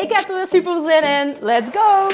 Ik 0.00 0.12
heb 0.12 0.28
er 0.28 0.34
weer 0.34 0.46
super 0.46 0.80
zin 0.80 1.02
in. 1.02 1.36
Let's 1.40 1.70
go! 1.70 2.08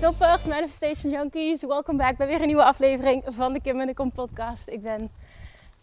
Toppers, 0.00 0.44
Manifestation 0.44 1.10
Junkies, 1.10 1.62
welkom 1.62 1.96
back 1.96 2.16
bij 2.16 2.26
weer 2.26 2.40
een 2.40 2.46
nieuwe 2.46 2.64
aflevering 2.64 3.22
van 3.26 3.52
de 3.52 3.60
Kim 3.60 3.80
en 3.80 3.86
de 3.86 3.94
Kom 3.94 4.12
podcast. 4.12 4.68
Ik 4.68 4.82
ben, 4.82 5.10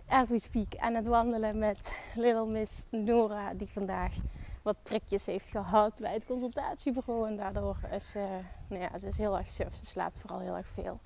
as 0.07 0.29
we 0.29 0.39
speak, 0.39 0.75
aan 0.77 0.93
het 0.93 1.07
wandelen 1.07 1.57
met 1.57 1.93
Little 2.15 2.45
Miss 2.45 2.85
Nora, 2.89 3.53
die 3.53 3.69
vandaag 3.71 4.11
wat 4.61 4.75
trekjes 4.83 5.25
heeft 5.25 5.49
gehad 5.49 5.99
bij 5.99 6.13
het 6.13 6.25
consultatiebureau. 6.25 7.27
En 7.27 7.37
daardoor 7.37 7.77
is 7.91 8.11
ze, 8.11 8.39
nou 8.67 8.81
ja, 8.81 8.97
ze 8.97 9.07
is 9.07 9.17
heel 9.17 9.37
erg 9.37 9.49
suf, 9.49 9.75
ze 9.75 9.85
slaapt 9.85 10.19
vooral 10.19 10.39
heel 10.39 10.55
erg 10.55 10.67
veel. 10.67 10.99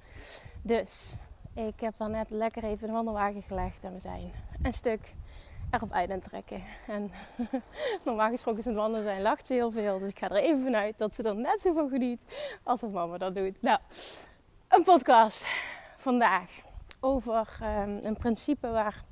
Dus 0.62 1.14
ik 1.54 1.80
heb 1.80 1.94
haar 1.98 2.10
net 2.10 2.30
lekker 2.30 2.64
even 2.64 2.88
de 2.88 2.94
wandelwagen 2.94 3.42
gelegd 3.42 3.84
en 3.84 3.94
we 3.94 4.00
zijn 4.00 4.32
een 4.62 4.74
stuk 4.74 5.16
erop 5.72 5.92
uit 5.92 6.12
aan 6.12 6.20
trekken. 6.20 6.64
En 6.88 7.12
normaal 8.06 8.30
gesproken 8.30 8.60
is 8.60 8.66
het 8.66 8.76
wandelen 8.76 9.04
zijn 9.04 9.22
lacht 9.22 9.48
ze 9.48 9.54
heel 9.54 9.72
veel. 9.72 10.00
Dus 10.00 10.10
ik 10.10 10.20
ga 10.20 10.30
er 10.30 10.36
even 10.36 10.64
vanuit 10.64 10.98
dat 10.98 11.14
ze 11.14 11.24
er 11.24 11.36
net 11.36 11.62
zoveel 11.62 11.90
geniet 11.90 12.22
als 12.64 12.80
dat 12.82 12.92
mama 12.92 13.18
dat 13.18 13.36
doet. 13.36 13.62
Nou, 13.62 13.80
een 14.68 14.84
podcast 14.84 15.46
vandaag 15.98 16.50
over 17.00 17.58
um, 17.62 18.00
een 18.04 18.18
principe 18.18 18.70
waar 18.70 19.04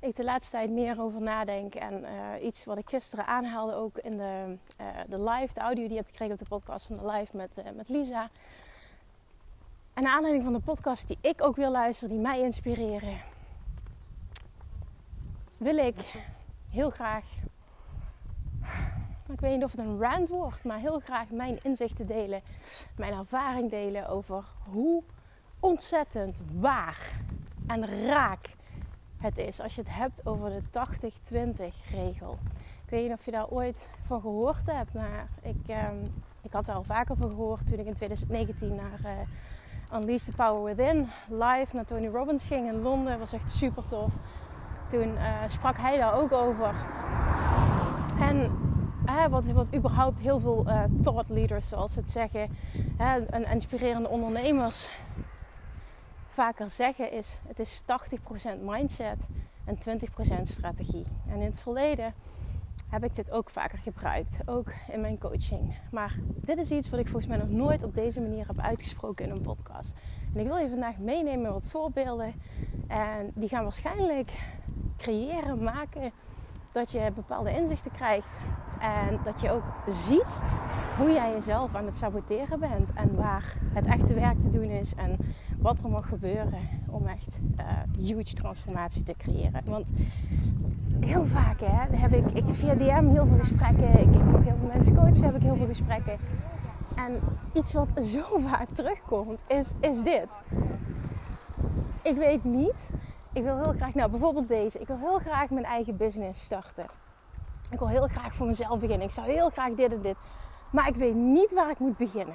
ik 0.00 0.16
de 0.16 0.24
laatste 0.24 0.50
tijd 0.50 0.70
meer 0.70 1.00
over 1.00 1.20
nadenk. 1.20 1.74
En 1.74 2.02
uh, 2.02 2.44
iets 2.44 2.64
wat 2.64 2.78
ik 2.78 2.88
gisteren 2.88 3.26
aanhaalde 3.26 3.74
ook 3.74 3.98
in 3.98 4.16
de, 4.16 4.56
uh, 4.80 4.86
de 5.08 5.22
live, 5.22 5.54
de 5.54 5.60
audio 5.60 5.82
die 5.82 5.90
je 5.90 5.96
hebt 5.96 6.08
gekregen 6.08 6.32
op 6.32 6.38
de 6.40 6.48
podcast 6.48 6.86
van 6.86 6.96
de 6.96 7.06
live 7.06 7.36
met, 7.36 7.58
uh, 7.58 7.64
met 7.74 7.88
Lisa. 7.88 8.30
En 9.94 10.02
naar 10.02 10.12
aanleiding 10.12 10.44
van 10.44 10.52
de 10.52 10.60
podcast 10.60 11.08
die 11.08 11.18
ik 11.20 11.42
ook 11.42 11.56
wil 11.56 11.70
luisteren, 11.70 12.14
die 12.14 12.22
mij 12.22 12.40
inspireren, 12.40 13.18
wil 15.58 15.76
ik 15.76 15.96
heel 16.70 16.90
graag, 16.90 17.26
ik 19.28 19.40
weet 19.40 19.54
niet 19.54 19.64
of 19.64 19.70
het 19.70 19.80
een 19.80 20.00
rant 20.00 20.28
wordt, 20.28 20.64
maar 20.64 20.78
heel 20.78 21.00
graag 21.00 21.30
mijn 21.30 21.58
inzichten 21.62 22.06
delen, 22.06 22.42
mijn 22.96 23.12
ervaring 23.12 23.70
delen 23.70 24.08
over 24.08 24.44
hoe 24.70 25.02
ontzettend 25.60 26.38
waar 26.52 27.20
en 27.66 28.06
raak 28.06 28.58
het 29.20 29.38
is 29.38 29.60
als 29.60 29.74
je 29.74 29.80
het 29.80 29.94
hebt 29.94 30.26
over 30.26 30.50
de 30.50 30.62
80-20 31.62 31.64
regel. 31.90 32.38
Ik 32.84 32.90
weet 32.90 33.08
niet 33.08 33.18
of 33.18 33.24
je 33.24 33.30
daar 33.30 33.48
ooit 33.48 33.90
van 34.02 34.20
gehoord 34.20 34.66
hebt, 34.66 34.94
maar 34.94 35.28
ik, 35.42 35.68
um, 35.68 36.02
ik 36.42 36.52
had 36.52 36.68
er 36.68 36.74
al 36.74 36.82
vaker 36.82 37.16
van 37.16 37.28
gehoord 37.28 37.66
toen 37.66 37.78
ik 37.78 37.86
in 37.86 37.94
2019 37.94 38.74
naar 38.74 39.00
uh, 39.04 39.98
Unleash 39.98 40.24
the 40.24 40.32
Power 40.36 40.64
Within 40.64 41.08
live 41.28 41.76
naar 41.76 41.84
Tony 41.84 42.06
Robbins 42.06 42.44
ging 42.44 42.66
in 42.66 42.82
Londen. 42.82 43.18
Was 43.18 43.32
echt 43.32 43.52
super 43.52 43.82
tof. 43.88 44.12
Toen 44.88 45.12
uh, 45.12 45.34
sprak 45.46 45.76
hij 45.76 45.98
daar 45.98 46.14
ook 46.14 46.32
over. 46.32 46.74
En 48.20 48.50
wat, 49.30 49.46
wat 49.46 49.74
überhaupt 49.74 50.20
heel 50.20 50.40
veel 50.40 50.64
uh, 50.66 50.82
thought 51.02 51.28
leaders, 51.28 51.68
zoals 51.68 51.92
ze 51.92 52.00
het 52.00 52.10
zeggen, 52.10 52.48
en 52.96 53.44
inspirerende 53.50 54.08
ondernemers 54.08 54.90
vaker 56.30 56.70
zeggen 56.70 57.12
is: 57.12 57.40
het 57.46 57.58
is 57.60 57.82
80% 58.58 58.60
mindset 58.60 59.28
en 59.64 59.78
20% 60.38 60.42
strategie. 60.42 61.04
En 61.28 61.34
in 61.34 61.46
het 61.46 61.60
verleden 61.60 62.14
heb 62.90 63.04
ik 63.04 63.14
dit 63.14 63.30
ook 63.30 63.50
vaker 63.50 63.78
gebruikt, 63.78 64.38
ook 64.44 64.72
in 64.92 65.00
mijn 65.00 65.18
coaching. 65.18 65.78
Maar 65.90 66.16
dit 66.24 66.58
is 66.58 66.70
iets 66.70 66.90
wat 66.90 67.00
ik 67.00 67.08
volgens 67.08 67.26
mij 67.26 67.36
nog 67.36 67.48
nooit 67.48 67.82
op 67.82 67.94
deze 67.94 68.20
manier 68.20 68.46
heb 68.46 68.60
uitgesproken 68.60 69.24
in 69.24 69.30
een 69.30 69.42
podcast. 69.42 69.94
En 70.34 70.40
ik 70.40 70.46
wil 70.46 70.56
je 70.56 70.68
vandaag 70.68 70.98
meenemen 70.98 71.42
met 71.42 71.52
wat 71.52 71.66
voorbeelden. 71.66 72.34
En 72.88 73.30
die 73.34 73.48
gaan 73.48 73.62
waarschijnlijk 73.62 74.32
creëren, 74.96 75.62
maken 75.64 76.12
dat 76.72 76.90
je 76.90 77.10
bepaalde 77.14 77.50
inzichten 77.50 77.90
krijgt. 77.90 78.40
En 78.80 79.20
dat 79.24 79.40
je 79.40 79.50
ook 79.50 79.64
ziet 79.86 80.40
hoe 80.98 81.12
jij 81.12 81.32
jezelf 81.32 81.74
aan 81.74 81.84
het 81.84 81.94
saboteren 81.94 82.60
bent. 82.60 82.92
En 82.94 83.16
waar 83.16 83.54
het 83.74 83.86
echte 83.86 84.14
werk 84.14 84.40
te 84.40 84.50
doen 84.50 84.70
is. 84.70 84.94
En 84.94 85.16
wat 85.60 85.82
er 85.82 85.90
mag 85.90 86.08
gebeuren 86.08 86.60
om 86.90 87.06
echt 87.06 87.40
uh, 87.58 87.66
huge 87.98 88.34
transformatie 88.34 89.02
te 89.02 89.14
creëren. 89.16 89.62
Want 89.64 89.90
heel 91.00 91.26
vaak 91.26 91.60
hè, 91.60 91.96
heb 91.96 92.12
ik, 92.12 92.26
ik 92.30 92.44
via 92.52 92.74
DM 92.74 93.08
heel 93.08 93.26
veel 93.26 93.38
gesprekken. 93.38 94.00
Ik 94.00 94.14
heb 94.14 94.34
ook 94.34 94.44
heel 94.44 94.56
veel 94.58 94.68
mensen 94.72 94.94
coachen, 94.94 95.24
heb 95.24 95.34
ik 95.34 95.42
heel 95.42 95.56
veel 95.56 95.66
gesprekken. 95.66 96.16
En 96.96 97.20
iets 97.52 97.72
wat 97.72 97.88
zo 98.02 98.38
vaak 98.48 98.68
terugkomt 98.72 99.42
is, 99.46 99.70
is 99.80 100.02
dit. 100.02 100.28
Ik 102.02 102.16
weet 102.16 102.44
niet. 102.44 102.90
Ik 103.32 103.42
wil 103.42 103.62
heel 103.62 103.72
graag, 103.72 103.94
nou 103.94 104.10
bijvoorbeeld 104.10 104.48
deze. 104.48 104.78
Ik 104.78 104.86
wil 104.86 104.98
heel 104.98 105.18
graag 105.18 105.50
mijn 105.50 105.64
eigen 105.64 105.96
business 105.96 106.44
starten. 106.44 106.86
Ik 107.70 107.78
wil 107.78 107.88
heel 107.88 108.06
graag 108.06 108.34
voor 108.34 108.46
mezelf 108.46 108.80
beginnen. 108.80 109.06
Ik 109.06 109.12
zou 109.12 109.26
heel 109.26 109.50
graag 109.50 109.74
dit 109.74 109.92
en 109.92 110.02
dit. 110.02 110.16
Maar 110.72 110.88
ik 110.88 110.96
weet 110.96 111.14
niet 111.14 111.52
waar 111.52 111.70
ik 111.70 111.78
moet 111.78 111.96
beginnen. 111.96 112.34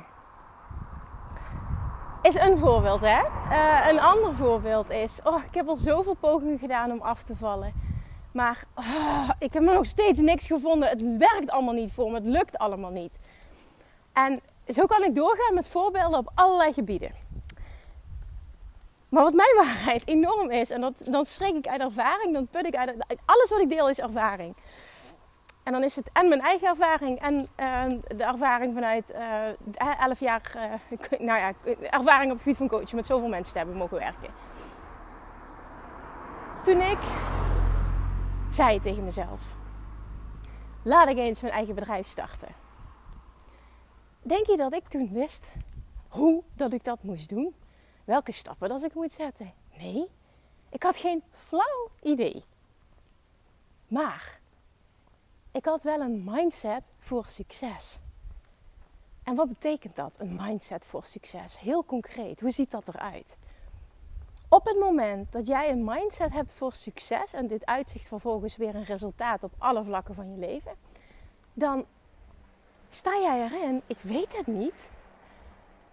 Is 2.26 2.36
een 2.36 2.58
voorbeeld, 2.58 3.02
hè? 3.02 3.22
Uh, 3.52 3.88
een 3.90 4.00
ander 4.00 4.34
voorbeeld 4.34 4.90
is: 4.90 5.20
oh, 5.24 5.44
ik 5.48 5.54
heb 5.56 5.68
al 5.68 5.76
zoveel 5.76 6.14
pogingen 6.14 6.58
gedaan 6.58 6.92
om 6.92 7.02
af 7.02 7.24
te 7.24 7.36
vallen. 7.36 7.74
Maar 8.32 8.64
oh, 8.76 9.30
ik 9.40 9.54
heb 9.54 9.64
nog 9.64 9.86
steeds 9.86 10.20
niks 10.20 10.48
gevonden. 10.48 10.90
Het 10.90 11.18
werkt 11.18 11.52
allemaal 11.52 11.74
niet 11.74 11.92
voor 11.92 12.12
me. 12.12 12.16
Het 12.16 12.26
lukt 12.26 12.58
allemaal 12.58 12.92
niet. 12.92 13.20
En 14.14 14.42
zo 14.68 14.86
kan 14.86 15.04
ik 15.04 15.16
doorgaan 15.16 15.54
met 15.54 15.68
voorbeelden 15.68 16.20
op 16.20 16.32
allerlei 16.36 16.74
gebieden. 16.74 17.12
Maar 19.10 19.24
wat 19.24 19.34
mijn 19.34 19.56
waarheid 19.66 20.08
enorm 20.08 20.52
is, 20.52 20.70
en 20.70 20.82
dat, 20.82 21.02
dan 21.10 21.26
spreek 21.26 21.56
ik 21.56 21.68
uit 21.68 21.82
ervaring, 21.82 22.34
dan 22.34 22.48
put 22.48 22.66
ik 22.66 22.76
uit. 22.76 22.96
Alles 23.26 23.50
wat 23.50 23.60
ik 23.60 23.70
deel 23.70 23.90
is 23.90 24.00
ervaring. 24.00 24.56
En 25.66 25.72
dan 25.72 25.84
is 25.84 25.96
het 25.96 26.10
en 26.14 26.30
mijn 26.30 26.42
eigen 26.42 26.68
ervaring 26.68 27.20
en 27.20 27.36
uh, 27.36 27.84
de 28.08 28.24
ervaring 28.24 28.74
vanuit 28.74 29.14
uh, 29.14 30.00
11 30.00 30.20
jaar, 30.20 30.54
uh, 30.56 31.20
nou 31.28 31.40
ja, 31.40 31.54
ervaring 31.90 32.26
op 32.26 32.32
het 32.32 32.42
gebied 32.42 32.58
van 32.58 32.68
coachen 32.68 32.96
met 32.96 33.06
zoveel 33.06 33.28
mensen 33.28 33.52
te 33.52 33.58
hebben 33.58 33.78
mogen 33.78 33.98
werken. 33.98 34.30
Toen 36.64 36.82
ik 36.82 36.98
zei 38.50 38.80
tegen 38.80 39.04
mezelf, 39.04 39.42
laat 40.84 41.08
ik 41.08 41.18
eens 41.18 41.42
mijn 41.42 41.54
eigen 41.54 41.76
bedrijf 41.76 42.08
starten. 42.08 42.50
Denk 44.22 44.46
je 44.46 44.58
dat 44.58 44.74
ik 44.74 44.88
toen 44.88 45.10
wist 45.14 45.54
hoe 46.08 46.44
dat 46.56 46.74
ik 46.74 46.84
dat 46.84 47.04
moest 47.04 47.30
doen? 47.30 47.56
Welke 48.04 48.32
stappen 48.32 48.70
dat 48.70 48.84
ik 48.84 48.94
moet 48.94 49.12
zetten? 49.12 49.54
Nee, 49.78 50.08
ik 50.70 50.84
had 50.84 50.98
geen 50.98 51.24
flauw 51.32 51.90
idee. 52.02 52.44
Maar 53.88 54.40
ik 55.56 55.66
had 55.66 55.84
wel 55.84 56.00
een 56.00 56.24
mindset 56.24 56.84
voor 57.00 57.26
succes. 57.26 58.00
En 59.24 59.36
wat 59.36 59.48
betekent 59.48 59.96
dat, 59.96 60.14
een 60.18 60.36
mindset 60.42 60.86
voor 60.86 61.06
succes? 61.06 61.60
Heel 61.60 61.86
concreet, 61.86 62.40
hoe 62.40 62.52
ziet 62.52 62.72
dat 62.72 62.88
eruit? 62.88 63.38
Op 64.50 64.66
het 64.66 64.80
moment 64.80 65.32
dat 65.32 65.48
jij 65.48 65.70
een 65.70 65.84
mindset 65.84 66.32
hebt 66.32 66.54
voor 66.54 66.74
succes 66.74 67.34
en 67.34 67.48
dit 67.48 67.66
uitzicht 67.66 68.08
vervolgens 68.08 68.58
weer 68.58 68.76
een 68.76 68.84
resultaat 68.84 69.44
op 69.44 69.52
alle 69.58 69.84
vlakken 69.84 70.16
van 70.16 70.32
je 70.32 70.38
leven, 70.38 70.76
dan 71.54 71.86
sta 72.90 73.20
jij 73.20 73.44
erin, 73.44 73.82
ik 73.88 74.00
weet 74.02 74.38
het 74.38 74.48
niet, 74.48 74.90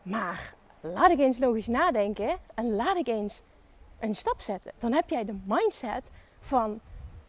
maar 0.02 0.54
laat 0.80 1.10
ik 1.10 1.18
eens 1.18 1.38
logisch 1.38 1.66
nadenken 1.66 2.38
en 2.54 2.74
laat 2.74 2.96
ik 2.96 3.08
eens 3.08 3.42
een 3.98 4.14
stap 4.14 4.40
zetten. 4.40 4.72
Dan 4.78 4.92
heb 4.92 5.10
jij 5.10 5.24
de 5.24 5.38
mindset 5.44 6.10
van 6.40 6.80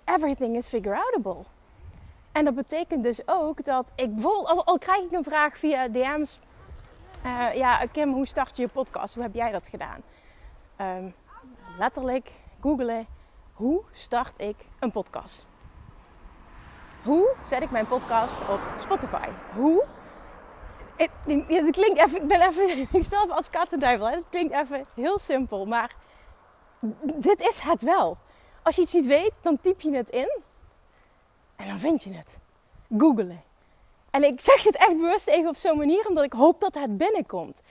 everything 0.06 0.58
is 0.58 0.68
figure 0.68 1.04
outable. 1.04 1.53
En 2.34 2.46
dat 2.46 2.56
betekent 2.56 3.04
dus 3.04 3.22
ook 3.26 3.66
dat 3.66 3.92
ik 3.96 4.14
bijvoorbeeld, 4.14 4.66
al, 4.66 4.78
krijg 4.78 5.04
ik 5.04 5.12
een 5.12 5.24
vraag 5.24 5.58
via 5.58 5.88
DM's. 5.88 6.40
Eh, 7.24 7.54
ja, 7.54 7.86
Kim, 7.92 8.14
hoe 8.14 8.28
start 8.28 8.58
je 8.58 8.62
je 8.62 8.70
podcast? 8.74 9.14
Hoe 9.14 9.24
heb 9.24 9.34
jij 9.34 9.52
dat 9.52 9.68
gedaan? 9.68 10.02
Um, 10.82 11.14
letterlijk 11.78 12.32
googelen, 12.62 13.08
hoe 13.54 13.84
start 13.92 14.40
ik 14.40 14.56
een 14.80 14.92
podcast? 14.92 15.48
Hoe 17.04 17.36
zet 17.44 17.62
ik 17.62 17.72
mijn 17.72 17.88
podcast 17.88 18.42
op 18.50 18.60
Spotify? 18.80 19.28
Hoe 19.56 19.84
Het, 20.96 21.10
klinkt 21.72 22.00
even, 22.00 22.22
ik 22.22 22.28
ben 22.28 22.42
even, 22.42 22.80
ik 22.98 23.04
speel 23.04 23.24
even 23.24 23.36
advocaat 23.36 23.74
en 23.74 23.80
duivel. 23.80 24.10
Het 24.10 24.30
klinkt 24.30 24.54
even 24.54 24.86
heel 24.96 25.20
simpel, 25.20 25.66
maar 25.66 25.96
dit 27.16 27.42
is 27.42 27.60
het 27.60 27.82
wel. 27.82 28.18
Als 28.64 28.76
je 28.76 28.82
iets 28.82 28.94
niet 28.94 29.06
weet, 29.06 29.32
dan 29.42 29.60
typ 29.60 29.82
je 29.82 29.96
het 29.96 30.10
in 30.10 30.42
en 31.64 31.70
dan 31.70 31.80
vind 31.80 32.04
je 32.04 32.14
het. 32.14 32.38
Googelen. 32.98 33.42
En 34.10 34.24
ik 34.24 34.42
zeg 34.42 34.64
het 34.64 34.76
echt 34.76 34.98
bewust 34.98 35.28
even 35.28 35.50
op 35.50 35.56
zo'n 35.56 35.78
manier, 35.78 36.08
omdat 36.08 36.24
ik 36.24 36.34
hoop 36.34 36.60
dat 36.60 36.74
het 36.74 36.98
binnenkomt. 36.98 37.62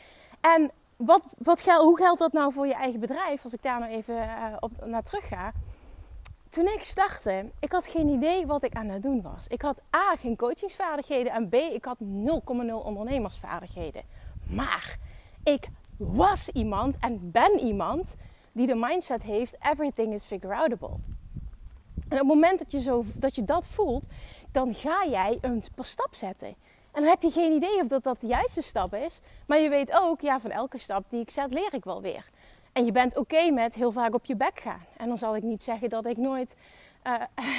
En 0.40 0.70
wat, 0.96 1.22
wat, 1.38 1.62
hoe 1.62 1.96
geldt 1.96 2.20
dat 2.20 2.32
nou 2.32 2.52
voor 2.52 2.66
je 2.66 2.74
eigen 2.74 3.00
bedrijf? 3.00 3.44
Als 3.44 3.52
ik 3.52 3.62
daar 3.62 3.80
nou 3.80 3.92
even 3.92 4.14
uh, 4.14 4.56
op, 4.60 4.70
naar 4.84 5.02
terug 5.02 5.28
ga. 5.28 5.52
Toen 6.48 6.66
ik 6.66 6.82
startte, 6.82 7.50
ik 7.60 7.72
had 7.72 7.86
geen 7.86 8.08
idee 8.08 8.46
wat 8.46 8.64
ik 8.64 8.74
aan 8.74 8.88
het 8.88 9.02
doen 9.02 9.22
was. 9.22 9.46
Ik 9.46 9.62
had 9.62 9.82
A, 9.96 10.16
geen 10.16 10.36
coachingsvaardigheden 10.36 11.32
en 11.32 11.48
B, 11.48 11.54
ik 11.54 11.84
had 11.84 11.98
0,0 12.00 12.04
ondernemersvaardigheden. 12.84 14.02
Maar 14.48 14.96
ik 15.44 15.68
was 15.96 16.48
iemand 16.48 16.96
en 17.00 17.30
ben 17.30 17.58
iemand 17.58 18.14
die 18.52 18.66
de 18.66 18.74
mindset 18.74 19.22
heeft: 19.22 19.56
everything 19.60 20.12
is 20.12 20.24
figure 20.24 20.54
outable. 20.54 20.96
En 22.12 22.20
op 22.20 22.28
het 22.28 22.34
moment 22.34 22.58
dat 22.58 22.70
je, 22.70 22.80
zo, 22.80 23.04
dat 23.14 23.34
je 23.34 23.42
dat 23.42 23.66
voelt, 23.66 24.06
dan 24.50 24.74
ga 24.74 25.06
jij 25.10 25.38
een 25.40 25.62
stap 25.80 26.14
zetten. 26.14 26.48
En 26.92 27.00
dan 27.02 27.04
heb 27.04 27.22
je 27.22 27.30
geen 27.30 27.52
idee 27.52 27.80
of 27.80 27.88
dat, 27.88 28.02
dat 28.02 28.20
de 28.20 28.26
juiste 28.26 28.62
stap 28.62 28.94
is. 28.94 29.20
Maar 29.46 29.58
je 29.58 29.68
weet 29.68 29.92
ook, 29.92 30.20
ja, 30.20 30.40
van 30.40 30.50
elke 30.50 30.78
stap 30.78 31.04
die 31.08 31.20
ik 31.20 31.30
zet, 31.30 31.52
leer 31.52 31.74
ik 31.74 31.84
wel 31.84 32.02
weer. 32.02 32.24
En 32.72 32.84
je 32.84 32.92
bent 32.92 33.16
oké 33.16 33.50
met 33.50 33.74
heel 33.74 33.92
vaak 33.92 34.14
op 34.14 34.24
je 34.24 34.36
bek 34.36 34.60
gaan. 34.60 34.84
En 34.96 35.08
dan 35.08 35.16
zal 35.16 35.36
ik 35.36 35.42
niet 35.42 35.62
zeggen 35.62 35.88
dat 35.88 36.06
ik 36.06 36.16
nooit, 36.16 36.54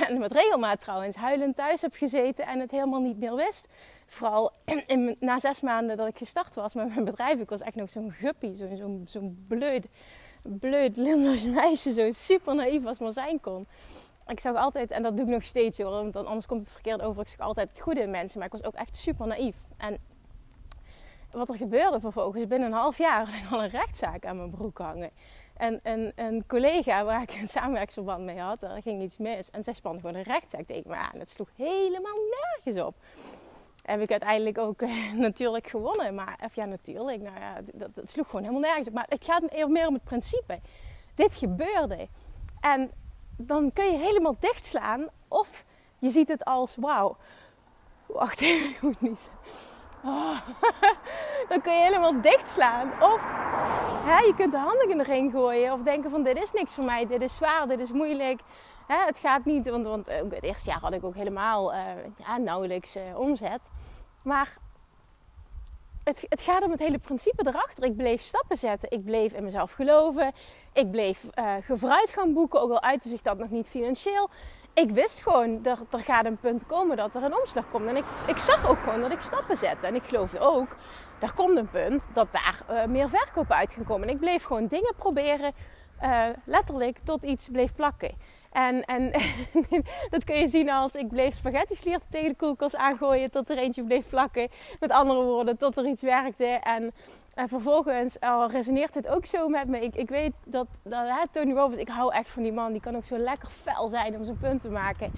uh, 0.09 0.17
met 0.19 0.31
regelmaat 0.31 0.79
trouwens, 0.79 1.15
huilend 1.15 1.55
thuis 1.55 1.81
heb 1.81 1.93
gezeten 1.95 2.47
en 2.47 2.59
het 2.59 2.71
helemaal 2.71 3.01
niet 3.01 3.19
meer 3.19 3.35
wist. 3.35 3.67
Vooral 4.07 4.51
in, 4.87 5.15
na 5.19 5.39
zes 5.39 5.61
maanden 5.61 5.97
dat 5.97 6.07
ik 6.07 6.17
gestart 6.17 6.55
was 6.55 6.73
met 6.73 6.87
mijn 6.87 7.05
bedrijf. 7.05 7.39
Ik 7.39 7.49
was 7.49 7.61
echt 7.61 7.75
nog 7.75 7.89
zo'n 7.89 8.11
guppy, 8.11 8.53
zo'n 8.53 8.77
zo, 8.77 9.19
zo 9.19 9.31
bleud 10.57 10.97
Limburgs 10.97 11.43
meisje. 11.61 11.93
Zo 11.93 12.11
super 12.11 12.55
naïef 12.55 12.85
als 12.85 12.99
maar 12.99 13.13
zijn 13.13 13.41
kon 13.41 13.67
ik 14.27 14.39
zag 14.39 14.55
altijd, 14.55 14.91
en 14.91 15.03
dat 15.03 15.17
doe 15.17 15.25
ik 15.25 15.31
nog 15.31 15.43
steeds 15.43 15.79
hoor, 15.79 15.91
want 15.91 16.15
anders 16.15 16.45
komt 16.45 16.61
het 16.61 16.71
verkeerd 16.71 17.01
over. 17.01 17.21
Ik 17.21 17.27
zag 17.27 17.39
altijd 17.39 17.69
het 17.69 17.79
goede 17.79 18.01
in 18.01 18.11
mensen, 18.11 18.37
maar 18.37 18.47
ik 18.47 18.53
was 18.53 18.63
ook 18.63 18.75
echt 18.75 18.95
super 18.95 19.27
naïef. 19.27 19.55
En 19.77 19.97
wat 21.31 21.49
er 21.49 21.55
gebeurde 21.55 21.99
vervolgens, 21.99 22.47
binnen 22.47 22.71
een 22.71 22.77
half 22.77 22.97
jaar 22.97 23.25
had 23.29 23.39
ik 23.43 23.51
al 23.51 23.63
een 23.63 23.69
rechtszaak 23.69 24.25
aan 24.25 24.37
mijn 24.37 24.49
broek 24.49 24.77
hangen. 24.77 25.11
En 25.53 25.79
een, 25.83 26.11
een 26.15 26.45
collega 26.47 27.03
waar 27.03 27.21
ik 27.21 27.31
een 27.31 27.47
samenwerksverband 27.47 28.23
mee 28.23 28.39
had, 28.39 28.59
daar 28.59 28.81
ging 28.81 29.01
iets 29.01 29.17
mis. 29.17 29.49
En 29.49 29.63
zij 29.63 29.73
spande 29.73 29.99
gewoon 29.99 30.15
een 30.15 30.23
rechtszaak 30.23 30.65
tegen 30.65 30.89
me 30.89 30.95
aan. 30.95 31.19
Het 31.19 31.29
sloeg 31.29 31.49
helemaal 31.55 32.17
nergens 32.41 32.85
op. 32.85 32.95
Heb 33.81 34.01
ik 34.01 34.11
uiteindelijk 34.11 34.57
ook 34.57 34.81
eh, 34.81 35.13
natuurlijk 35.27 35.67
gewonnen. 35.67 36.15
Maar, 36.15 36.39
of 36.43 36.55
ja, 36.55 36.65
natuurlijk. 36.65 37.21
Nou 37.21 37.39
ja, 37.39 37.61
dat, 37.73 37.95
dat 37.95 38.09
sloeg 38.09 38.25
gewoon 38.25 38.41
helemaal 38.41 38.63
nergens 38.63 38.87
op. 38.87 38.93
Maar 38.93 39.05
het 39.09 39.25
gaat 39.25 39.67
meer 39.67 39.87
om 39.87 39.93
het 39.93 40.03
principe. 40.03 40.59
Dit 41.13 41.35
gebeurde. 41.35 42.07
En 42.59 42.91
dan 43.37 43.73
kun 43.73 43.91
je 43.91 43.97
helemaal 43.97 44.35
dichtslaan. 44.39 45.07
Of 45.27 45.63
je 45.99 46.09
ziet 46.09 46.27
het 46.27 46.45
als 46.45 46.75
wauw. 46.75 47.17
Wacht 48.05 48.41
even, 48.41 48.69
ik 48.75 48.81
moet 48.81 49.01
niet 49.01 49.29
oh. 50.03 50.37
Dan 51.49 51.61
kun 51.61 51.73
je 51.73 51.79
helemaal 51.79 52.21
dichtslaan. 52.21 52.91
Of 52.99 53.23
hè, 54.05 54.17
je 54.17 54.33
kunt 54.35 54.51
de 54.51 54.57
handen 54.57 54.89
in 54.89 54.97
de 54.97 55.03
ring 55.03 55.31
gooien. 55.31 55.73
Of 55.73 55.81
denken 55.81 56.09
van 56.09 56.23
dit 56.23 56.43
is 56.43 56.51
niks 56.51 56.73
voor 56.73 56.83
mij. 56.85 57.07
Dit 57.07 57.21
is 57.21 57.35
zwaar, 57.35 57.67
dit 57.67 57.79
is 57.79 57.91
moeilijk. 57.91 58.41
Hè, 58.87 59.05
het 59.05 59.19
gaat 59.19 59.45
niet. 59.45 59.69
Want, 59.69 59.85
want 59.85 60.07
eh, 60.07 60.21
het 60.29 60.43
eerste 60.43 60.69
jaar 60.69 60.79
had 60.79 60.93
ik 60.93 61.03
ook 61.03 61.15
helemaal 61.15 61.73
ja, 62.17 62.37
nauwelijks 62.37 62.95
uh, 62.95 63.19
omzet. 63.19 63.69
Maar 64.23 64.57
het, 66.03 66.25
het, 66.29 66.41
gaat 66.41 66.63
om 66.63 66.71
het 66.71 66.79
hele 66.79 66.97
principe 66.97 67.47
erachter. 67.47 67.83
Ik 67.83 67.97
bleef 67.97 68.21
stappen 68.21 68.57
zetten. 68.57 68.91
Ik 68.91 69.05
bleef 69.05 69.33
in 69.33 69.43
mezelf 69.43 69.71
geloven. 69.71 70.31
Ik 70.73 70.91
bleef 70.91 71.23
uh, 71.39 71.55
gaan 72.05 72.33
boeken, 72.33 72.61
ook 72.61 72.71
al 72.71 72.81
uitte 72.81 73.09
zich 73.09 73.21
dat 73.21 73.37
nog 73.37 73.49
niet 73.49 73.69
financieel. 73.69 74.29
Ik 74.73 74.91
wist 74.91 75.21
gewoon, 75.21 75.61
dat 75.61 75.79
er 75.89 75.99
gaat 75.99 76.25
een 76.25 76.37
punt 76.37 76.65
komen 76.65 76.97
dat 76.97 77.15
er 77.15 77.23
een 77.23 77.37
omslag 77.39 77.69
komt. 77.71 77.87
En 77.87 77.95
ik, 77.95 78.05
ik 78.27 78.37
zag 78.37 78.69
ook 78.69 78.77
gewoon 78.77 79.01
dat 79.01 79.11
ik 79.11 79.21
stappen 79.21 79.55
zette. 79.55 79.87
En 79.87 79.95
ik 79.95 80.03
geloofde 80.03 80.39
ook, 80.39 80.75
er 81.19 81.33
komt 81.33 81.57
een 81.57 81.69
punt 81.69 82.09
dat 82.13 82.27
daar 82.31 82.61
uh, 82.69 82.85
meer 82.85 83.09
verkoop 83.09 83.51
uit 83.51 83.73
gaan 83.73 83.83
komen. 83.83 84.07
En 84.07 84.13
ik 84.13 84.19
bleef 84.19 84.43
gewoon 84.43 84.67
dingen 84.67 84.95
proberen, 84.95 85.53
uh, 86.03 86.25
letterlijk, 86.45 86.99
tot 87.03 87.23
iets 87.23 87.49
bleef 87.49 87.75
plakken. 87.75 88.11
En, 88.53 88.85
en 88.85 89.11
dat 90.13 90.23
kun 90.23 90.35
je 90.35 90.47
zien 90.47 90.69
als 90.69 90.95
ik 90.95 91.07
bleef 91.07 91.33
spaghetti 91.33 91.75
slierten 91.75 92.09
tegen 92.09 92.29
de 92.29 92.35
koelkast 92.35 92.75
aangooien 92.75 93.31
tot 93.31 93.49
er 93.49 93.57
eentje 93.57 93.83
bleef 93.83 94.09
vlakken. 94.09 94.47
Met 94.79 94.91
andere 94.91 95.21
woorden, 95.21 95.57
tot 95.57 95.77
er 95.77 95.85
iets 95.85 96.01
werkte. 96.01 96.45
En, 96.45 96.91
en 97.33 97.47
vervolgens 97.47 98.17
uh, 98.19 98.45
resoneert 98.47 98.93
het 98.93 99.07
ook 99.07 99.25
zo 99.25 99.47
met 99.47 99.67
me. 99.67 99.79
Ik, 99.79 99.95
ik 99.95 100.09
weet 100.09 100.31
dat, 100.45 100.67
dat 100.83 101.07
hè, 101.07 101.27
Tony 101.31 101.53
Robbins, 101.53 101.81
ik 101.81 101.89
hou 101.89 102.13
echt 102.13 102.29
van 102.29 102.43
die 102.43 102.53
man. 102.53 102.71
Die 102.71 102.81
kan 102.81 102.95
ook 102.95 103.05
zo 103.05 103.17
lekker 103.17 103.49
fel 103.49 103.87
zijn 103.87 104.15
om 104.15 104.23
zijn 104.23 104.37
punt 104.37 104.61
te 104.61 104.69
maken. 104.69 105.11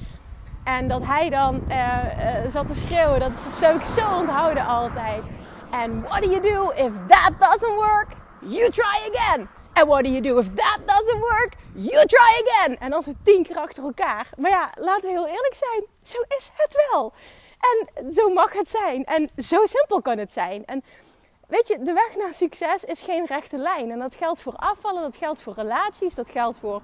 En 0.64 0.88
dat 0.88 1.06
hij 1.06 1.30
dan 1.30 1.62
uh, 1.70 1.76
uh, 1.76 2.52
zat 2.52 2.68
te 2.68 2.76
schreeuwen, 2.76 3.20
dat 3.20 3.32
zou 3.58 3.76
ik 3.76 3.84
zo 3.84 4.18
onthouden 4.20 4.66
altijd. 4.66 5.22
And 5.70 6.04
what 6.04 6.24
do 6.24 6.30
you 6.30 6.42
do 6.42 6.70
if 6.70 6.94
that 7.08 7.32
doesn't 7.40 7.76
work? 7.76 8.08
You 8.40 8.72
try 8.72 9.10
again. 9.12 9.48
And 9.76 9.88
what 9.88 10.04
do 10.06 10.10
you 10.10 10.22
do 10.22 10.38
if 10.38 10.48
that 10.56 10.80
doesn't 10.86 11.20
work? 11.20 11.54
You 11.74 12.06
try 12.06 12.42
again. 12.44 12.78
En 12.80 12.90
dan 12.90 13.04
zo 13.04 13.12
tien 13.24 13.44
keer 13.44 13.58
achter 13.58 13.84
elkaar. 13.84 14.30
Maar 14.38 14.52
ja, 14.52 14.70
laten 14.80 15.02
we 15.02 15.10
heel 15.10 15.28
eerlijk 15.28 15.56
zijn. 15.56 15.86
Zo 16.04 16.18
is 16.38 16.52
het 16.54 16.88
wel. 16.92 17.14
En 17.60 18.14
zo 18.14 18.30
mag 18.30 18.54
het 18.54 18.70
zijn. 18.70 19.06
En 19.06 19.30
zo 19.38 19.66
simpel 19.66 20.02
kan 20.02 20.18
het 20.18 20.32
zijn. 20.32 20.66
En 20.66 20.84
weet 21.48 21.68
je, 21.68 21.84
de 21.84 21.94
weg 21.94 22.16
naar 22.16 22.34
succes 22.34 22.84
is 22.84 23.02
geen 23.02 23.26
rechte 23.26 23.58
lijn. 23.58 23.92
En 23.92 24.00
dat 24.00 24.16
geldt 24.16 24.42
voor 24.42 24.56
afvallen, 24.56 25.02
dat 25.02 25.18
geldt 25.18 25.42
voor 25.42 25.54
relaties, 25.54 26.16
dat 26.16 26.30
geldt 26.30 26.58
voor 26.58 26.82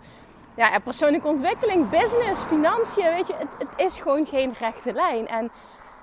ja, 0.56 0.80
persoonlijke 0.80 1.28
ontwikkeling, 1.28 1.90
business, 1.90 2.42
financiën. 2.42 3.14
Weet 3.14 3.28
je, 3.28 3.34
het, 3.34 3.50
het 3.58 3.88
is 3.88 4.00
gewoon 4.00 4.26
geen 4.26 4.54
rechte 4.60 4.94
lijn. 4.94 5.28
En 5.28 5.52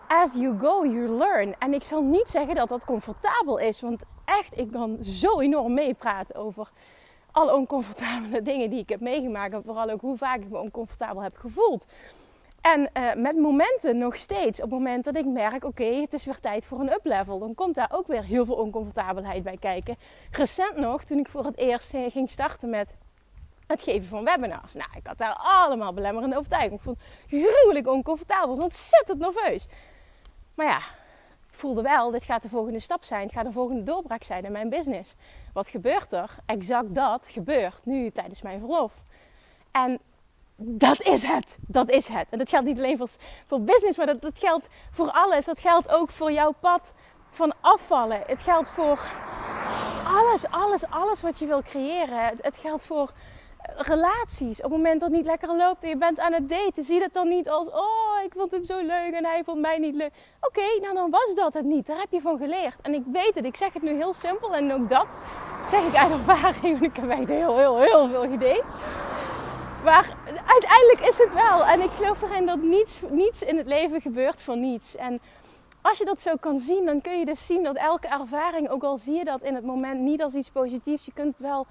as 0.08 0.34
you 0.34 0.58
go, 0.58 0.86
you 0.86 1.08
learn. 1.08 1.54
En 1.58 1.74
ik 1.74 1.82
zal 1.82 2.02
niet 2.02 2.28
zeggen 2.28 2.54
dat 2.54 2.68
dat 2.68 2.84
comfortabel 2.84 3.58
is. 3.58 3.80
Want 3.80 4.02
echt, 4.24 4.58
ik 4.58 4.70
kan 4.70 4.98
zo 5.00 5.40
enorm 5.40 5.74
meepraten 5.74 6.34
over 6.34 6.70
alle 7.32 7.54
oncomfortabele 7.54 8.42
dingen 8.50 8.70
die 8.70 8.78
ik 8.80 8.88
heb 8.88 9.00
meegemaakt. 9.00 9.52
En 9.52 9.62
vooral 9.64 9.90
ook 9.90 10.00
hoe 10.00 10.16
vaak 10.16 10.40
ik 10.42 10.50
me 10.50 10.58
oncomfortabel 10.58 11.22
heb 11.22 11.36
gevoeld. 11.36 11.86
En 12.60 12.80
uh, 12.80 13.14
met 13.14 13.36
momenten 13.36 13.98
nog 13.98 14.16
steeds, 14.16 14.58
op 14.58 14.70
het 14.70 14.78
moment 14.78 15.04
dat 15.04 15.16
ik 15.16 15.26
merk, 15.26 15.64
oké, 15.64 15.84
het 15.84 16.12
is 16.12 16.24
weer 16.24 16.40
tijd 16.40 16.64
voor 16.64 16.80
een 16.80 16.92
uplevel, 16.92 17.38
dan 17.38 17.54
komt 17.54 17.74
daar 17.74 17.90
ook 17.92 18.06
weer 18.06 18.24
heel 18.24 18.44
veel 18.44 18.54
oncomfortabelheid 18.54 19.42
bij 19.42 19.56
kijken. 19.56 19.96
Recent 20.30 20.76
nog, 20.76 21.04
toen 21.04 21.18
ik 21.18 21.28
voor 21.28 21.44
het 21.44 21.56
eerst 21.56 21.94
eh, 21.94 22.10
ging 22.10 22.30
starten 22.30 22.70
met 22.70 22.96
het 23.66 23.82
geven 23.82 24.08
van 24.08 24.24
webinars. 24.24 24.74
Nou, 24.74 24.90
ik 24.96 25.06
had 25.06 25.18
daar 25.18 25.36
allemaal 25.38 25.92
belemmerende 25.92 26.36
overtuigingen. 26.36 26.76
Ik 26.76 26.82
vond 26.82 26.98
het 26.98 27.40
gruwelijk 27.40 27.86
oncomfortabel, 27.86 28.50
ik 28.50 28.56
was 28.56 28.64
ontzettend 28.64 29.18
nerveus. 29.18 29.66
Maar 30.58 30.66
ja, 30.66 30.80
voelde 31.50 31.82
wel, 31.82 32.10
dit 32.10 32.24
gaat 32.24 32.42
de 32.42 32.48
volgende 32.48 32.78
stap 32.78 33.04
zijn. 33.04 33.22
Het 33.22 33.32
gaat 33.32 33.44
de 33.44 33.52
volgende 33.52 33.82
doorbraak 33.82 34.22
zijn 34.22 34.44
in 34.44 34.52
mijn 34.52 34.68
business. 34.68 35.14
Wat 35.52 35.68
gebeurt 35.68 36.12
er? 36.12 36.34
Exact 36.46 36.94
dat 36.94 37.28
gebeurt 37.30 37.84
nu 37.86 38.10
tijdens 38.10 38.42
mijn 38.42 38.58
verlof. 38.58 39.02
En 39.70 39.98
dat 40.56 41.02
is 41.02 41.22
het. 41.22 41.56
Dat 41.60 41.90
is 41.90 42.08
het. 42.08 42.26
En 42.30 42.38
dat 42.38 42.48
geldt 42.48 42.66
niet 42.66 42.78
alleen 42.78 42.96
voor, 42.96 43.08
voor 43.44 43.60
business, 43.60 43.96
maar 43.96 44.06
dat, 44.06 44.20
dat 44.20 44.38
geldt 44.38 44.68
voor 44.90 45.10
alles. 45.10 45.44
Dat 45.44 45.60
geldt 45.60 45.88
ook 45.88 46.10
voor 46.10 46.32
jouw 46.32 46.52
pad 46.60 46.92
van 47.30 47.52
afvallen. 47.60 48.22
Het 48.26 48.42
geldt 48.42 48.70
voor 48.70 49.10
alles, 50.06 50.50
alles, 50.50 50.84
alles 50.90 51.22
wat 51.22 51.38
je 51.38 51.46
wil 51.46 51.62
creëren. 51.62 52.36
Het 52.40 52.56
geldt 52.56 52.84
voor 52.84 53.12
relaties. 53.76 54.56
Op 54.56 54.70
het 54.70 54.72
moment 54.72 55.00
dat 55.00 55.08
het 55.08 55.18
niet 55.18 55.26
lekker 55.26 55.56
loopt 55.56 55.82
en 55.82 55.88
je 55.88 55.96
bent 55.96 56.18
aan 56.18 56.32
het 56.32 56.48
daten, 56.48 56.82
zie 56.82 57.00
dat 57.00 57.12
dan 57.12 57.28
niet 57.28 57.48
als: 57.48 57.70
Oh, 57.70 58.22
ik 58.24 58.32
vond 58.36 58.50
hem 58.50 58.64
zo 58.64 58.76
leuk 58.76 59.12
en 59.12 59.24
hij 59.24 59.44
vond 59.44 59.60
mij 59.60 59.78
niet 59.78 59.94
leuk. 59.94 60.10
Oké, 60.40 60.80
nou 60.80 60.94
dan 60.94 61.10
was 61.10 61.34
dat 61.34 61.54
het 61.54 61.64
niet. 61.64 61.86
Daar 61.86 61.98
heb 61.98 62.10
je 62.10 62.20
van 62.20 62.38
geleerd. 62.38 62.80
En 62.82 62.94
ik 62.94 63.02
weet 63.12 63.34
het, 63.34 63.44
ik 63.44 63.56
zeg 63.56 63.72
het 63.72 63.82
nu 63.82 63.94
heel 63.94 64.12
simpel 64.12 64.54
en 64.54 64.72
ook 64.72 64.88
dat 64.88 65.18
zeg 65.68 65.82
ik 65.84 65.94
uit 65.94 66.10
ervaring, 66.10 66.78
want 66.78 66.82
ik 66.82 66.96
heb 66.96 67.10
echt 67.10 67.28
heel, 67.28 67.58
heel, 67.58 67.78
heel 67.78 68.08
veel 68.08 68.20
gedate. 68.20 68.64
Maar 69.84 70.16
uiteindelijk 70.46 71.00
is 71.00 71.18
het 71.18 71.34
wel. 71.34 71.64
En 71.64 71.80
ik 71.80 71.90
geloof 71.90 72.22
erin 72.22 72.46
dat 72.46 72.62
niets, 72.62 73.00
niets 73.10 73.42
in 73.42 73.56
het 73.56 73.66
leven 73.66 74.00
gebeurt 74.00 74.42
voor 74.42 74.56
niets. 74.56 74.96
En 74.96 75.20
als 75.82 75.98
je 75.98 76.04
dat 76.04 76.20
zo 76.20 76.34
kan 76.40 76.58
zien, 76.58 76.84
dan 76.84 77.00
kun 77.00 77.18
je 77.18 77.24
dus 77.24 77.46
zien 77.46 77.62
dat 77.62 77.76
elke 77.76 78.08
ervaring, 78.08 78.68
ook 78.68 78.82
al 78.82 78.96
zie 78.96 79.14
je 79.14 79.24
dat 79.24 79.42
in 79.42 79.54
het 79.54 79.64
moment 79.64 80.00
niet 80.00 80.22
als 80.22 80.34
iets 80.34 80.50
positiefs, 80.50 81.04
je 81.04 81.12
kunt 81.12 81.32
het 81.32 81.40
wel 81.40 81.66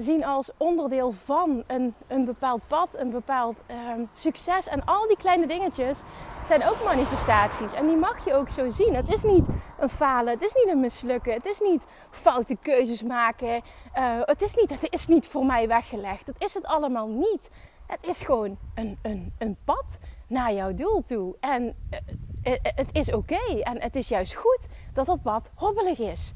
zien 0.00 0.24
als 0.24 0.50
onderdeel 0.56 1.10
van 1.10 1.64
een, 1.66 1.94
een 2.06 2.24
bepaald 2.24 2.66
pad, 2.66 2.98
een 2.98 3.10
bepaald 3.10 3.62
ehm, 3.66 4.04
succes. 4.12 4.68
En 4.68 4.84
al 4.84 5.06
die 5.06 5.16
kleine 5.16 5.46
dingetjes 5.46 5.98
zijn 6.46 6.68
ook 6.68 6.84
manifestaties. 6.84 7.72
En 7.72 7.86
die 7.86 7.96
mag 7.96 8.24
je 8.24 8.34
ook 8.34 8.48
zo 8.48 8.68
zien. 8.68 8.94
Het 8.94 9.14
is 9.14 9.22
niet 9.22 9.48
een 9.78 9.88
falen, 9.88 10.32
het 10.32 10.42
is 10.42 10.54
niet 10.54 10.68
een 10.68 10.80
mislukken, 10.80 11.32
het 11.32 11.46
is 11.46 11.60
niet 11.60 11.86
foute 12.10 12.56
keuzes 12.62 13.02
maken. 13.02 13.62
Uh, 13.98 14.20
het, 14.20 14.42
is 14.42 14.54
niet, 14.54 14.70
het 14.70 14.92
is 14.92 15.06
niet 15.06 15.28
voor 15.28 15.46
mij 15.46 15.68
weggelegd. 15.68 16.26
Het 16.26 16.44
is 16.44 16.54
het 16.54 16.66
allemaal 16.66 17.08
niet. 17.08 17.50
Het 17.86 18.06
is 18.06 18.20
gewoon 18.20 18.58
een, 18.74 18.98
een, 19.02 19.34
een 19.38 19.56
pad 19.64 19.98
naar 20.28 20.52
jouw 20.52 20.74
doel 20.74 21.02
toe. 21.02 21.36
En 21.40 21.76
uh, 21.90 22.52
het 22.62 22.88
is 22.92 23.12
oké 23.12 23.60
en 23.62 23.82
het 23.82 23.96
is 23.96 24.08
juist 24.08 24.34
goed 24.34 24.68
dat 24.92 25.06
dat 25.06 25.22
pad 25.22 25.50
hobbelig 25.54 25.98
is. 25.98 26.32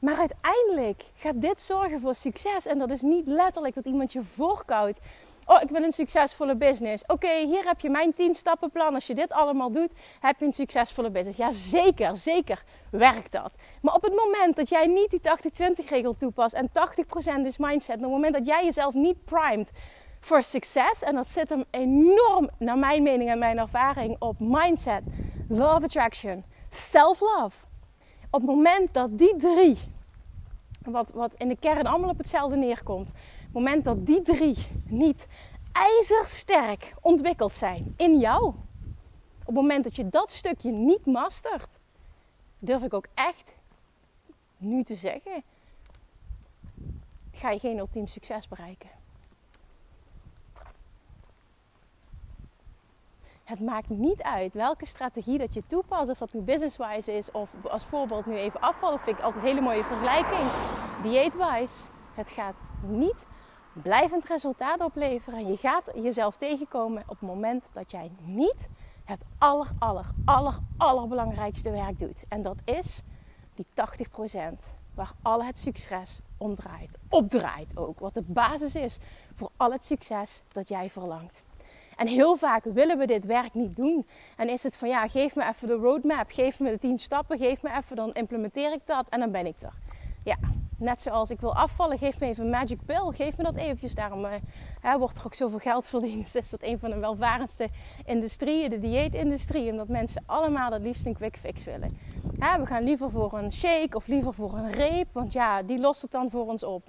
Maar 0.00 0.18
uiteindelijk 0.18 1.02
gaat 1.14 1.40
dit 1.40 1.60
zorgen 1.60 2.00
voor 2.00 2.14
succes. 2.14 2.66
En 2.66 2.78
dat 2.78 2.90
is 2.90 3.00
niet 3.00 3.26
letterlijk 3.26 3.74
dat 3.74 3.84
iemand 3.84 4.12
je 4.12 4.22
voorkoudt. 4.22 4.98
Oh, 5.46 5.62
ik 5.62 5.68
wil 5.68 5.82
een 5.82 5.92
succesvolle 5.92 6.56
business. 6.56 7.04
Oké, 7.06 7.36
hier 7.44 7.64
heb 7.64 7.80
je 7.80 7.90
mijn 7.90 8.14
10 8.14 8.34
stappenplan. 8.34 8.94
Als 8.94 9.06
je 9.06 9.14
dit 9.14 9.32
allemaal 9.32 9.72
doet, 9.72 9.92
heb 10.20 10.38
je 10.38 10.46
een 10.46 10.52
succesvolle 10.52 11.10
business. 11.10 11.38
Ja, 11.38 11.50
zeker, 11.50 12.16
zeker 12.16 12.62
werkt 12.90 13.32
dat. 13.32 13.54
Maar 13.82 13.94
op 13.94 14.02
het 14.02 14.14
moment 14.14 14.56
dat 14.56 14.68
jij 14.68 14.86
niet 14.86 15.10
die 15.10 15.20
80-20 15.82 15.88
regel 15.88 16.16
toepast 16.16 16.54
en 16.54 16.68
80% 16.68 16.72
is 17.44 17.58
mindset, 17.58 17.96
op 17.96 18.02
het 18.02 18.10
moment 18.10 18.34
dat 18.34 18.46
jij 18.46 18.64
jezelf 18.64 18.94
niet 18.94 19.24
primed 19.24 19.72
voor 20.20 20.42
succes, 20.42 21.02
en 21.02 21.14
dat 21.14 21.26
zit 21.26 21.48
hem 21.48 21.64
enorm, 21.70 22.50
naar 22.58 22.78
mijn 22.78 23.02
mening 23.02 23.30
en 23.30 23.38
mijn 23.38 23.58
ervaring, 23.58 24.16
op 24.18 24.36
mindset, 24.38 25.02
love 25.48 25.84
attraction, 25.84 26.44
self-love. 26.70 27.65
Op 28.36 28.42
het 28.42 28.50
moment 28.50 28.94
dat 28.94 29.18
die 29.18 29.36
drie, 29.36 29.78
wat, 30.82 31.10
wat 31.10 31.34
in 31.34 31.48
de 31.48 31.56
kern 31.56 31.86
allemaal 31.86 32.10
op 32.10 32.18
hetzelfde 32.18 32.56
neerkomt, 32.56 33.12
het 33.42 33.52
moment 33.52 33.84
dat 33.84 34.06
die 34.06 34.22
drie 34.22 34.66
niet 34.84 35.26
ijzersterk 35.72 36.94
ontwikkeld 37.00 37.52
zijn 37.52 37.94
in 37.96 38.18
jou, 38.18 38.46
op 39.38 39.46
het 39.46 39.54
moment 39.54 39.84
dat 39.84 39.96
je 39.96 40.08
dat 40.08 40.30
stukje 40.30 40.70
niet 40.70 41.06
mastert, 41.06 41.78
durf 42.58 42.82
ik 42.82 42.94
ook 42.94 43.06
echt 43.14 43.54
nu 44.56 44.82
te 44.82 44.94
zeggen, 44.94 45.42
ga 47.32 47.50
je 47.50 47.58
geen 47.58 47.78
ultiem 47.78 48.06
succes 48.06 48.48
bereiken. 48.48 48.90
Het 53.46 53.60
maakt 53.60 53.88
niet 53.88 54.22
uit 54.22 54.54
welke 54.54 54.86
strategie 54.86 55.38
dat 55.38 55.54
je 55.54 55.66
toepast. 55.66 56.10
Of 56.10 56.18
dat 56.18 56.32
nu 56.32 56.40
business-wise 56.40 57.12
is 57.16 57.30
of 57.30 57.54
als 57.70 57.84
voorbeeld 57.84 58.26
nu 58.26 58.34
even 58.34 58.60
afvallen. 58.60 58.98
Vind 58.98 59.18
ik 59.18 59.24
altijd 59.24 59.42
een 59.42 59.48
hele 59.48 59.60
mooie 59.60 59.84
vergelijking. 59.84 60.50
Dieet-wise. 61.02 61.82
Het 62.14 62.30
gaat 62.30 62.56
niet 62.82 63.26
blijvend 63.72 64.24
resultaat 64.24 64.80
opleveren. 64.80 65.38
En 65.38 65.46
je 65.46 65.56
gaat 65.56 65.90
jezelf 65.94 66.36
tegenkomen 66.36 67.02
op 67.02 67.20
het 67.20 67.28
moment 67.28 67.64
dat 67.72 67.90
jij 67.90 68.10
niet 68.20 68.68
het 69.04 69.22
aller, 69.38 69.68
aller, 69.78 70.06
aller, 70.24 70.58
allerbelangrijkste 70.76 71.70
werk 71.70 71.98
doet. 71.98 72.24
En 72.28 72.42
dat 72.42 72.56
is 72.64 73.02
die 73.54 73.66
80% 73.66 74.76
waar 74.94 75.12
al 75.22 75.44
het 75.44 75.58
succes 75.58 76.20
om 76.36 76.54
draait. 76.54 76.98
Opdraait 77.08 77.76
ook. 77.76 77.98
Wat 77.98 78.14
de 78.14 78.22
basis 78.26 78.74
is 78.74 78.98
voor 79.34 79.50
al 79.56 79.72
het 79.72 79.84
succes 79.84 80.42
dat 80.52 80.68
jij 80.68 80.90
verlangt. 80.90 81.44
En 81.96 82.06
heel 82.06 82.36
vaak 82.36 82.64
willen 82.64 82.98
we 82.98 83.06
dit 83.06 83.24
werk 83.24 83.54
niet 83.54 83.76
doen. 83.76 84.06
En 84.36 84.48
is 84.48 84.62
het 84.62 84.76
van 84.76 84.88
ja, 84.88 85.08
geef 85.08 85.36
me 85.36 85.48
even 85.48 85.68
de 85.68 85.74
roadmap, 85.74 86.30
geef 86.30 86.60
me 86.60 86.70
de 86.70 86.78
10 86.78 86.98
stappen, 86.98 87.38
geef 87.38 87.62
me 87.62 87.70
even, 87.76 87.96
dan 87.96 88.12
implementeer 88.12 88.72
ik 88.72 88.80
dat 88.84 89.08
en 89.08 89.20
dan 89.20 89.30
ben 89.30 89.46
ik 89.46 89.60
er. 89.60 89.72
Ja, 90.24 90.36
net 90.78 91.02
zoals 91.02 91.30
ik 91.30 91.40
wil 91.40 91.54
afvallen, 91.54 91.98
geef 91.98 92.20
me 92.20 92.26
even 92.26 92.44
een 92.44 92.50
magic 92.50 92.78
pill, 92.86 93.12
geef 93.12 93.36
me 93.36 93.42
dat 93.42 93.56
eventjes. 93.56 93.94
Daarom 93.94 94.24
uh, 94.24 94.30
hè, 94.80 94.98
wordt 94.98 95.18
er 95.18 95.24
ook 95.24 95.34
zoveel 95.34 95.58
geld 95.58 95.88
verdiend. 95.88 96.22
Dus 96.22 96.34
is 96.34 96.50
dat 96.50 96.62
een 96.62 96.78
van 96.78 96.90
de 96.90 96.98
welvarendste 96.98 97.68
industrieën, 98.04 98.70
de 98.70 98.80
dieetindustrie. 98.80 99.70
Omdat 99.70 99.88
mensen 99.88 100.22
allemaal 100.26 100.72
het 100.72 100.82
liefst 100.82 101.06
een 101.06 101.14
quick 101.14 101.36
fix 101.36 101.64
willen. 101.64 101.98
we 102.38 102.66
gaan 102.66 102.84
liever 102.84 103.10
voor 103.10 103.32
een 103.38 103.52
shake 103.52 103.96
of 103.96 104.06
liever 104.06 104.34
voor 104.34 104.54
een 104.54 104.72
reep, 104.72 105.08
want 105.12 105.32
ja, 105.32 105.62
die 105.62 105.78
lost 105.78 106.02
het 106.02 106.10
dan 106.10 106.30
voor 106.30 106.46
ons 106.46 106.64
op. 106.64 106.82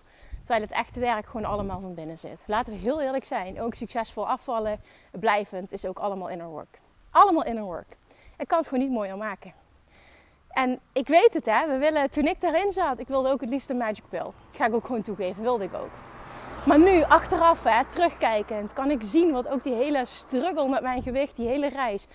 Terwijl 0.47 0.67
het 0.67 0.77
echte 0.77 0.99
werk 0.99 1.25
gewoon 1.25 1.45
allemaal 1.45 1.79
van 1.79 1.93
binnen 1.93 2.17
zit. 2.17 2.43
Laten 2.45 2.73
we 2.73 2.79
heel 2.79 3.01
eerlijk 3.01 3.25
zijn. 3.25 3.61
Ook 3.61 3.73
succesvol 3.73 4.27
afvallen, 4.27 4.79
blijvend, 5.11 5.71
is 5.71 5.85
ook 5.85 5.99
allemaal 5.99 6.29
inner 6.29 6.47
work. 6.47 6.79
Allemaal 7.11 7.43
inner 7.43 7.63
work. 7.63 7.97
Ik 8.37 8.47
kan 8.47 8.57
het 8.57 8.67
gewoon 8.67 8.83
niet 8.83 8.93
mooier 8.93 9.17
maken. 9.17 9.53
En 10.47 10.79
ik 10.93 11.07
weet 11.07 11.33
het, 11.33 11.45
hè. 11.45 11.67
We 11.67 11.77
willen, 11.77 12.09
toen 12.09 12.27
ik 12.27 12.41
daarin 12.41 12.71
zat, 12.71 12.99
ik 12.99 13.07
wilde 13.07 13.29
ook 13.29 13.41
het 13.41 13.49
liefst 13.49 13.69
een 13.69 13.77
magic 13.77 14.03
pill. 14.09 14.27
Ga 14.51 14.65
ik 14.65 14.73
ook 14.73 14.85
gewoon 14.85 15.01
toegeven, 15.01 15.43
wilde 15.43 15.63
ik 15.63 15.73
ook. 15.73 15.91
Maar 16.65 16.79
nu, 16.79 17.03
achteraf, 17.03 17.63
hè, 17.63 17.85
terugkijkend, 17.85 18.73
kan 18.73 18.91
ik 18.91 19.01
zien 19.01 19.31
wat 19.31 19.47
ook 19.47 19.63
die 19.63 19.73
hele 19.73 20.05
struggle 20.05 20.69
met 20.69 20.81
mijn 20.81 21.01
gewicht, 21.01 21.35
die 21.35 21.47
hele 21.47 21.69
reis, 21.69 22.07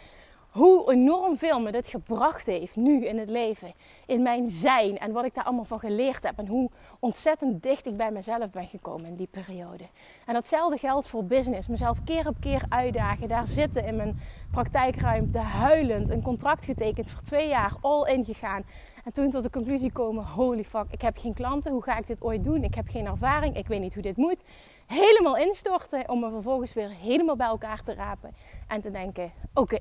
hoe 0.50 0.92
enorm 0.92 1.36
veel 1.36 1.60
me 1.60 1.72
dit 1.72 1.88
gebracht 1.88 2.46
heeft 2.46 2.76
nu 2.76 3.06
in 3.06 3.18
het 3.18 3.28
leven. 3.28 3.74
In 4.12 4.22
mijn 4.22 4.48
zijn 4.48 4.98
en 4.98 5.12
wat 5.12 5.24
ik 5.24 5.34
daar 5.34 5.44
allemaal 5.44 5.64
van 5.64 5.78
geleerd 5.78 6.22
heb. 6.22 6.38
En 6.38 6.46
hoe 6.46 6.70
ontzettend 6.98 7.62
dicht 7.62 7.86
ik 7.86 7.96
bij 7.96 8.10
mezelf 8.10 8.50
ben 8.50 8.66
gekomen 8.66 9.06
in 9.06 9.16
die 9.16 9.28
periode. 9.30 9.84
En 10.26 10.34
datzelfde 10.34 10.78
geldt 10.78 11.08
voor 11.08 11.24
business. 11.24 11.68
Mezelf 11.68 12.04
keer 12.04 12.28
op 12.28 12.36
keer 12.40 12.62
uitdagen. 12.68 13.28
Daar 13.28 13.46
zitten 13.46 13.84
in 13.84 13.96
mijn 13.96 14.18
praktijkruimte 14.50 15.38
huilend. 15.38 16.10
Een 16.10 16.22
contract 16.22 16.64
getekend 16.64 17.10
voor 17.10 17.22
twee 17.22 17.48
jaar. 17.48 17.74
All 17.80 18.12
in 18.12 18.24
gegaan. 18.24 18.64
En 19.04 19.12
toen 19.12 19.30
tot 19.30 19.42
de 19.42 19.50
conclusie 19.50 19.92
komen: 19.92 20.24
holy 20.24 20.64
fuck, 20.64 20.86
ik 20.90 21.02
heb 21.02 21.16
geen 21.16 21.34
klanten. 21.34 21.72
Hoe 21.72 21.82
ga 21.82 21.98
ik 21.98 22.06
dit 22.06 22.22
ooit 22.22 22.44
doen? 22.44 22.64
Ik 22.64 22.74
heb 22.74 22.88
geen 22.88 23.06
ervaring. 23.06 23.56
Ik 23.56 23.66
weet 23.66 23.80
niet 23.80 23.94
hoe 23.94 24.02
dit 24.02 24.16
moet. 24.16 24.44
Helemaal 24.86 25.36
instorten 25.36 26.08
om 26.08 26.20
me 26.20 26.30
vervolgens 26.30 26.72
weer 26.72 26.90
helemaal 26.90 27.36
bij 27.36 27.46
elkaar 27.46 27.82
te 27.82 27.94
rapen. 27.94 28.34
En 28.68 28.80
te 28.80 28.90
denken: 28.90 29.32
oké 29.54 29.78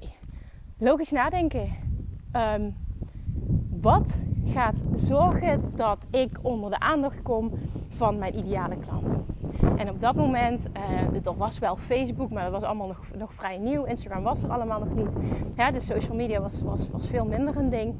logisch 0.82 1.12
nadenken. 1.12 1.70
Ehm, 2.32 2.70
wat 3.82 4.22
gaat 4.46 4.84
zorgen 4.96 5.62
dat 5.76 5.98
ik 6.12 6.40
onder 6.42 6.70
de 6.70 6.80
aandacht 6.80 7.22
kom 7.22 7.52
van 7.88 8.18
mijn 8.18 8.38
ideale 8.38 8.76
klant? 8.76 9.18
En 9.78 9.90
op 9.90 10.00
dat 10.00 10.16
moment, 10.16 10.70
uh, 10.78 11.26
er 11.26 11.38
was 11.38 11.60
wel 11.60 11.76
Facebook, 11.76 12.32
maar 12.32 12.44
dat 12.44 12.52
was 12.52 12.64
allemaal 12.64 12.88
nog, 12.88 13.00
nog 13.18 13.34
vrij 13.34 13.58
nieuw. 13.58 13.84
Instagram 13.84 14.24
was 14.24 14.44
er 14.44 14.50
allemaal 14.50 14.80
nog 14.80 14.96
niet. 14.96 15.12
Dus 15.74 15.86
social 15.86 16.16
media 16.16 16.42
was, 16.42 16.62
was, 16.62 16.90
was 16.92 17.08
veel 17.08 17.26
minder 17.26 17.58
een 17.58 17.70
ding. 17.70 17.96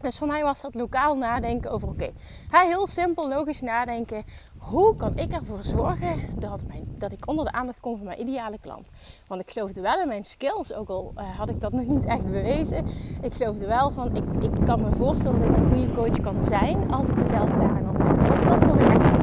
Dus 0.00 0.18
voor 0.18 0.26
mij 0.26 0.42
was 0.42 0.60
dat 0.60 0.74
lokaal 0.74 1.16
nadenken 1.16 1.70
over, 1.70 1.88
oké, 1.88 2.10
heel 2.50 2.86
simpel, 2.86 3.28
logisch 3.28 3.60
nadenken 3.60 4.24
hoe 4.58 4.96
kan 4.96 5.16
ik 5.16 5.32
ervoor 5.32 5.64
zorgen 5.64 6.20
dat, 6.38 6.60
mijn, 6.66 6.84
dat 6.98 7.12
ik 7.12 7.28
onder 7.28 7.44
de 7.44 7.52
aandacht 7.52 7.80
kom 7.80 7.96
van 7.96 8.06
mijn 8.06 8.20
ideale 8.20 8.58
klant? 8.60 8.90
Want 9.26 9.40
ik 9.40 9.50
geloofde 9.50 9.80
wel 9.80 10.00
in 10.00 10.08
mijn 10.08 10.24
skills, 10.24 10.72
ook 10.72 10.88
al 10.88 11.12
uh, 11.18 11.38
had 11.38 11.48
ik 11.48 11.60
dat 11.60 11.72
nog 11.72 11.86
niet 11.86 12.04
echt 12.04 12.24
bewezen. 12.24 12.86
Ik 13.20 13.34
geloofde 13.34 13.66
wel 13.66 13.90
van, 13.90 14.16
ik, 14.16 14.24
ik 14.40 14.66
kan 14.66 14.80
me 14.80 14.90
voorstellen 14.96 15.40
dat 15.40 15.48
ik 15.48 15.56
een 15.56 15.70
goede 15.70 15.94
coach 15.94 16.20
kan 16.20 16.42
zijn 16.42 16.90
als 16.90 17.06
ik 17.06 17.16
mezelf 17.16 17.50
daarin 17.50 17.88
ontwikkel. 17.88 18.48
Dat, 18.48 18.60
dat 18.60 18.68
kon 18.68 18.78
ik 18.78 18.88
echt. 18.88 19.14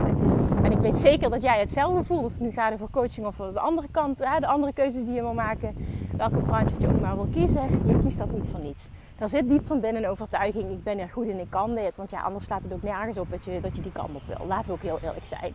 En 0.63 0.71
ik 0.71 0.77
weet 0.77 0.97
zeker 0.97 1.29
dat 1.29 1.41
jij 1.41 1.59
hetzelfde 1.59 2.03
voelt. 2.03 2.27
Dus 2.27 2.39
nu 2.39 2.51
ga 2.51 2.69
je 2.69 2.77
voor 2.77 2.89
coaching 2.89 3.25
of 3.25 3.35
de 3.35 3.59
andere 3.59 3.87
kant, 3.91 4.17
de 4.17 4.47
andere 4.47 4.73
keuzes 4.73 5.05
die 5.05 5.13
je 5.13 5.21
wil 5.21 5.33
maken. 5.33 5.75
Welke 6.17 6.37
branche 6.37 6.73
je 6.77 6.87
ook 6.87 7.01
maar 7.01 7.15
wil 7.15 7.27
kiezen. 7.33 7.61
Je 7.85 7.99
kiest 8.03 8.17
dat 8.17 8.31
niet 8.31 8.47
voor 8.47 8.59
niets. 8.59 8.87
Er 9.23 9.29
zit 9.29 9.47
diep 9.47 9.65
van 9.65 9.79
binnen 9.79 10.03
een 10.03 10.09
overtuiging, 10.09 10.71
ik 10.71 10.83
ben 10.83 10.99
er 10.99 11.09
goed 11.09 11.27
en 11.27 11.39
ik 11.39 11.49
kan 11.49 11.75
dit. 11.75 11.97
Want 11.97 12.09
ja, 12.09 12.21
anders 12.21 12.43
staat 12.43 12.63
het 12.63 12.73
ook 12.73 12.83
nergens 12.83 13.17
op 13.17 13.31
dat 13.31 13.45
je, 13.45 13.59
dat 13.61 13.75
je 13.75 13.81
die 13.81 13.91
kant 13.91 14.15
op 14.15 14.21
wil. 14.27 14.47
Laten 14.47 14.65
we 14.65 14.71
ook 14.71 14.81
heel 14.81 14.99
eerlijk 15.01 15.25
zijn. 15.25 15.53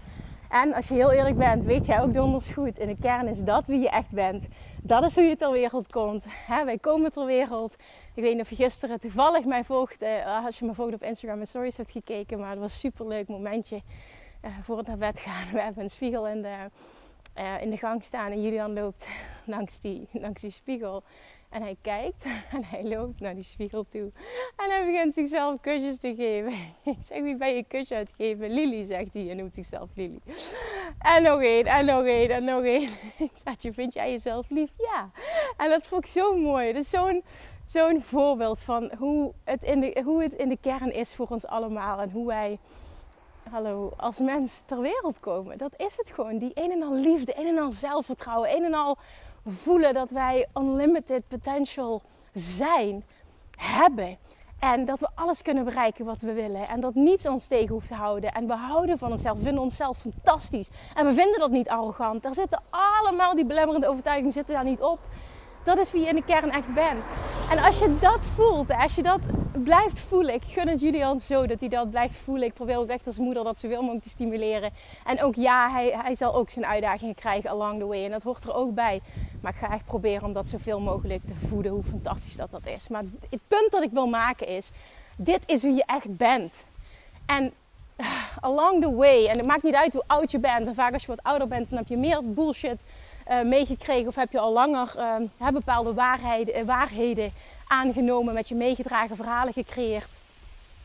En 0.48 0.75
als 0.75 0.88
je 0.88 0.94
heel 0.94 1.10
eerlijk 1.10 1.37
bent, 1.37 1.64
weet 1.64 1.87
jij 1.87 2.00
ook 2.00 2.14
donders 2.14 2.48
goed. 2.48 2.78
In 2.78 2.87
de 2.87 3.00
kern 3.00 3.28
is 3.28 3.38
dat 3.38 3.66
wie 3.66 3.80
je 3.80 3.90
echt 3.90 4.10
bent. 4.10 4.48
Dat 4.82 5.04
is 5.04 5.14
hoe 5.14 5.25
je 5.25 5.37
ter 5.37 5.52
wereld 5.52 5.92
komt. 5.92 6.28
wij 6.64 6.78
komen 6.78 7.12
ter 7.12 7.26
wereld. 7.26 7.76
Ik 8.14 8.22
weet 8.22 8.40
of 8.40 8.50
je 8.50 8.56
gisteren 8.56 9.00
toevallig 9.00 9.44
mij 9.44 9.64
volgt. 9.64 10.02
Uh, 10.02 10.44
als 10.44 10.58
je 10.58 10.64
me 10.64 10.75
volgt 10.75 10.94
op 10.94 11.02
Instagram 11.02 11.40
en 11.40 11.46
stories 11.46 11.76
hebt 11.76 11.90
gekeken. 11.90 12.38
Maar 12.38 12.50
het 12.50 12.58
was 12.58 12.72
een 12.72 12.78
super 12.78 13.06
leuk 13.06 13.28
momentje. 13.28 13.82
Uh, 14.44 14.50
voor 14.62 14.78
het 14.78 14.87
naar 14.87 14.98
bed 14.98 15.20
gaan. 15.20 15.52
We 15.54 15.60
hebben 15.60 15.82
een 15.82 15.90
spiegel 15.90 16.28
in 16.28 16.42
de, 16.42 16.56
uh, 17.38 17.62
in 17.62 17.70
de 17.70 17.76
gang 17.76 18.02
staan. 18.02 18.30
En 18.30 18.42
Julian 18.42 18.72
loopt 18.72 19.08
langs 19.54 19.80
die, 19.80 20.08
langs 20.12 20.40
die 20.40 20.50
spiegel. 20.50 21.02
En 21.50 21.62
hij 21.62 21.76
kijkt 21.82 22.24
en 22.52 22.64
hij 22.64 22.84
loopt 22.84 23.20
naar 23.20 23.34
die 23.34 23.44
spiegel 23.44 23.86
toe. 23.86 24.12
En 24.56 24.70
hij 24.70 24.84
begint 24.84 25.14
zichzelf 25.14 25.60
kusjes 25.60 25.98
te 25.98 26.14
geven. 26.14 26.52
Ik 26.94 26.98
zeg, 27.00 27.22
wie 27.22 27.36
ben 27.36 27.54
je 27.54 27.64
kusje 27.64 27.94
uitgeven? 27.94 28.50
Lily, 28.50 28.84
zegt 28.84 29.14
hij. 29.14 29.30
En 29.30 29.36
noemt 29.36 29.54
zichzelf 29.54 29.88
Lily. 29.94 30.20
En 30.98 31.22
nog 31.22 31.42
één, 31.42 31.66
en 31.66 31.84
nog 31.84 32.04
één, 32.04 32.30
en 32.30 32.44
nog 32.44 32.62
één. 32.62 32.88
Ik 33.28 33.30
zeg, 33.44 33.74
vind 33.74 33.92
jij 33.92 34.10
jezelf 34.10 34.50
lief? 34.50 34.72
Ja. 34.76 35.10
En 35.56 35.70
dat 35.70 35.86
vond 35.86 36.04
ik 36.04 36.10
zo 36.10 36.36
mooi. 36.36 36.72
Dus 36.72 36.90
zo'n 36.90 37.22
zo'n 37.66 38.00
voorbeeld 38.00 38.60
van 38.60 38.92
hoe 38.98 39.32
het, 39.44 39.62
in 39.62 39.80
de, 39.80 40.00
hoe 40.04 40.22
het 40.22 40.32
in 40.32 40.48
de 40.48 40.58
kern 40.60 40.92
is 40.92 41.14
voor 41.14 41.26
ons 41.28 41.46
allemaal. 41.46 42.00
En 42.00 42.10
hoe 42.10 42.26
wij 42.26 42.58
hallo, 43.50 43.92
als 43.96 44.18
mens 44.18 44.62
ter 44.66 44.80
wereld 44.80 45.20
komen. 45.20 45.58
Dat 45.58 45.72
is 45.76 45.96
het 45.96 46.10
gewoon. 46.10 46.38
Die 46.38 46.50
een 46.54 46.70
en 46.70 46.82
al 46.82 46.94
liefde, 46.94 47.38
een 47.38 47.46
en 47.46 47.58
al 47.58 47.70
zelfvertrouwen, 47.70 48.56
een 48.56 48.64
en 48.64 48.74
al 48.74 48.98
voelen 49.50 49.94
dat 49.94 50.10
wij 50.10 50.46
unlimited 50.54 51.28
potential 51.28 52.02
zijn, 52.32 53.04
hebben. 53.56 54.18
En 54.58 54.84
dat 54.84 55.00
we 55.00 55.08
alles 55.14 55.42
kunnen 55.42 55.64
bereiken 55.64 56.04
wat 56.04 56.20
we 56.20 56.32
willen. 56.32 56.68
En 56.68 56.80
dat 56.80 56.94
niets 56.94 57.26
ons 57.26 57.46
tegen 57.46 57.68
hoeft 57.68 57.88
te 57.88 57.94
houden. 57.94 58.32
En 58.32 58.46
we 58.46 58.54
houden 58.54 58.98
van 58.98 59.10
onszelf. 59.10 59.36
We 59.36 59.42
vinden 59.42 59.62
onszelf 59.62 59.98
fantastisch. 59.98 60.68
En 60.94 61.06
we 61.06 61.14
vinden 61.14 61.38
dat 61.38 61.50
niet 61.50 61.68
arrogant. 61.68 62.22
Daar 62.22 62.34
zitten 62.34 62.62
allemaal 62.70 63.34
die 63.34 63.44
belemmerende 63.44 63.88
overtuigingen 63.88 64.32
zitten 64.32 64.54
daar 64.54 64.64
niet 64.64 64.80
op. 64.80 64.98
Dat 65.68 65.78
is 65.78 65.92
wie 65.92 66.02
je 66.02 66.08
in 66.08 66.14
de 66.14 66.25
kern 66.25 66.50
echt 66.50 66.75
bent. 66.75 67.04
En 67.50 67.58
als 67.58 67.78
je 67.78 67.96
dat 68.00 68.26
voelt, 68.26 68.70
als 68.70 68.94
je 68.94 69.02
dat 69.02 69.20
blijft 69.52 69.98
voelen. 69.98 70.34
Ik 70.34 70.42
gun 70.46 70.68
het 70.68 70.80
Julian 70.80 71.20
zo 71.20 71.46
dat 71.46 71.60
hij 71.60 71.68
dat 71.68 71.90
blijft 71.90 72.14
voelen. 72.14 72.46
Ik 72.46 72.54
probeer 72.54 72.78
ook 72.78 72.88
echt 72.88 73.06
als 73.06 73.18
moeder 73.18 73.44
dat 73.44 73.58
zoveel 73.58 73.80
mogelijk 73.80 74.02
te 74.02 74.08
stimuleren. 74.08 74.70
En 75.06 75.22
ook 75.22 75.34
ja, 75.34 75.70
hij, 75.70 75.98
hij 76.02 76.14
zal 76.14 76.34
ook 76.34 76.50
zijn 76.50 76.66
uitdagingen 76.66 77.14
krijgen 77.14 77.50
along 77.50 77.78
the 77.78 77.87
way. 77.87 78.04
En 78.04 78.10
dat 78.10 78.22
hoort 78.22 78.44
er 78.44 78.54
ook 78.54 78.75
bij. 78.75 79.00
Maar 79.40 79.52
ik 79.52 79.58
ga 79.58 79.75
echt 79.75 79.84
proberen 79.84 80.25
om 80.25 80.32
dat 80.32 80.48
zoveel 80.48 80.80
mogelijk 80.80 81.26
te 81.26 81.46
voeden. 81.46 81.72
Hoe 81.72 81.82
fantastisch 81.82 82.37
dat 82.37 82.50
dat 82.50 82.66
is. 82.66 82.88
Maar 82.88 83.02
het 83.30 83.40
punt 83.48 83.70
dat 83.70 83.82
ik 83.82 83.90
wil 83.92 84.06
maken 84.06 84.46
is 84.46 84.70
dit 85.16 85.42
is 85.46 85.62
wie 85.62 85.75
je 85.75 85.84
echt 85.87 86.16
bent. 86.16 86.64
En 87.26 87.52
along 88.40 88.82
the 88.82 88.94
way, 88.94 89.26
en 89.26 89.37
het 89.37 89.46
maakt 89.46 89.62
niet 89.62 89.75
uit 89.75 89.92
hoe 89.92 90.04
oud 90.06 90.30
je 90.30 90.38
bent. 90.38 90.66
En 90.66 90.75
vaak 90.75 90.92
als 90.92 91.02
je 91.02 91.08
wat 91.08 91.22
ouder 91.22 91.48
bent, 91.48 91.70
dan 91.70 91.78
heb 91.78 91.88
je 91.88 91.96
meer 91.96 92.20
bullshit 92.25 92.80
uh, 93.30 93.42
meegekregen. 93.42 94.08
Of 94.08 94.14
heb 94.14 94.32
je 94.32 94.38
al 94.38 94.52
langer 94.52 94.94
uh, 95.40 95.49
bepaalde 95.49 95.94
waarheden, 95.94 96.58
uh, 96.58 96.66
waarheden 96.66 97.32
aangenomen, 97.66 98.35
met 98.35 98.49
je 98.49 98.54
meegedragen 98.54 99.16
verhalen 99.16 99.52
gecreëerd. 99.52 100.08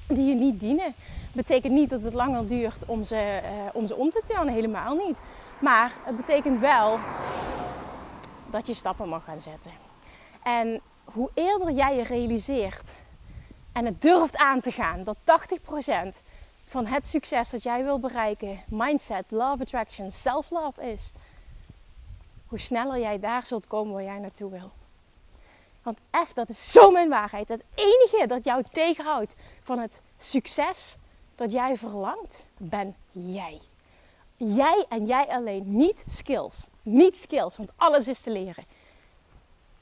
Die 0.08 0.26
je 0.26 0.36
niet 0.36 0.60
dienen. 0.60 0.94
Betekent 1.32 1.74
niet 1.74 1.90
dat 1.90 2.02
het 2.02 2.14
langer 2.14 2.48
duurt 2.48 2.86
om 2.86 3.04
ze, 3.04 3.40
om 3.74 3.88
ze 3.88 3.96
om 3.96 4.10
te 4.10 4.22
turnen, 4.26 4.54
helemaal 4.54 4.96
niet. 4.96 5.22
Maar 5.60 5.92
het 6.04 6.18
betekent 6.18 6.60
wel 6.60 6.98
dat 8.52 8.68
je 8.68 8.74
stappen 8.74 9.10
mag 9.10 9.24
gaan 9.24 9.42
zetten. 9.42 9.72
En 10.44 10.82
hoe 11.04 11.30
eerder 11.34 11.72
jij 11.72 11.96
je 11.96 12.04
realiseert 12.04 12.92
en 13.72 13.86
het 13.86 14.02
durft 14.02 14.38
aan 14.38 14.62
te 14.62 14.72
gaan 14.72 15.04
dat 15.04 15.18
80% 16.16 16.22
van 16.66 16.86
het 16.86 17.08
succes 17.08 17.50
dat 17.50 17.64
jij 17.64 17.84
wil 17.84 18.00
bereiken, 18.00 18.60
mindset, 18.68 19.26
love 19.30 19.62
attraction, 19.62 20.12
self-love 20.12 20.92
is, 20.92 21.12
hoe 22.54 22.62
sneller 22.62 23.00
jij 23.00 23.20
daar 23.20 23.46
zult 23.46 23.68
komen 23.68 23.94
waar 23.94 24.04
jij 24.04 24.20
naartoe 24.20 24.52
wil. 24.52 24.72
Want 25.84 26.00
echt, 26.10 26.36
dat 26.36 26.50
is 26.50 26.72
zo 26.72 26.92
mijn 26.92 27.10
waarheid. 27.10 27.50
Het 27.50 27.64
enige 27.76 28.28
dat 28.28 28.44
jou 28.44 28.64
tegenhoudt 28.64 29.36
van 29.62 29.80
het 29.80 30.02
succes 30.18 30.96
dat 31.36 31.52
jij 31.52 31.78
verlangt, 31.78 32.46
ben 32.58 32.96
jij. 33.12 33.62
Jij 34.36 34.86
en 34.90 35.06
jij 35.06 35.28
alleen, 35.28 35.64
niet 35.66 36.06
skills. 36.08 36.68
Niet 36.82 37.18
skills, 37.18 37.58
want 37.58 37.72
alles 37.76 38.08
is 38.08 38.22
te 38.22 38.32
leren. 38.32 38.66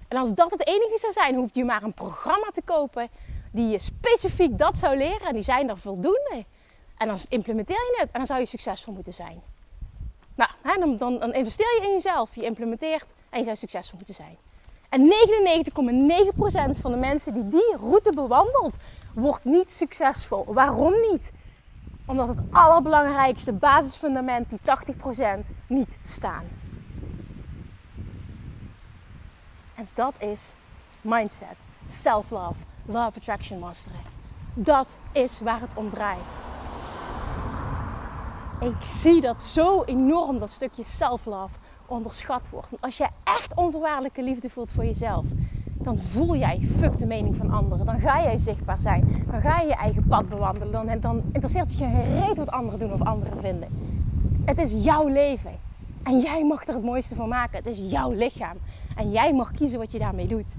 En 0.07 0.17
als 0.17 0.33
dat 0.33 0.51
het 0.51 0.67
enige 0.67 0.97
zou 0.97 1.13
zijn, 1.13 1.35
hoeft 1.35 1.55
je 1.55 1.65
maar 1.65 1.83
een 1.83 1.93
programma 1.93 2.49
te 2.53 2.61
kopen 2.61 3.09
die 3.51 3.69
je 3.69 3.79
specifiek 3.79 4.57
dat 4.57 4.77
zou 4.77 4.97
leren. 4.97 5.27
En 5.27 5.33
die 5.33 5.43
zijn 5.43 5.69
er 5.69 5.77
voldoende. 5.77 6.45
En 6.97 7.07
dan 7.07 7.19
implementeer 7.29 7.75
je 7.75 7.97
het 7.99 8.11
en 8.11 8.17
dan 8.17 8.27
zou 8.27 8.39
je 8.39 8.45
succesvol 8.45 8.93
moeten 8.93 9.13
zijn. 9.13 9.41
Nou, 10.63 10.97
dan, 10.97 11.19
dan, 11.19 11.33
investeer 11.33 11.79
je 11.79 11.87
in 11.87 11.93
jezelf. 11.93 12.35
Je 12.35 12.43
implementeert 12.43 13.13
en 13.29 13.37
je 13.37 13.43
zou 13.43 13.55
succesvol 13.55 13.95
moeten 13.95 14.15
zijn. 14.15 14.37
En 14.89 15.13
99,9% 16.77 16.81
van 16.81 16.91
de 16.91 16.97
mensen 16.97 17.33
die 17.33 17.47
die 17.47 17.75
route 17.79 18.11
bewandelt, 18.13 18.75
wordt 19.13 19.43
niet 19.43 19.71
succesvol. 19.71 20.45
Waarom 20.53 20.93
niet? 21.11 21.31
Omdat 22.05 22.27
het 22.27 22.39
allerbelangrijkste 22.51 23.53
basisfundament, 23.53 24.49
die 24.49 24.59
80%, 24.59 25.55
niet 25.67 25.97
staan. 26.03 26.43
En 29.75 29.87
dat 29.93 30.13
is 30.17 30.41
mindset, 31.01 31.57
self-love, 31.87 32.63
love 32.85 33.17
attraction 33.17 33.59
masteren. 33.59 33.99
Dat 34.53 34.99
is 35.11 35.39
waar 35.39 35.61
het 35.61 35.73
om 35.75 35.89
draait. 35.89 36.27
Ik 38.61 38.75
zie 38.85 39.21
dat 39.21 39.41
zo 39.41 39.83
enorm, 39.83 40.39
dat 40.39 40.49
stukje 40.49 40.83
self-love, 40.83 41.57
onderschat 41.85 42.49
wordt. 42.49 42.73
Als 42.79 42.97
jij 42.97 43.09
echt 43.23 43.55
onvoorwaardelijke 43.55 44.23
liefde 44.23 44.49
voelt 44.49 44.71
voor 44.71 44.85
jezelf, 44.85 45.25
dan 45.73 45.97
voel 45.97 46.35
jij 46.35 46.59
fuck 46.77 46.99
de 46.99 47.05
mening 47.05 47.37
van 47.37 47.51
anderen. 47.51 47.85
Dan 47.85 47.99
ga 47.99 48.21
jij 48.21 48.37
zichtbaar 48.37 48.81
zijn. 48.81 49.25
Dan 49.31 49.41
ga 49.41 49.59
je 49.59 49.67
je 49.67 49.75
eigen 49.75 50.07
pad 50.07 50.29
bewandelen. 50.29 50.71
Dan, 50.71 50.99
dan 50.99 51.23
interesseert 51.31 51.69
het 51.69 51.77
je 51.77 51.85
gereed 51.85 52.35
wat 52.35 52.51
anderen 52.51 52.79
doen 52.79 52.93
of 52.93 53.01
anderen 53.01 53.39
vinden. 53.39 53.69
Het 54.45 54.57
is 54.57 54.71
jouw 54.83 55.07
leven. 55.07 55.59
En 56.03 56.19
jij 56.19 56.45
mag 56.45 56.67
er 56.67 56.73
het 56.73 56.83
mooiste 56.83 57.15
van 57.15 57.29
maken. 57.29 57.57
Het 57.57 57.67
is 57.67 57.91
jouw 57.91 58.11
lichaam. 58.11 58.57
En 58.95 59.11
jij 59.11 59.33
mag 59.33 59.51
kiezen 59.51 59.79
wat 59.79 59.91
je 59.91 59.99
daarmee 59.99 60.27
doet. 60.27 60.55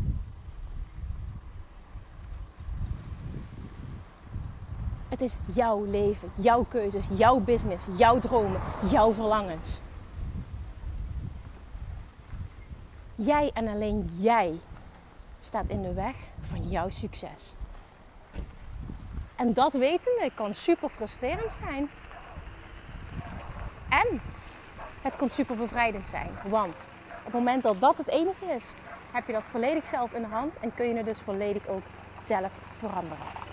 Het 5.13 5.21
is 5.21 5.39
jouw 5.55 5.85
leven, 5.85 6.33
jouw 6.35 6.65
keuzes, 6.69 7.05
jouw 7.11 7.41
business, 7.41 7.85
jouw 7.97 8.19
dromen, 8.19 8.61
jouw 8.91 9.13
verlangens. 9.13 9.81
Jij 13.15 13.51
en 13.55 13.69
alleen 13.69 14.11
jij 14.15 14.61
staat 15.39 15.65
in 15.69 15.83
de 15.83 15.93
weg 15.93 16.17
van 16.41 16.69
jouw 16.69 16.89
succes. 16.89 17.53
En 19.37 19.53
dat 19.53 19.73
wetende 19.73 20.31
kan 20.35 20.55
super 20.55 20.89
frustrerend 20.89 21.53
zijn. 21.53 21.91
En 23.89 24.21
het 25.03 25.17
kan 25.17 25.31
super 25.31 25.57
bevrijdend 25.57 26.07
zijn. 26.07 26.31
Want 26.49 26.89
op 27.19 27.25
het 27.25 27.33
moment 27.33 27.63
dat 27.63 27.81
dat 27.81 27.99
het 27.99 28.09
enige 28.09 28.45
is, 28.45 28.65
heb 29.13 29.27
je 29.27 29.33
dat 29.33 29.47
volledig 29.47 29.87
zelf 29.87 30.13
in 30.13 30.23
de 30.23 30.29
hand 30.29 30.59
en 30.61 30.75
kun 30.75 30.89
je 30.89 30.97
het 30.97 31.05
dus 31.05 31.21
volledig 31.21 31.69
ook 31.69 31.83
zelf 32.25 32.53
veranderen. 32.79 33.52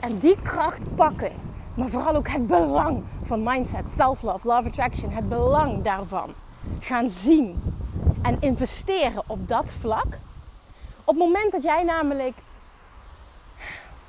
En 0.00 0.18
die 0.18 0.36
kracht 0.42 0.94
pakken, 0.94 1.32
maar 1.74 1.88
vooral 1.88 2.14
ook 2.14 2.28
het 2.28 2.46
belang 2.46 3.02
van 3.24 3.42
mindset, 3.42 3.84
self-love, 3.96 4.46
love 4.48 4.68
attraction, 4.68 5.10
het 5.10 5.28
belang 5.28 5.82
daarvan 5.82 6.34
gaan 6.80 7.08
zien 7.08 7.62
en 8.22 8.36
investeren 8.40 9.22
op 9.26 9.48
dat 9.48 9.72
vlak. 9.80 10.06
Op 11.04 11.14
het 11.14 11.24
moment 11.24 11.52
dat 11.52 11.62
jij 11.62 11.82
namelijk 11.82 12.34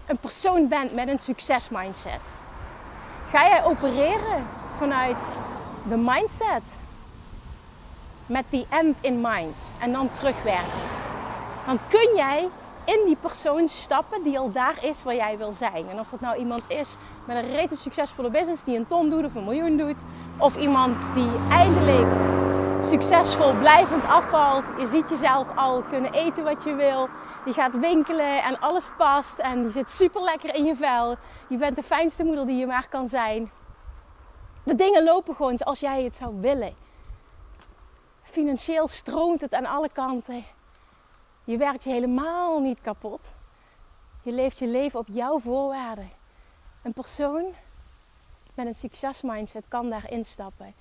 een 0.05 0.17
persoon 0.17 0.67
bent 0.67 0.93
met 0.93 1.07
een 1.07 1.19
succesmindset, 1.19 2.21
ga 3.29 3.47
jij 3.47 3.63
opereren 3.65 4.45
vanuit 4.77 5.17
de 5.87 5.97
mindset 5.97 6.63
met 8.25 8.45
die 8.49 8.65
end 8.69 8.97
in 9.01 9.21
mind 9.21 9.55
en 9.79 9.91
dan 9.91 10.11
terugwerken. 10.11 10.81
Dan 11.65 11.79
kun 11.89 12.15
jij 12.15 12.47
in 12.91 13.05
die 13.05 13.17
persoon 13.21 13.67
stappen 13.67 14.23
die 14.23 14.39
al 14.39 14.51
daar 14.51 14.83
is 14.83 15.03
waar 15.03 15.15
jij 15.15 15.37
wil 15.37 15.53
zijn. 15.53 15.89
En 15.89 15.99
of 15.99 16.09
dat 16.09 16.19
nou 16.19 16.37
iemand 16.37 16.69
is 16.69 16.95
met 17.25 17.37
een 17.37 17.47
rete 17.47 17.75
succesvolle 17.75 18.29
business 18.29 18.63
die 18.63 18.77
een 18.77 18.87
ton 18.87 19.09
doet 19.09 19.25
of 19.25 19.35
een 19.35 19.43
miljoen 19.43 19.77
doet, 19.77 20.03
of 20.37 20.57
iemand 20.57 20.95
die 21.13 21.29
eindelijk 21.49 22.07
succesvol 22.83 23.53
blijvend 23.53 24.03
afvalt. 24.05 24.65
Je 24.79 24.87
ziet 24.87 25.09
jezelf 25.09 25.47
al 25.55 25.81
kunnen 25.81 26.13
eten 26.13 26.43
wat 26.43 26.63
je 26.63 26.75
wil. 26.75 27.09
Je 27.45 27.53
gaat 27.53 27.79
winkelen 27.79 28.43
en 28.43 28.59
alles 28.59 28.89
past 28.97 29.39
en 29.39 29.61
je 29.61 29.69
zit 29.69 29.91
super 29.91 30.21
lekker 30.21 30.55
in 30.55 30.65
je 30.65 30.75
vel. 30.75 31.15
Je 31.47 31.57
bent 31.57 31.75
de 31.75 31.83
fijnste 31.83 32.23
moeder 32.23 32.45
die 32.45 32.57
je 32.57 32.65
maar 32.65 32.87
kan 32.89 33.07
zijn. 33.07 33.51
De 34.63 34.75
dingen 34.75 35.03
lopen 35.03 35.35
gewoon 35.35 35.57
zoals 35.57 35.79
jij 35.79 36.03
het 36.03 36.15
zou 36.15 36.41
willen. 36.41 36.75
Financieel 38.23 38.87
stroomt 38.87 39.41
het 39.41 39.53
aan 39.53 39.65
alle 39.65 39.89
kanten. 39.93 40.43
Je 41.43 41.57
werkt 41.57 41.83
je 41.83 41.89
helemaal 41.89 42.59
niet 42.59 42.81
kapot. 42.81 43.31
Je 44.23 44.31
leeft 44.31 44.59
je 44.59 44.67
leven 44.67 44.99
op 44.99 45.07
jouw 45.09 45.39
voorwaarden. 45.39 46.09
Een 46.81 46.93
persoon 46.93 47.45
met 48.53 48.67
een 48.67 48.75
succesmindset 48.75 49.67
kan 49.67 49.89
daar 49.89 50.11
instappen. 50.11 50.73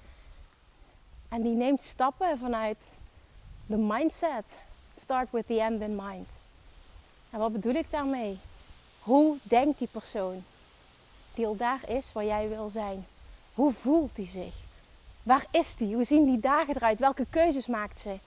En 1.28 1.42
die 1.42 1.54
neemt 1.54 1.80
stappen 1.80 2.38
vanuit 2.38 2.90
de 3.66 3.76
mindset. 3.76 4.58
Start 4.94 5.30
with 5.30 5.46
the 5.46 5.60
end 5.60 5.80
in 5.80 5.96
mind. 5.96 6.38
En 7.30 7.38
wat 7.38 7.52
bedoel 7.52 7.74
ik 7.74 7.90
daarmee? 7.90 8.38
Hoe 9.02 9.36
denkt 9.42 9.78
die 9.78 9.88
persoon 9.88 10.44
die 11.34 11.46
al 11.46 11.56
daar 11.56 11.88
is 11.88 12.12
waar 12.12 12.24
jij 12.24 12.48
wil 12.48 12.68
zijn? 12.68 13.06
Hoe 13.54 13.72
voelt 13.72 14.16
hij 14.16 14.26
zich? 14.26 14.54
Waar 15.22 15.46
is 15.50 15.74
die? 15.74 15.94
Hoe 15.94 16.04
zien 16.04 16.24
die 16.24 16.40
dagen 16.40 16.76
eruit? 16.76 16.98
Welke 16.98 17.26
keuzes 17.30 17.66
maakt 17.66 18.00
ze? 18.00 18.18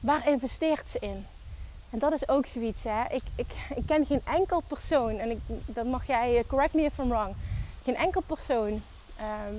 Waar 0.00 0.28
investeert 0.28 0.88
ze 0.88 0.98
in? 0.98 1.26
En 1.90 1.98
dat 1.98 2.12
is 2.12 2.28
ook 2.28 2.46
zoiets. 2.46 2.84
Hè? 2.84 3.04
Ik, 3.10 3.22
ik, 3.34 3.46
ik 3.76 3.86
ken 3.86 4.06
geen 4.06 4.22
enkel 4.24 4.62
persoon, 4.66 5.18
en 5.18 5.30
ik, 5.30 5.38
dat 5.66 5.86
mag 5.86 6.06
jij, 6.06 6.38
eh, 6.38 6.44
correct 6.46 6.74
me 6.74 6.82
if 6.82 6.98
I'm 6.98 7.08
wrong. 7.08 7.34
Geen 7.84 7.96
enkel 7.96 8.20
persoon 8.20 8.82
ehm, 9.16 9.54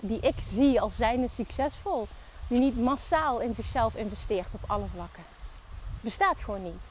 die 0.00 0.20
ik 0.20 0.34
zie 0.38 0.80
als 0.80 0.96
zijnde 0.96 1.28
succesvol, 1.28 2.08
die 2.48 2.60
niet 2.60 2.80
massaal 2.80 3.40
in 3.40 3.54
zichzelf 3.54 3.94
investeert 3.94 4.54
op 4.54 4.60
alle 4.66 4.86
vlakken. 4.94 5.22
Bestaat 6.00 6.40
gewoon 6.40 6.62
niet. 6.62 6.82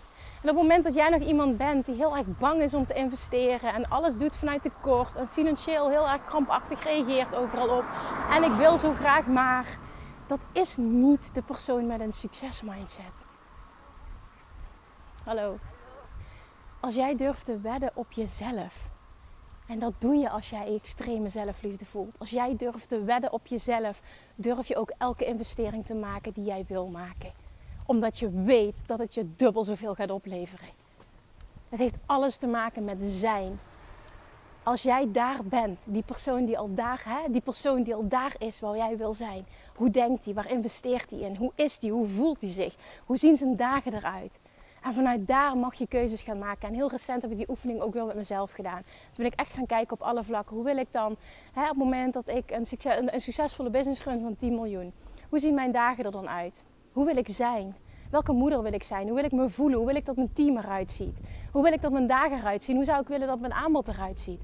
En 0.42 0.50
op 0.50 0.56
het 0.56 0.68
moment 0.68 0.84
dat 0.84 0.94
jij 0.94 1.10
nog 1.10 1.22
iemand 1.22 1.58
bent 1.58 1.86
die 1.86 1.96
heel 1.96 2.18
erg 2.18 2.26
bang 2.38 2.62
is 2.62 2.74
om 2.74 2.86
te 2.86 2.94
investeren 2.94 3.74
en 3.74 3.90
alles 3.90 4.18
doet 4.18 4.36
vanuit 4.36 4.62
tekort 4.62 5.16
en 5.16 5.28
financieel 5.28 5.90
heel 5.90 6.10
erg 6.10 6.26
krampachtig 6.26 6.84
reageert 6.84 7.36
overal 7.36 7.78
op 7.78 7.84
en 8.32 8.44
ik 8.44 8.52
wil 8.52 8.78
zo 8.78 8.94
graag 9.00 9.26
maar, 9.26 9.66
dat 10.30 10.40
is 10.52 10.78
niet 10.78 11.34
de 11.34 11.42
persoon 11.42 11.88
met 11.88 12.02
een 12.02 12.14
succesmindset. 12.14 13.26
Hallo. 15.24 15.58
Als 16.80 16.96
jij 16.96 17.16
durft 17.16 17.46
te 17.46 17.60
wedden 17.60 17.92
op 17.94 18.12
jezelf. 18.12 18.90
En 19.68 19.80
dat 19.80 19.94
doe 19.98 20.16
je 20.16 20.30
als 20.30 20.50
jij 20.50 20.76
extreme 20.76 21.30
zelfliefde 21.30 21.86
voelt. 21.86 22.20
Als 22.20 22.30
jij 22.30 22.56
durft 22.56 22.90
te 22.90 23.04
wedden 23.04 23.34
op 23.34 23.48
jezelf, 23.48 24.02
durf 24.36 24.68
je 24.68 24.78
ook 24.78 24.92
elke 24.98 25.26
investering 25.26 25.86
te 25.86 25.96
maken 25.96 26.34
die 26.34 26.44
jij 26.44 26.66
wil 26.68 26.88
maken 26.88 27.48
omdat 27.90 28.20
je 28.20 28.32
weet 28.44 28.88
dat 28.88 29.00
het 29.00 29.14
je 29.14 29.36
dubbel 29.36 29.64
zoveel 29.64 29.96
gaat 29.96 30.12
opleveren. 30.12 30.70
Het 31.70 31.80
heeft 31.80 31.98
alles 32.06 32.38
te 32.38 32.48
maken 32.48 32.84
met 32.84 33.02
zijn. 33.02 33.60
Als 34.64 34.82
jij 34.82 35.12
daar 35.12 35.40
bent, 35.44 35.86
die 35.90 36.04
persoon 36.04 36.46
die 36.46 36.58
al 36.58 36.74
daar, 36.74 37.02
hè, 37.06 37.32
die 37.32 37.42
persoon 37.42 37.84
die 37.84 37.96
al 37.96 38.08
daar 38.08 38.36
is 38.38 38.60
waar 38.60 38.76
jij 38.76 38.98
wil 38.98 39.14
zijn. 39.14 39.46
Hoe 39.76 39.90
denkt 39.90 40.26
hij? 40.26 40.34
Waar 40.34 40.52
investeert 40.52 41.12
hij 41.12 41.20
in? 41.20 41.36
Hoe 41.36 41.52
is 41.56 41.78
hij? 41.82 41.90
Hoe 41.90 42.08
voelt 42.08 42.42
hij 42.42 42.50
zich? 42.50 42.76
Hoe 43.06 43.18
zien 43.18 43.38
zijn 43.38 43.56
dagen 43.56 43.94
eruit? 43.94 44.40
En 44.84 44.94
vanuit 44.94 45.28
daar 45.28 45.58
mag 45.58 45.74
je 45.74 45.88
keuzes 45.88 46.22
gaan 46.22 46.40
maken. 46.40 46.68
En 46.68 46.74
heel 46.74 46.90
recent 46.90 47.22
heb 47.22 47.32
ik 47.32 47.38
die 47.38 47.50
oefening 47.50 47.82
ook 47.82 47.94
weer 47.94 48.06
met 48.06 48.16
mezelf 48.16 48.52
gedaan. 48.52 48.82
Dus 49.08 49.18
ben 49.18 49.26
ik 49.26 49.34
echt 49.40 49.54
gaan 49.54 49.66
kijken 49.66 49.94
op 49.94 50.02
alle 50.02 50.24
vlakken. 50.24 50.56
Hoe 50.56 50.66
wil 50.66 50.78
ik 50.78 50.88
dan, 50.92 51.16
hè, 51.54 51.62
op 51.62 51.70
het 51.70 51.78
moment 51.78 52.14
dat 52.14 52.28
ik 52.28 52.52
een, 52.52 52.66
succes, 52.66 52.98
een, 53.00 53.20
succesvolle 53.20 53.70
business 53.70 54.04
run 54.04 54.22
van 54.22 54.36
10 54.36 54.54
miljoen. 54.54 54.94
Hoe 55.30 55.40
zien 55.40 55.54
mijn 55.54 55.72
dagen 55.72 56.06
er 56.06 56.12
dan 56.12 56.30
uit? 56.30 56.64
Hoe 56.92 57.06
wil 57.06 57.18
ik 57.18 57.28
zijn? 57.30 57.76
Welke 58.10 58.32
moeder 58.32 58.64
wil 58.64 58.74
ik 58.74 58.84
zijn? 58.84 59.06
Hoe 59.06 59.16
wil 59.16 59.24
ik 59.24 59.32
me 59.32 59.50
voelen? 59.50 59.78
Hoe 59.78 59.88
wil 59.88 59.96
ik 59.96 60.06
dat 60.06 60.16
mijn 60.16 60.34
team 60.34 60.58
eruit 60.58 60.92
ziet? 60.92 61.20
Hoe 61.52 61.64
wil 61.64 61.74
ik 61.74 61.82
dat 61.82 61.92
mijn 61.92 62.08
dagen 62.08 62.38
eruit 62.38 62.64
zien? 62.64 62.76
Hoe 62.76 62.86
zou 62.86 63.02
ik 63.02 63.08
willen 63.08 63.28
dat 63.28 63.40
mijn 63.40 63.54
aanbod 63.54 63.88
eruit 63.88 64.20
ziet? 64.20 64.44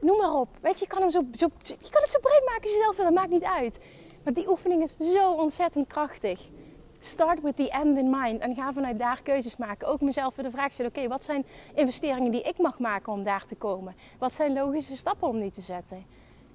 Noem 0.00 0.16
maar 0.16 0.34
op. 0.34 0.48
Weet 0.60 0.78
je, 0.78 0.84
je 0.84 0.90
kan, 0.90 1.00
hem 1.00 1.10
zo, 1.10 1.24
zo, 1.32 1.48
je 1.62 1.90
kan 1.90 2.02
het 2.02 2.10
zo 2.10 2.18
breed 2.18 2.42
maken 2.46 2.62
als 2.62 2.72
je 2.72 2.80
zelf 2.82 2.96
wil. 2.96 3.04
Dat 3.04 3.14
maakt 3.14 3.30
niet 3.30 3.44
uit. 3.44 3.78
Maar 4.24 4.32
die 4.32 4.48
oefening 4.48 4.82
is 4.82 4.96
zo 4.96 5.32
ontzettend 5.32 5.86
krachtig. 5.86 6.50
Start 6.98 7.40
with 7.42 7.56
the 7.56 7.70
end 7.70 7.98
in 7.98 8.10
mind. 8.10 8.40
En 8.40 8.54
ga 8.54 8.72
vanuit 8.72 8.98
daar 8.98 9.22
keuzes 9.22 9.56
maken. 9.56 9.88
Ook 9.88 10.00
mezelf 10.00 10.36
weer 10.36 10.44
de 10.44 10.50
vraag 10.50 10.72
stellen: 10.72 10.90
oké, 10.96 11.08
wat 11.08 11.24
zijn 11.24 11.46
investeringen 11.74 12.30
die 12.30 12.42
ik 12.42 12.58
mag 12.58 12.78
maken 12.78 13.12
om 13.12 13.22
daar 13.22 13.44
te 13.44 13.54
komen? 13.54 13.94
Wat 14.18 14.34
zijn 14.34 14.52
logische 14.52 14.96
stappen 14.96 15.28
om 15.28 15.38
die 15.38 15.50
te 15.50 15.60
zetten? 15.60 16.04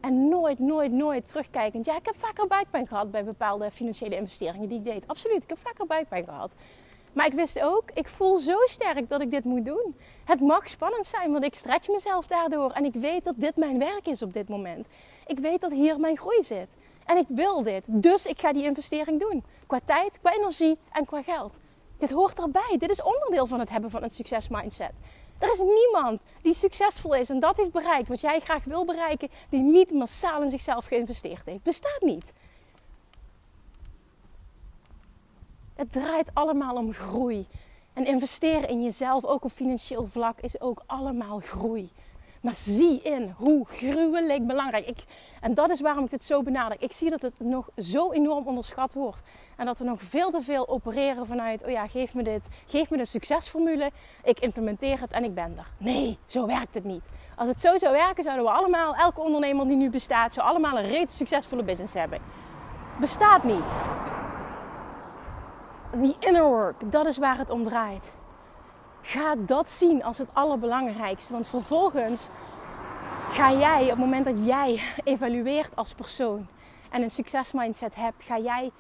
En 0.02 0.30
nooit, 0.30 0.60
nooit, 0.60 0.92
nooit 0.92 1.28
terugkijkend. 1.28 1.86
Ja, 1.86 1.96
ik 1.96 2.06
heb 2.06 2.16
vaker 2.16 2.48
buikpijn 2.48 2.88
gehad 2.88 3.12
bij 3.12 3.24
bepaalde 3.24 3.72
financiële 3.72 4.16
investeringen 4.16 4.70
die 4.70 4.78
ik 4.78 4.84
deed. 4.84 5.08
Absoluut, 5.08 5.44
ik 5.44 5.50
heb 5.50 5.60
vaker 5.60 5.86
buikpijn 5.86 6.24
gehad. 6.24 6.54
Maar 7.16 7.26
ik 7.26 7.34
wist 7.34 7.62
ook, 7.62 7.84
ik 7.94 8.08
voel 8.08 8.38
zo 8.38 8.58
sterk 8.64 9.10
dat 9.10 9.22
ik 9.22 9.32
dit 9.32 9.44
moet 9.44 9.66
doen. 9.66 9.96
Het 10.26 10.40
mag 10.42 10.70
spannend 10.70 11.06
zijn, 11.06 11.32
want 11.32 11.44
ik 11.44 11.56
stretch 11.56 11.88
mezelf 11.88 12.28
daardoor. 12.28 12.72
En 12.72 12.86
ik 12.86 12.94
weet 12.94 13.24
dat 13.24 13.36
dit 13.38 13.56
mijn 13.56 13.80
werk 13.80 14.08
is 14.08 14.22
op 14.22 14.34
dit 14.34 14.50
moment. 14.50 14.88
Ik 15.28 15.40
weet 15.40 15.62
dat 15.62 15.72
hier 15.72 16.00
mijn 16.00 16.18
groei 16.18 16.44
zit. 16.44 16.78
En 17.06 17.18
ik 17.18 17.26
wil 17.28 17.64
dit. 17.64 17.84
Dus 17.88 18.26
ik 18.26 18.40
ga 18.40 18.54
die 18.54 18.64
investering 18.64 19.20
doen. 19.20 19.44
Qua 19.66 19.80
tijd, 19.86 20.20
qua 20.22 20.34
energie 20.34 20.78
en 20.92 21.06
qua 21.06 21.22
geld. 21.22 21.60
Dit 21.98 22.12
hoort 22.12 22.40
erbij. 22.40 22.76
Dit 22.78 22.90
is 22.90 23.02
onderdeel 23.04 23.46
van 23.46 23.60
het 23.60 23.70
hebben 23.70 23.90
van 23.90 24.04
een 24.04 24.12
succesmindset. 24.12 25.00
Er 25.38 25.52
is 25.52 25.60
niemand 25.60 26.22
die 26.42 26.54
succesvol 26.54 27.16
is 27.16 27.30
en 27.30 27.40
dat 27.40 27.58
heeft 27.58 27.72
bereikt 27.72 28.08
wat 28.08 28.22
jij 28.22 28.40
graag 28.40 28.64
wil 28.64 28.86
bereiken, 28.86 29.30
die 29.50 29.62
niet 29.62 29.92
massaal 29.92 30.42
in 30.42 30.50
zichzelf 30.50 30.86
geïnvesteerd 30.86 31.46
heeft. 31.46 31.64
Bestaat 31.64 32.02
niet. 32.02 32.34
Het 35.76 35.92
draait 35.92 36.32
allemaal 36.34 36.76
om 36.76 36.94
groei. 36.94 37.48
En 37.94 38.06
investeren 38.06 38.70
in 38.70 38.84
jezelf, 38.84 39.26
ook 39.26 39.44
op 39.44 39.52
financieel 39.52 40.08
vlak, 40.08 40.40
is 40.40 40.62
ook 40.62 40.84
allemaal 40.86 41.40
groei. 41.40 41.90
Maar 42.46 42.54
zie 42.54 43.02
in 43.02 43.34
hoe 43.38 43.66
gruwelijk 43.68 44.48
belangrijk. 44.48 44.88
Ik, 44.88 45.04
en 45.42 45.54
dat 45.54 45.70
is 45.70 45.82
waarom 45.82 46.04
ik 46.04 46.10
dit 46.10 46.24
zo 46.24 46.44
benader. 46.44 46.78
Ik 46.82 46.92
zie 46.92 47.10
dat 47.10 47.22
het 47.22 47.40
nog 47.40 47.70
zo 47.78 48.12
enorm 48.12 48.48
onderschat 48.48 48.94
wordt. 48.94 49.22
En 49.58 49.66
dat 49.66 49.78
we 49.78 49.84
nog 49.84 50.02
veel 50.02 50.32
te 50.32 50.42
veel 50.42 50.68
opereren 50.68 51.28
vanuit: 51.28 51.64
oh 51.64 51.70
ja, 51.70 51.88
geef 51.88 52.14
me 52.14 52.24
dit. 52.24 52.48
Geef 52.66 52.90
me 52.90 52.98
de 52.98 53.06
succesformule. 53.06 53.92
Ik 54.24 54.40
implementeer 54.40 55.00
het 55.00 55.12
en 55.12 55.24
ik 55.24 55.34
ben 55.34 55.58
er. 55.58 55.68
Nee, 55.78 56.18
zo 56.26 56.46
werkt 56.46 56.74
het 56.74 56.84
niet. 56.84 57.10
Als 57.36 57.48
het 57.48 57.62
zo 57.62 57.78
zou 57.78 57.94
werken, 57.94 58.24
zouden 58.24 58.46
we 58.46 58.52
allemaal, 58.52 58.96
elke 58.96 59.22
ondernemer 59.22 59.68
die 59.68 59.78
nu 59.78 59.90
bestaat, 59.90 60.34
zou 60.34 60.48
allemaal 60.48 60.80
een 60.80 60.88
reeds 60.88 61.18
succesvolle 61.18 61.64
business 61.64 61.94
hebben. 61.94 62.20
Bestaat 63.00 63.44
niet. 63.44 63.74
The 65.92 66.16
inner 66.20 66.44
work, 66.44 66.92
dat 66.92 67.06
is 67.06 67.18
waar 67.18 67.38
het 67.38 67.50
om 67.50 67.64
draait. 67.64 68.14
Ga 69.08 69.36
dat 69.36 69.70
zien 69.70 70.04
als 70.04 70.18
het 70.18 70.30
allerbelangrijkste. 70.34 71.34
Want 71.34 71.48
vervolgens 71.48 72.28
ga 73.32 73.54
jij, 73.54 73.84
op 73.84 73.90
het 73.90 73.98
moment 73.98 74.26
dat 74.26 74.46
jij 74.46 74.82
evalueert 75.04 75.76
als 75.76 75.94
persoon 75.94 76.48
en 76.92 77.02
een 77.02 77.12
succesmindset 77.12 77.96
hebt, 77.96 78.24
ga 78.24 78.40
jij 78.40 78.72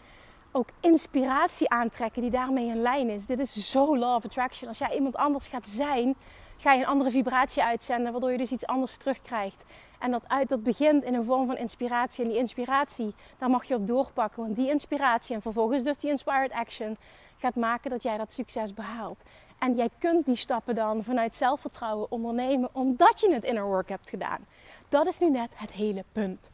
ook 0.52 0.68
inspiratie 0.80 1.70
aantrekken 1.70 2.22
die 2.22 2.32
daarmee 2.32 2.68
in 2.68 2.82
lijn 2.82 3.10
is. 3.10 3.26
Dit 3.26 3.40
is 3.40 3.72
zo 3.72 3.98
law 3.98 4.16
of 4.16 4.26
attraction. 4.26 4.70
Als 4.70 4.78
jij 4.78 4.96
iemand 4.96 5.16
anders 5.16 5.48
gaat 5.48 5.68
zijn, 5.68 6.16
ga 6.58 6.74
je 6.74 6.80
een 6.80 6.88
andere 6.88 7.12
vibratie 7.12 7.64
uitzenden, 7.64 8.12
waardoor 8.12 8.32
je 8.32 8.38
dus 8.38 8.52
iets 8.52 8.66
anders 8.66 8.98
terugkrijgt. 8.98 9.64
En 10.00 10.12
dat, 10.12 10.24
uit, 10.28 10.50
dat 10.50 10.64
begint 10.64 11.04
in 11.04 11.14
een 11.14 11.24
vorm 11.24 11.48
van 11.48 11.58
inspiratie. 11.58 12.24
En 12.24 12.30
die 12.30 12.40
inspiratie, 12.40 13.14
daar 13.38 13.50
mag 13.50 13.64
je 13.64 13.76
op 13.76 13.88
doorpakken. 13.88 14.44
Want 14.44 14.56
die 14.56 14.70
inspiratie 14.70 15.36
en 15.36 15.42
vervolgens 15.42 15.84
dus 15.84 15.98
die 15.98 16.10
inspired 16.10 16.52
action 16.52 16.98
gaat 17.38 17.56
maken 17.56 17.90
dat 17.90 18.04
jij 18.04 18.18
dat 18.18 18.32
succes 18.32 18.74
behaalt. 18.74 19.24
En 19.60 19.76
jij 19.76 19.90
kunt 20.00 20.26
die 20.26 20.36
stappen 20.36 20.76
dan 20.76 21.04
vanuit 21.04 21.36
zelfvertrouwen 21.36 22.12
ondernemen 22.12 22.70
omdat 22.72 23.20
je 23.20 23.34
het 23.34 23.44
inner 23.44 23.66
work 23.66 23.90
hebt 23.90 24.10
gedaan. 24.10 24.46
Dat 24.90 25.06
is 25.06 25.20
nu 25.20 25.30
net 25.30 25.52
het 25.56 25.72
hele 25.72 26.04
punt. 26.12 26.50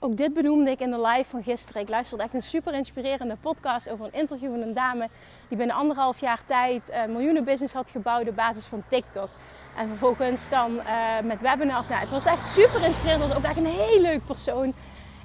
Ook 0.00 0.16
dit 0.16 0.34
benoemde 0.34 0.70
ik 0.70 0.80
in 0.80 0.90
de 0.90 1.00
live 1.00 1.28
van 1.28 1.42
gisteren. 1.42 1.82
Ik 1.82 1.88
luisterde 1.88 2.24
echt 2.24 2.34
een 2.34 2.42
super 2.42 2.74
inspirerende 2.74 3.36
podcast 3.40 3.88
over 3.88 4.06
een 4.06 4.20
interview 4.20 4.50
van 4.50 4.60
een 4.60 4.74
dame 4.74 5.08
die 5.48 5.56
binnen 5.56 5.76
anderhalf 5.76 6.20
jaar 6.20 6.40
tijd 6.44 6.90
een 6.90 7.12
miljoenen 7.12 7.44
business 7.44 7.74
had 7.74 7.88
gebouwd 7.88 8.28
op 8.28 8.36
basis 8.36 8.64
van 8.64 8.82
TikTok. 8.88 9.28
En 9.76 9.88
vervolgens 9.88 10.50
dan 10.50 10.74
uh, 10.74 11.20
met 11.20 11.40
webinars. 11.40 11.88
Nou, 11.88 12.00
het 12.00 12.10
was 12.10 12.26
echt 12.26 12.46
super 12.46 12.84
inspirerend. 12.84 13.22
Het 13.22 13.32
was 13.32 13.38
ook 13.38 13.44
echt 13.44 13.56
een 13.56 13.66
heel 13.66 14.00
leuk 14.00 14.24
persoon. 14.24 14.74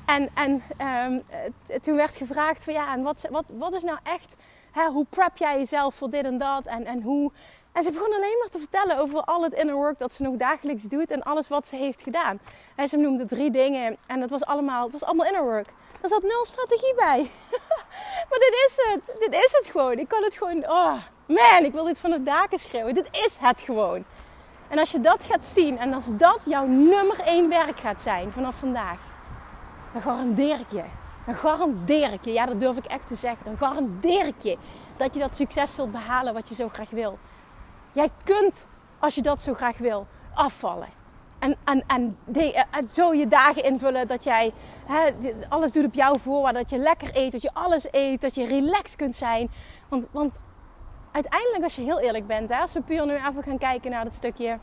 En, 0.05 0.29
en 0.33 0.63
um, 1.05 1.23
toen 1.81 1.95
werd 1.95 2.15
gevraagd 2.15 2.63
van 2.63 2.73
ja, 2.73 2.93
en 2.93 3.03
wat, 3.03 3.27
wat, 3.31 3.45
wat 3.57 3.73
is 3.73 3.83
nou 3.83 3.97
echt 4.03 4.35
Hè, 4.71 4.87
hoe 4.87 5.05
prep 5.09 5.37
jij 5.37 5.57
jezelf 5.57 5.95
voor 5.95 6.09
dit 6.09 6.25
en 6.25 6.37
dat? 6.37 6.65
En, 6.65 6.85
en 6.85 7.01
hoe... 7.01 7.31
En 7.71 7.83
ze 7.83 7.91
begon 7.91 8.13
alleen 8.13 8.37
maar 8.39 8.49
te 8.49 8.59
vertellen 8.59 8.97
over 8.97 9.21
al 9.21 9.43
het 9.43 9.53
inner 9.53 9.75
work 9.75 9.97
dat 9.97 10.13
ze 10.13 10.23
nog 10.23 10.35
dagelijks 10.35 10.83
doet 10.83 11.11
en 11.11 11.23
alles 11.23 11.47
wat 11.47 11.67
ze 11.67 11.75
heeft 11.75 12.01
gedaan. 12.01 12.39
En 12.75 12.87
ze 12.87 12.97
noemde 12.97 13.25
drie 13.25 13.51
dingen 13.51 13.97
en 14.07 14.19
dat 14.19 14.29
was 14.29 14.45
allemaal, 14.45 14.83
het 14.83 14.91
was 14.91 15.03
allemaal 15.03 15.25
inner 15.25 15.43
work. 15.43 15.67
Er 16.01 16.09
zat 16.09 16.21
nul 16.21 16.45
strategie 16.45 16.95
bij. 16.95 17.31
maar 18.29 18.39
dit 18.39 18.53
is 18.67 18.79
het. 18.89 19.17
Dit 19.19 19.33
is 19.33 19.51
het 19.51 19.67
gewoon. 19.71 19.99
Ik 19.99 20.07
kan 20.07 20.23
het 20.23 20.35
gewoon. 20.35 20.69
Oh 20.69 20.93
man, 21.25 21.63
ik 21.63 21.73
wil 21.73 21.83
dit 21.83 21.99
van 21.99 22.11
de 22.11 22.23
daken 22.23 22.59
schreeuwen. 22.59 22.93
Dit 22.93 23.07
is 23.11 23.37
het 23.39 23.61
gewoon. 23.61 24.03
En 24.67 24.79
als 24.79 24.91
je 24.91 24.99
dat 24.99 25.23
gaat 25.23 25.45
zien 25.45 25.77
en 25.77 25.93
als 25.93 26.05
dat 26.11 26.39
jouw 26.43 26.65
nummer 26.65 27.19
één 27.19 27.49
werk 27.49 27.79
gaat 27.79 28.01
zijn 28.01 28.31
vanaf 28.31 28.55
vandaag, 28.55 28.99
dan 29.93 30.01
garandeer 30.01 30.59
ik 30.59 30.71
je 30.71 30.83
dan 31.29 31.37
garandeer 31.37 32.13
ik 32.13 32.25
je, 32.25 32.31
ja 32.31 32.45
dat 32.45 32.59
durf 32.59 32.77
ik 32.77 32.85
echt 32.85 33.07
te 33.07 33.15
zeggen, 33.15 33.45
dan 33.45 33.57
garandeer 33.57 34.25
ik 34.25 34.41
je 34.41 34.57
dat 34.97 35.13
je 35.13 35.19
dat 35.19 35.35
succes 35.35 35.75
zult 35.75 35.91
behalen 35.91 36.33
wat 36.33 36.49
je 36.49 36.55
zo 36.55 36.67
graag 36.67 36.89
wil. 36.89 37.17
Jij 37.91 38.09
kunt, 38.23 38.67
als 38.99 39.15
je 39.15 39.21
dat 39.21 39.41
zo 39.41 39.53
graag 39.53 39.77
wil, 39.77 40.07
afvallen. 40.33 40.87
En, 41.39 41.55
en, 41.63 41.83
en, 41.87 42.17
de, 42.25 42.65
zo 42.89 43.13
je 43.13 43.27
dagen 43.27 43.63
invullen 43.63 44.07
dat 44.07 44.23
jij 44.23 44.53
hè, 44.85 45.11
alles 45.49 45.71
doet 45.71 45.85
op 45.85 45.93
jouw 45.93 46.15
voorwaarde. 46.15 46.59
Dat 46.59 46.69
je 46.69 46.77
lekker 46.77 47.09
eet, 47.13 47.31
dat 47.31 47.41
je 47.41 47.53
alles 47.53 47.87
eet, 47.91 48.21
dat 48.21 48.35
je 48.35 48.45
relaxed 48.45 48.95
kunt 48.95 49.15
zijn. 49.15 49.51
Want, 49.89 50.07
want 50.11 50.41
uiteindelijk, 51.11 51.63
als 51.63 51.75
je 51.75 51.81
heel 51.81 51.99
eerlijk 51.99 52.27
bent, 52.27 52.49
hè, 52.49 52.57
als 52.57 52.73
we 52.73 52.81
puur 52.81 53.05
nu 53.05 53.15
even 53.15 53.43
gaan 53.43 53.57
kijken 53.57 53.91
naar 53.91 54.03
dat 54.03 54.13
stukje 54.13 54.59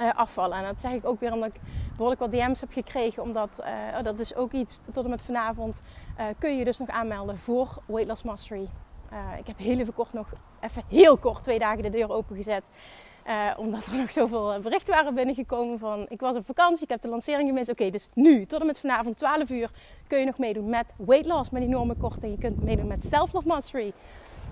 uh, 0.00 0.10
afvallen. 0.14 0.58
En 0.58 0.64
dat 0.64 0.80
zeg 0.80 0.92
ik 0.92 1.06
ook 1.06 1.20
weer 1.20 1.32
omdat 1.32 1.48
ik 1.48 1.60
behoorlijk 1.90 2.20
wat 2.20 2.30
DM's 2.30 2.60
heb 2.60 2.72
gekregen. 2.72 3.22
Omdat 3.22 3.60
uh, 3.60 4.02
dat 4.02 4.18
is 4.18 4.34
ook 4.34 4.52
iets 4.52 4.80
tot 4.92 5.04
en 5.04 5.10
met 5.10 5.22
vanavond. 5.22 5.82
Uh, 6.18 6.24
kun 6.38 6.56
je 6.56 6.64
dus 6.64 6.78
nog 6.78 6.88
aanmelden 6.88 7.38
voor 7.38 7.78
Weight 7.86 8.08
Loss 8.08 8.22
Mastery. 8.22 8.68
ik 9.38 9.46
heb 9.46 9.58
heel 9.58 9.78
even 9.78 9.94
kort 9.94 10.12
nog, 10.12 10.32
even 10.60 10.82
heel 10.88 11.16
kort, 11.16 11.42
twee 11.42 11.58
dagen 11.58 11.82
de 11.82 11.90
deur 11.90 12.12
opengezet. 12.12 12.64
omdat 13.56 13.86
er 13.86 13.96
nog 13.96 14.10
zoveel 14.10 14.60
berichten 14.60 14.94
waren 14.94 15.14
binnengekomen 15.14 15.78
van 15.78 16.06
ik 16.08 16.20
was 16.20 16.36
op 16.36 16.46
vakantie, 16.46 16.82
ik 16.82 16.90
heb 16.90 17.00
de 17.00 17.08
lancering 17.08 17.48
gemist. 17.48 17.70
Oké, 17.70 17.90
dus 17.90 18.08
nu 18.14 18.46
tot 18.46 18.60
en 18.60 18.66
met 18.66 18.80
vanavond 18.80 19.16
12 19.16 19.50
uur 19.50 19.70
kun 20.06 20.18
je 20.18 20.24
nog 20.24 20.38
meedoen 20.38 20.68
met 20.68 20.94
Weight 20.96 21.26
Loss, 21.26 21.50
met 21.50 21.62
enorme 21.62 21.94
korting. 21.94 22.32
Je 22.32 22.38
kunt 22.38 22.62
meedoen 22.62 22.86
met 22.86 23.04
Self 23.04 23.32
Love 23.32 23.46
Mastery. 23.46 23.92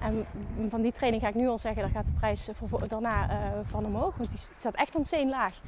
En 0.01 0.27
van 0.69 0.83
die 0.83 0.93
training 0.93 1.23
ga 1.23 1.29
ik 1.29 1.35
nu 1.35 1.49
al 1.49 1.59
zeggen, 1.59 1.83
daar 1.83 1.91
gaat 1.91 2.07
de 2.07 2.13
prijs 2.13 2.49
voor, 2.53 2.89
daarna 2.89 3.31
uh, 3.31 3.59
van 3.63 3.87
omhoog. 3.87 4.17
Want 4.17 4.31
die 4.31 4.41
staat 4.59 4.75
echt 4.75 4.95
ontzettend 4.95 5.33
laag. 5.33 5.61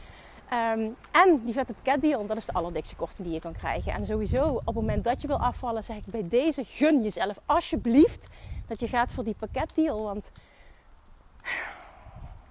Um, 0.52 0.96
en 1.10 1.44
die 1.44 1.52
vette 1.52 1.74
pakketdeal, 1.74 2.26
dat 2.26 2.36
is 2.36 2.46
de 2.46 2.52
allerdikste 2.52 2.96
korting 2.96 3.26
die 3.26 3.32
je 3.32 3.40
kan 3.40 3.52
krijgen. 3.52 3.92
En 3.92 4.04
sowieso, 4.04 4.44
op 4.44 4.66
het 4.66 4.74
moment 4.74 5.04
dat 5.04 5.20
je 5.20 5.26
wil 5.26 5.38
afvallen, 5.38 5.84
zeg 5.84 5.96
ik 5.96 6.06
bij 6.06 6.28
deze, 6.28 6.64
gun 6.64 7.02
jezelf 7.02 7.40
alsjeblieft 7.46 8.26
dat 8.66 8.80
je 8.80 8.88
gaat 8.88 9.12
voor 9.12 9.24
die 9.24 9.34
pakketdeal. 9.34 10.02
Want 10.02 10.30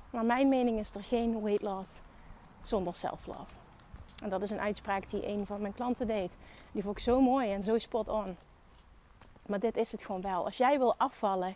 naar 0.10 0.26
mijn 0.26 0.50
mening 0.50 0.80
is 0.80 0.96
er 0.96 1.04
geen 1.04 1.42
weight 1.42 1.62
loss 1.62 1.92
zonder 2.62 2.96
self-love. 2.96 3.54
En 4.24 4.30
dat 4.30 4.42
is 4.42 4.52
een 4.52 4.60
uitspraak 4.60 5.10
die 5.10 5.28
een 5.28 5.46
van 5.46 5.62
mijn 5.62 5.74
klanten 5.74 6.08
deed. 6.08 6.38
Die 6.72 6.84
vond 6.84 6.98
ik 6.98 7.04
zo 7.04 7.22
mooi 7.22 7.52
en 7.54 7.64
zo 7.64 7.78
spot 7.78 8.10
on. 8.10 8.38
Maar 9.46 9.60
dit 9.60 9.78
is 9.78 9.92
het 9.92 10.04
gewoon 10.04 10.22
wel. 10.22 10.46
Als 10.46 10.58
jij 10.58 10.78
wil 10.78 10.96
afvallen, 10.98 11.56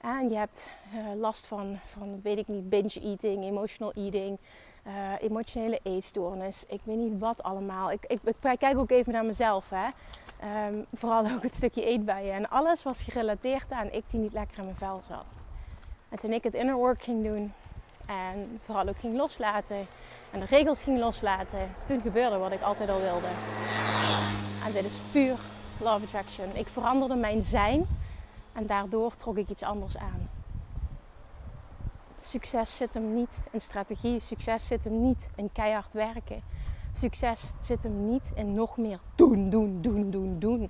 en 0.00 0.28
je 0.28 0.36
hebt 0.36 0.66
uh, 0.94 1.20
last 1.20 1.46
van, 1.46 1.78
van, 1.84 2.20
weet 2.22 2.38
ik 2.38 2.48
niet, 2.48 2.68
binge 2.68 3.00
eating, 3.02 3.44
emotional 3.44 3.92
eating, 3.92 4.38
uh, 4.86 4.92
emotionele 5.20 5.80
eetstoornis. 5.82 6.64
Ik 6.68 6.80
weet 6.84 6.96
niet 6.96 7.18
wat 7.18 7.42
allemaal. 7.42 7.92
Ik, 7.92 8.04
ik, 8.06 8.34
kijk 8.58 8.78
ook 8.78 8.90
even 8.90 9.12
naar 9.12 9.24
mezelf. 9.24 9.70
Hè. 9.70 9.86
Um, 10.68 10.86
vooral 10.94 11.26
ook 11.32 11.42
het 11.42 11.54
stukje 11.54 11.84
eetbuien. 11.84 12.32
En 12.32 12.48
alles 12.48 12.82
was 12.82 13.02
gerelateerd 13.02 13.72
aan 13.72 13.90
ik 13.90 14.04
die 14.10 14.20
niet 14.20 14.32
lekker 14.32 14.58
in 14.58 14.64
mijn 14.64 14.76
vel 14.76 15.00
zat. 15.08 15.26
En 16.08 16.18
toen 16.18 16.32
ik 16.32 16.42
het 16.42 16.54
inner 16.54 16.74
work 16.74 17.02
ging 17.02 17.32
doen 17.32 17.52
en 18.06 18.58
vooral 18.60 18.88
ook 18.88 18.98
ging 18.98 19.16
loslaten 19.16 19.86
en 20.30 20.40
de 20.40 20.46
regels 20.46 20.82
ging 20.82 20.98
loslaten, 20.98 21.70
toen 21.86 22.00
gebeurde 22.00 22.36
wat 22.36 22.52
ik 22.52 22.62
altijd 22.62 22.90
al 22.90 23.00
wilde. 23.00 23.26
En 24.64 24.72
dit 24.72 24.84
is 24.84 24.94
puur 25.12 25.38
love 25.80 26.04
attraction. 26.04 26.56
Ik 26.56 26.68
veranderde 26.68 27.14
mijn 27.14 27.42
zijn 27.42 27.86
En 28.60 28.66
daardoor 28.66 29.16
trok 29.16 29.36
ik 29.36 29.48
iets 29.48 29.62
anders 29.62 29.96
aan. 29.96 30.28
Succes 32.22 32.76
zit 32.76 32.94
hem 32.94 33.14
niet 33.14 33.38
in 33.50 33.60
strategie. 33.60 34.20
Succes 34.20 34.66
zit 34.66 34.84
hem 34.84 35.00
niet 35.00 35.30
in 35.34 35.52
keihard 35.52 35.94
werken. 35.94 36.42
Succes 36.92 37.52
zit 37.60 37.82
hem 37.82 38.10
niet 38.10 38.32
in 38.34 38.54
nog 38.54 38.76
meer 38.76 39.00
doen, 39.14 39.50
doen, 39.50 39.80
doen, 39.80 40.10
doen, 40.10 40.38
doen. 40.38 40.62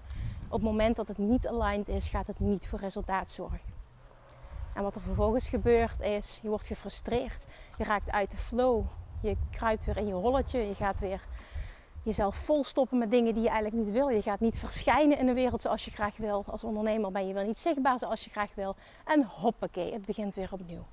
Op 0.45 0.53
het 0.53 0.63
moment 0.63 0.97
dat 0.97 1.09
het 1.09 1.19
niet 1.19 1.49
aligned 1.49 1.89
is, 1.89 2.09
gaat 2.09 2.27
het 2.27 2.41
niet 2.41 2.69
voor 2.69 2.79
resultaat 2.79 3.31
zorgen. 3.31 3.69
En 4.75 4.83
wat 4.83 4.95
er 4.95 5.03
vervolgens 5.03 5.49
gebeurt 5.49 6.01
is, 6.01 6.39
je 6.43 6.49
wordt 6.49 6.67
gefrustreerd. 6.67 7.47
Je 7.79 7.85
raakt 7.85 8.11
uit 8.11 8.31
de 8.31 8.37
flow. 8.37 8.85
Je 9.21 9.37
kruipt 9.51 9.85
weer 9.85 9.97
in 9.97 10.07
je 10.07 10.15
holletje. 10.15 10.59
Je 10.59 10.75
gaat 10.75 11.01
weer 11.01 11.21
jezelf 12.03 12.37
volstoppen 12.37 12.99
met 12.99 13.11
dingen 13.11 13.35
die 13.35 13.43
je 13.43 13.49
eigenlijk 13.49 13.85
niet 13.85 13.95
wil. 13.95 14.09
Je 14.09 14.23
gaat 14.23 14.41
niet 14.41 14.59
verschijnen 14.59 15.19
in 15.19 15.27
de 15.27 15.35
wereld 15.35 15.63
zoals 15.63 15.85
je 15.85 15.91
graag 15.91 16.17
wil. 16.17 16.45
Als 16.47 16.65
ondernemer 16.65 17.13
ben 17.13 17.27
je 17.27 17.35
wel 17.35 17.45
niet 17.45 17.59
zichtbaar 17.59 17.99
zoals 17.99 18.25
je 18.25 18.31
graag 18.31 18.55
wil. 18.55 18.77
En 19.05 19.25
hoppakee, 19.25 19.93
het 19.93 20.07
begint 20.07 20.35
weer 20.35 20.49
opnieuw. 20.53 20.87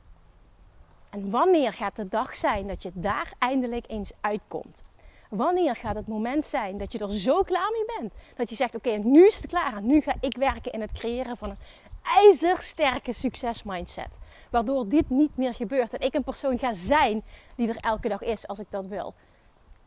En 1.09 1.29
wanneer 1.29 1.73
gaat 1.73 1.95
de 1.95 2.07
dag 2.07 2.35
zijn 2.35 2.67
dat 2.67 2.83
je 2.83 2.91
daar 2.93 3.33
eindelijk 3.39 3.85
eens 3.87 4.11
uitkomt? 4.21 4.83
Wanneer 5.29 5.75
gaat 5.75 5.95
het 5.95 6.07
moment 6.07 6.45
zijn 6.45 6.77
dat 6.77 6.91
je 6.91 6.99
er 6.99 7.11
zo 7.11 7.41
klaar 7.41 7.71
mee 7.71 7.97
bent? 7.99 8.13
Dat 8.35 8.49
je 8.49 8.55
zegt: 8.55 8.75
Oké, 8.75 8.89
nu 8.89 9.27
is 9.27 9.35
het 9.35 9.47
klaar. 9.47 9.81
nu 9.81 10.01
ga 10.01 10.13
ik 10.19 10.37
werken 10.37 10.71
in 10.71 10.81
het 10.81 10.91
creëren 10.91 11.37
van 11.37 11.49
een 11.49 11.57
ijzersterke 12.03 13.13
succesmindset. 13.13 14.09
Waardoor 14.49 14.87
dit 14.87 15.09
niet 15.09 15.37
meer 15.37 15.53
gebeurt. 15.53 15.93
En 15.93 16.07
ik 16.07 16.13
een 16.13 16.23
persoon 16.23 16.57
ga 16.57 16.73
zijn 16.73 17.23
die 17.55 17.67
er 17.67 17.77
elke 17.77 18.07
dag 18.07 18.21
is 18.21 18.47
als 18.47 18.59
ik 18.59 18.67
dat 18.69 18.87
wil. 18.87 19.13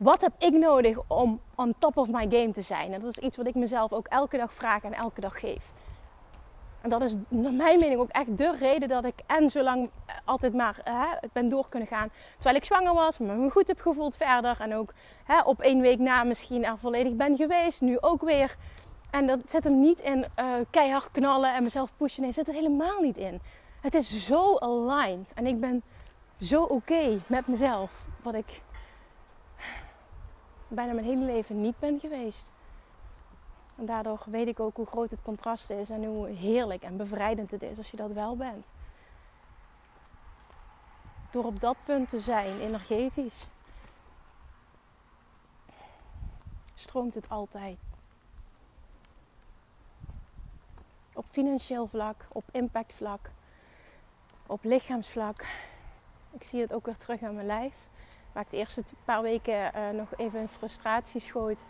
Wat 0.00 0.20
heb 0.20 0.32
ik 0.38 0.52
nodig 0.52 0.98
om 1.06 1.40
on 1.54 1.74
top 1.78 1.96
of 1.96 2.08
my 2.08 2.26
game 2.30 2.50
te 2.50 2.62
zijn? 2.62 2.92
En 2.92 3.00
dat 3.00 3.10
is 3.10 3.18
iets 3.18 3.36
wat 3.36 3.46
ik 3.46 3.54
mezelf 3.54 3.92
ook 3.92 4.06
elke 4.06 4.36
dag 4.36 4.54
vraag 4.54 4.82
en 4.82 4.92
elke 4.92 5.20
dag 5.20 5.40
geef. 5.40 5.72
En 6.80 6.90
dat 6.90 7.02
is 7.02 7.16
naar 7.28 7.52
mijn 7.52 7.78
mening 7.78 8.00
ook 8.00 8.10
echt 8.10 8.38
de 8.38 8.56
reden 8.58 8.88
dat 8.88 9.04
ik 9.04 9.14
en 9.26 9.50
zo 9.50 9.62
lang 9.62 9.90
altijd 10.24 10.54
maar 10.54 10.80
hè, 10.84 11.28
ben 11.32 11.48
door 11.48 11.68
kunnen 11.68 11.88
gaan. 11.88 12.10
Terwijl 12.34 12.56
ik 12.56 12.64
zwanger 12.64 12.94
was, 12.94 13.18
me 13.18 13.50
goed 13.50 13.68
heb 13.68 13.80
gevoeld 13.80 14.16
verder. 14.16 14.56
En 14.60 14.74
ook 14.74 14.92
hè, 15.24 15.40
op 15.40 15.60
één 15.60 15.80
week 15.80 15.98
na 15.98 16.24
misschien 16.24 16.64
er 16.64 16.78
volledig 16.78 17.16
ben 17.16 17.36
geweest. 17.36 17.80
Nu 17.80 18.00
ook 18.00 18.22
weer. 18.22 18.56
En 19.10 19.26
dat 19.26 19.50
zit 19.50 19.64
hem 19.64 19.80
niet 19.80 20.00
in 20.00 20.18
uh, 20.18 20.46
keihard 20.70 21.10
knallen 21.10 21.54
en 21.54 21.62
mezelf 21.62 21.96
pushen. 21.96 22.22
Nee, 22.22 22.32
zit 22.32 22.48
er 22.48 22.54
helemaal 22.54 23.00
niet 23.00 23.16
in. 23.16 23.40
Het 23.80 23.94
is 23.94 24.26
zo 24.26 24.56
aligned. 24.58 25.32
En 25.34 25.46
ik 25.46 25.60
ben 25.60 25.82
zo 26.38 26.62
oké 26.62 27.18
met 27.26 27.46
mezelf. 27.46 28.06
Wat 28.22 28.34
ik 28.34 28.60
bijna 30.70 30.92
mijn 30.92 31.06
hele 31.06 31.24
leven 31.24 31.60
niet 31.60 31.78
ben 31.78 31.98
geweest. 31.98 32.52
En 33.76 33.86
daardoor 33.86 34.22
weet 34.26 34.48
ik 34.48 34.60
ook 34.60 34.76
hoe 34.76 34.86
groot 34.86 35.10
het 35.10 35.22
contrast 35.22 35.70
is 35.70 35.90
en 35.90 36.04
hoe 36.04 36.28
heerlijk 36.28 36.82
en 36.82 36.96
bevrijdend 36.96 37.50
het 37.50 37.62
is 37.62 37.78
als 37.78 37.90
je 37.90 37.96
dat 37.96 38.12
wel 38.12 38.36
bent. 38.36 38.72
Door 41.30 41.44
op 41.44 41.60
dat 41.60 41.76
punt 41.84 42.10
te 42.10 42.20
zijn, 42.20 42.60
energetisch, 42.60 43.46
stroomt 46.74 47.14
het 47.14 47.28
altijd. 47.28 47.86
Op 51.14 51.26
financieel 51.26 51.86
vlak, 51.86 52.26
op 52.32 52.44
impactvlak, 52.50 53.30
op 54.46 54.64
lichaamsvlak. 54.64 55.44
Ik 56.30 56.42
zie 56.42 56.60
het 56.60 56.72
ook 56.72 56.86
weer 56.86 56.96
terug 56.96 57.22
aan 57.22 57.34
mijn 57.34 57.46
lijf. 57.46 57.88
Waar 58.32 58.42
ik 58.42 58.50
de 58.50 58.56
eerste 58.56 58.82
paar 59.04 59.22
weken 59.22 59.54
uh, 59.54 59.98
nog 59.98 60.08
even 60.16 60.40
in 60.40 60.48
frustratie 60.48 61.20
schoot. 61.20 61.62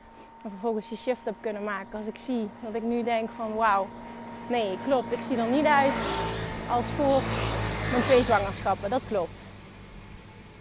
En 0.45 0.51
vervolgens 0.51 0.89
die 0.89 0.99
shift 0.99 1.25
heb 1.25 1.35
kunnen 1.41 1.65
maken. 1.65 1.99
Als 1.99 2.07
ik 2.07 2.17
zie 2.17 2.49
dat 2.61 2.75
ik 2.75 2.83
nu 2.83 3.03
denk 3.03 3.29
van 3.29 3.55
wauw. 3.55 3.87
Nee, 4.49 4.79
klopt. 4.85 5.13
Ik 5.13 5.21
zie 5.21 5.37
er 5.37 5.51
niet 5.51 5.67
uit 5.67 5.93
als 6.71 6.85
voor 6.85 7.23
mijn 7.91 8.03
twee 8.03 8.23
zwangerschappen. 8.23 8.91
Dat 8.91 9.07
klopt. 9.07 9.45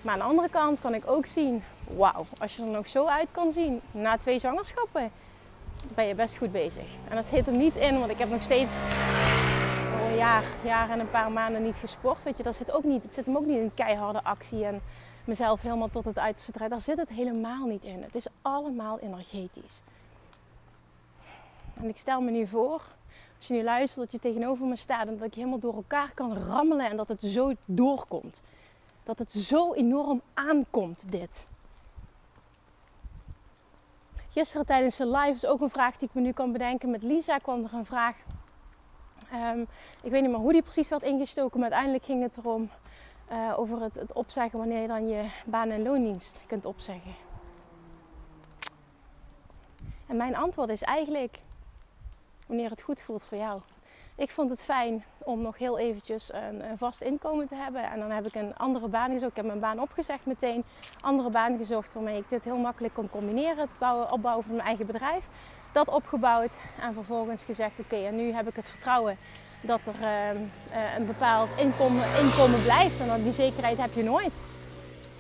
Maar 0.02 0.14
aan 0.14 0.20
de 0.20 0.26
andere 0.26 0.50
kant 0.50 0.82
kan 0.82 0.94
ik 0.94 1.04
ook 1.06 1.26
zien. 1.26 1.64
Wauw, 1.98 2.26
als 2.40 2.56
je 2.56 2.62
er 2.62 2.68
nog 2.68 2.88
zo 2.88 3.06
uit 3.06 3.32
kan 3.32 3.52
zien 3.52 3.82
na 3.92 4.18
twee 4.18 4.40
zwangerschappen. 4.40 5.12
Ben 5.96 6.08
je 6.08 6.16
best 6.16 6.38
goed 6.38 6.52
bezig. 6.52 6.88
En 7.10 7.16
dat 7.16 7.28
zit 7.28 7.48
er 7.48 7.54
niet 7.54 7.76
in, 7.76 8.00
want 8.00 8.12
ik 8.12 8.18
heb 8.18 8.30
nog 8.30 8.42
steeds 8.42 8.74
een 10.10 10.16
jaar, 10.16 10.44
jaar 10.64 10.90
en 10.90 11.00
een 11.00 11.10
paar 11.10 11.32
maanden 11.32 11.64
niet 11.64 11.76
gesport. 11.76 12.24
Weet 12.24 12.38
je, 12.38 12.44
dat 12.44 12.56
zit 12.56 12.72
ook 12.72 12.84
niet, 12.84 13.04
het 13.04 13.14
zit 13.14 13.26
hem 13.26 13.38
ook 13.38 13.46
niet 13.46 13.60
in 13.60 13.72
keiharde 13.74 14.24
actie 14.24 14.66
en 14.66 14.82
mezelf 15.30 15.62
helemaal 15.62 15.90
tot 15.90 16.06
het 16.06 16.20
uiterste 16.20 16.52
draaien. 16.52 16.70
Daar 16.70 16.82
zit 16.82 16.98
het 16.98 17.10
helemaal 17.10 17.66
niet 17.66 17.84
in. 17.84 18.02
Het 18.02 18.16
is 18.16 18.28
allemaal 18.42 19.00
energetisch. 19.00 19.82
En 21.74 21.90
ik 21.90 21.98
stel 21.98 22.22
me 22.22 22.32
nu 22.32 22.48
voor, 22.48 22.82
als 23.38 23.48
je 23.48 23.54
nu 23.54 23.64
luistert, 23.64 24.00
dat 24.00 24.12
je 24.12 24.20
tegenover 24.20 24.66
me 24.66 24.76
staat 24.76 25.08
en 25.08 25.18
dat 25.18 25.28
ik 25.28 25.34
helemaal 25.34 25.60
door 25.60 25.76
elkaar 25.76 26.12
kan 26.14 26.38
rammelen 26.38 26.90
en 26.90 26.98
dat 26.98 27.08
het 27.08 27.22
zo 27.22 27.54
doorkomt. 27.66 28.42
Dat 29.04 29.20
het 29.20 29.32
zo 29.32 29.74
enorm 29.74 30.22
aankomt, 30.34 31.12
dit. 31.12 31.46
Gisteren 34.30 34.66
tijdens 34.66 34.96
de 34.96 35.08
live 35.08 35.32
is 35.32 35.46
ook 35.46 35.62
een 35.62 35.70
vraag 35.70 35.98
die 35.98 36.08
ik 36.08 36.14
me 36.14 36.22
nu 36.22 36.32
kan 36.32 36.52
bedenken. 36.52 36.90
Met 36.90 37.02
Lisa 37.02 37.38
kwam 37.38 37.64
er 37.64 37.74
een 37.74 37.86
vraag. 37.86 38.18
Um, 39.34 39.62
ik 40.04 40.12
weet 40.12 40.22
niet 40.22 40.32
meer 40.32 40.40
hoe 40.40 40.54
die 40.54 40.62
precies 40.62 40.90
werd 40.90 41.04
ingestoken, 41.04 41.60
maar 41.60 41.70
uiteindelijk 41.70 42.06
ging 42.06 42.22
het 42.22 42.38
erom 42.38 42.70
uh, 43.32 43.60
over 43.60 43.82
het, 43.82 43.96
het, 43.96 44.14
opzeggen 44.14 44.60
wanneer 44.60 44.82
je 44.82 44.88
dan 44.88 45.08
je 45.08 45.30
baan- 45.46 45.70
en 45.70 45.84
loondienst 45.84 46.40
kunt 46.48 46.66
opzeggen. 46.66 47.14
En 50.08 50.18
mijn 50.18 50.36
antwoord 50.36 50.70
is 50.70 50.82
eigenlijk 50.82 51.40
wanneer 52.48 52.70
het 52.70 52.82
goed 52.82 53.02
voelt 53.02 53.24
voor 53.24 53.38
jou. 53.38 53.62
Ik 54.16 54.32
vond 54.32 54.50
het 54.50 54.64
fijn 54.64 55.04
om 55.18 55.42
nog 55.42 55.58
heel 55.58 55.80
eventjes 55.80 56.34
een, 56.34 56.70
een, 56.70 56.78
vast 56.78 57.02
inkomen 57.02 57.46
te 57.46 57.56
hebben. 57.56 57.84
En 57.84 58.00
dan 58.00 58.12
heb 58.12 58.26
ik 58.26 58.36
een 58.36 58.58
andere 58.58 58.88
baan 58.88 59.12
gezocht. 59.12 59.32
Ik 59.32 59.36
heb 59.36 59.46
mijn 59.46 59.60
baan 59.60 59.80
opgezegd 59.80 60.26
meteen. 60.26 60.64
Andere 61.02 61.30
baan 61.30 61.58
gezocht 61.58 61.94
waarmee 61.94 62.18
ik 62.18 62.30
dit 62.30 62.44
heel 62.44 62.58
makkelijk 62.58 62.94
kon 62.94 63.10
combineren. 63.10 63.58
Het 63.58 63.78
bouwen, 63.80 64.12
opbouwen 64.12 64.46
van 64.46 64.56
mijn 64.56 64.68
eigen 64.68 64.86
bedrijf. 64.86 65.28
Dat 65.72 65.88
opgebouwd 65.88 66.60
en 66.82 66.94
vervolgens 66.94 67.44
gezegd: 67.44 67.80
Oké, 67.80 67.96
en 67.96 68.16
nu 68.16 68.32
heb 68.32 68.48
ik 68.48 68.56
het 68.56 68.70
vertrouwen 68.70 69.18
dat 69.62 69.80
er 69.86 69.94
ehm, 69.94 70.38
eh, 70.72 70.98
een 70.98 71.06
bepaald 71.06 71.50
inkomen, 71.58 72.04
inkomen 72.22 72.64
blijft. 72.64 73.00
En 73.00 73.24
die 73.24 73.34
zekerheid 73.34 73.78
heb 73.78 73.94
je 73.94 74.04
nooit. 74.04 74.40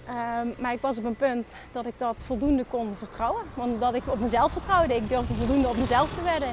Ehm, 0.07 0.47
maar 0.57 0.73
ik 0.73 0.81
was 0.81 0.97
op 0.97 1.03
een 1.03 1.15
punt 1.15 1.53
dat 1.71 1.85
ik 1.85 1.93
dat 1.97 2.21
voldoende 2.25 2.65
kon 2.69 2.95
vertrouwen. 2.97 3.41
Want 3.53 3.79
dat 3.79 3.93
ik 3.93 4.03
op 4.07 4.19
mezelf 4.19 4.51
vertrouwde. 4.51 4.95
Ik 4.95 5.09
durfde 5.09 5.33
voldoende 5.33 5.67
op 5.67 5.77
mezelf 5.77 6.09
te 6.13 6.23
wedden. 6.23 6.49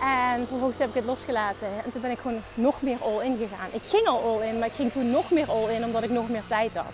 En 0.00 0.46
vervolgens 0.46 0.78
heb 0.78 0.88
ik 0.88 0.94
het 0.94 1.04
losgelaten. 1.04 1.68
En 1.84 1.90
toen 1.90 2.00
ben 2.00 2.10
ik 2.10 2.18
gewoon 2.18 2.40
nog 2.54 2.82
meer 2.82 2.98
all-in 3.02 3.36
gegaan. 3.36 3.68
Ik 3.72 3.82
ging 3.82 4.06
al 4.06 4.22
all-in, 4.22 4.58
maar 4.58 4.68
ik 4.68 4.74
ging 4.74 4.92
toen 4.92 5.10
nog 5.10 5.30
meer 5.30 5.50
all-in 5.50 5.84
omdat 5.84 6.02
ik 6.02 6.10
nog 6.10 6.28
meer 6.28 6.42
tijd 6.48 6.76
had. 6.76 6.92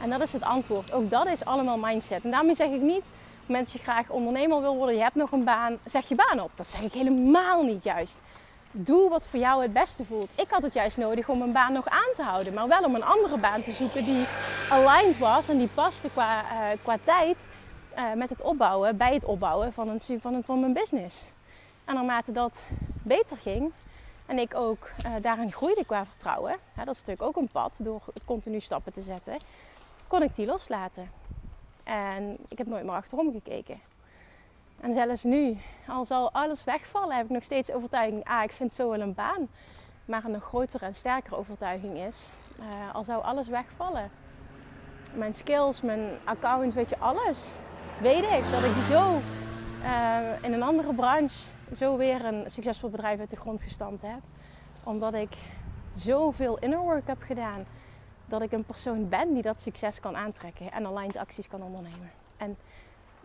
En 0.00 0.10
dat 0.10 0.20
is 0.20 0.32
het 0.32 0.42
antwoord. 0.42 0.92
Ook 0.92 1.10
dat 1.10 1.26
is 1.26 1.44
allemaal 1.44 1.78
mindset. 1.78 2.24
En 2.24 2.30
daarmee 2.30 2.54
zeg 2.54 2.70
ik 2.70 2.80
niet, 2.80 3.04
als 3.48 3.72
je 3.72 3.78
graag 3.78 4.10
ondernemer 4.10 4.60
wil 4.60 4.76
worden, 4.76 4.96
je 4.96 5.02
hebt 5.02 5.14
nog 5.14 5.32
een 5.32 5.44
baan, 5.44 5.78
zeg 5.84 6.08
je 6.08 6.14
baan 6.14 6.40
op. 6.40 6.50
Dat 6.54 6.68
zeg 6.68 6.80
ik 6.80 6.92
helemaal 6.92 7.62
niet 7.62 7.84
juist 7.84 8.20
doe 8.84 9.08
wat 9.08 9.26
voor 9.26 9.38
jou 9.38 9.62
het 9.62 9.72
beste 9.72 10.04
voelt. 10.04 10.30
Ik 10.34 10.50
had 10.50 10.62
het 10.62 10.74
juist 10.74 10.96
nodig 10.96 11.28
om 11.28 11.42
een 11.42 11.52
baan 11.52 11.72
nog 11.72 11.88
aan 11.88 12.12
te 12.16 12.22
houden, 12.22 12.54
maar 12.54 12.68
wel 12.68 12.84
om 12.84 12.94
een 12.94 13.04
andere 13.04 13.38
baan 13.38 13.62
te 13.62 13.72
zoeken 13.72 14.04
die 14.04 14.26
aligned 14.70 15.18
was 15.18 15.48
en 15.48 15.58
die 15.58 15.68
paste 15.74 16.10
qua, 16.10 16.42
uh, 16.42 16.78
qua 16.82 16.96
tijd 17.04 17.46
uh, 17.96 18.12
met 18.12 18.30
het 18.30 18.42
opbouwen, 18.42 18.96
bij 18.96 19.14
het 19.14 19.24
opbouwen 19.24 19.72
van, 19.72 19.88
een, 19.88 20.20
van, 20.20 20.34
een, 20.34 20.42
van 20.42 20.60
mijn 20.60 20.72
business. 20.72 21.22
En 21.84 21.94
naarmate 21.94 22.32
dat 22.32 22.62
beter 23.02 23.36
ging 23.36 23.72
en 24.26 24.38
ik 24.38 24.54
ook 24.54 24.90
uh, 25.06 25.12
daarin 25.20 25.52
groeide 25.52 25.84
qua 25.86 26.06
vertrouwen, 26.06 26.56
hè, 26.72 26.84
dat 26.84 26.94
is 26.94 27.02
natuurlijk 27.02 27.28
ook 27.28 27.36
een 27.36 27.50
pad 27.52 27.80
door 27.82 28.00
continu 28.24 28.60
stappen 28.60 28.92
te 28.92 29.02
zetten, 29.02 29.36
kon 30.06 30.22
ik 30.22 30.34
die 30.34 30.46
loslaten. 30.46 31.10
En 31.84 32.36
ik 32.48 32.58
heb 32.58 32.66
nooit 32.66 32.84
meer 32.84 32.94
achterom 32.94 33.32
gekeken. 33.32 33.80
En 34.80 34.92
zelfs 34.92 35.22
nu, 35.22 35.58
al 35.88 36.04
zal 36.04 36.32
alles 36.32 36.64
wegvallen, 36.64 37.16
heb 37.16 37.24
ik 37.24 37.30
nog 37.30 37.44
steeds 37.44 37.72
overtuiging. 37.72 38.24
Ah, 38.24 38.42
ik 38.42 38.52
vind 38.52 38.72
zo 38.72 38.90
wel 38.90 39.00
een 39.00 39.14
baan. 39.14 39.48
Maar 40.04 40.24
een 40.24 40.40
grotere 40.40 40.84
en 40.84 40.94
sterkere 40.94 41.36
overtuiging 41.36 41.98
is, 41.98 42.28
uh, 42.60 42.94
al 42.94 43.04
zou 43.04 43.22
alles 43.22 43.48
wegvallen. 43.48 44.10
Mijn 45.14 45.34
skills, 45.34 45.80
mijn 45.80 46.10
account, 46.24 46.74
weet 46.74 46.88
je, 46.88 46.98
alles. 46.98 47.48
Weet 48.00 48.22
ik 48.22 48.44
dat 48.50 48.64
ik 48.64 48.82
zo 48.88 49.20
uh, 49.82 50.42
in 50.42 50.52
een 50.52 50.62
andere 50.62 50.94
branche 50.94 51.36
zo 51.74 51.96
weer 51.96 52.24
een 52.24 52.50
succesvol 52.50 52.90
bedrijf 52.90 53.20
uit 53.20 53.30
de 53.30 53.36
grond 53.36 53.62
gestampt 53.62 54.02
heb. 54.02 54.20
Omdat 54.84 55.14
ik 55.14 55.36
zoveel 55.94 56.58
inner 56.58 56.78
work 56.78 57.06
heb 57.06 57.22
gedaan. 57.22 57.64
Dat 58.26 58.42
ik 58.42 58.52
een 58.52 58.64
persoon 58.64 59.08
ben 59.08 59.32
die 59.32 59.42
dat 59.42 59.60
succes 59.60 60.00
kan 60.00 60.16
aantrekken 60.16 60.72
en 60.72 60.86
aligned 60.86 61.16
acties 61.16 61.48
kan 61.48 61.62
ondernemen. 61.62 62.10
En 62.36 62.56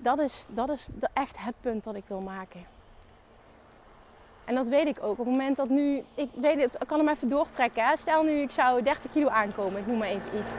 dat 0.01 0.19
is, 0.19 0.45
dat 0.49 0.69
is 0.69 0.87
echt 1.13 1.35
het 1.37 1.55
punt 1.61 1.83
dat 1.83 1.95
ik 1.95 2.03
wil 2.07 2.21
maken. 2.21 2.65
En 4.45 4.55
dat 4.55 4.67
weet 4.67 4.87
ik 4.87 4.97
ook. 5.01 5.11
Op 5.11 5.17
het 5.17 5.27
moment 5.27 5.57
dat 5.57 5.69
nu, 5.69 6.03
ik 6.15 6.29
weet 6.35 6.61
het, 6.61 6.73
ik 6.73 6.87
kan 6.87 6.99
hem 6.99 7.07
even 7.07 7.29
doortrekken. 7.29 7.83
Hè? 7.83 7.97
Stel 7.97 8.23
nu, 8.23 8.31
ik 8.31 8.51
zou 8.51 8.83
30 8.83 9.11
kilo 9.11 9.27
aankomen, 9.27 9.79
ik 9.79 9.87
noem 9.87 9.97
maar 9.97 10.07
even 10.07 10.39
iets. 10.39 10.53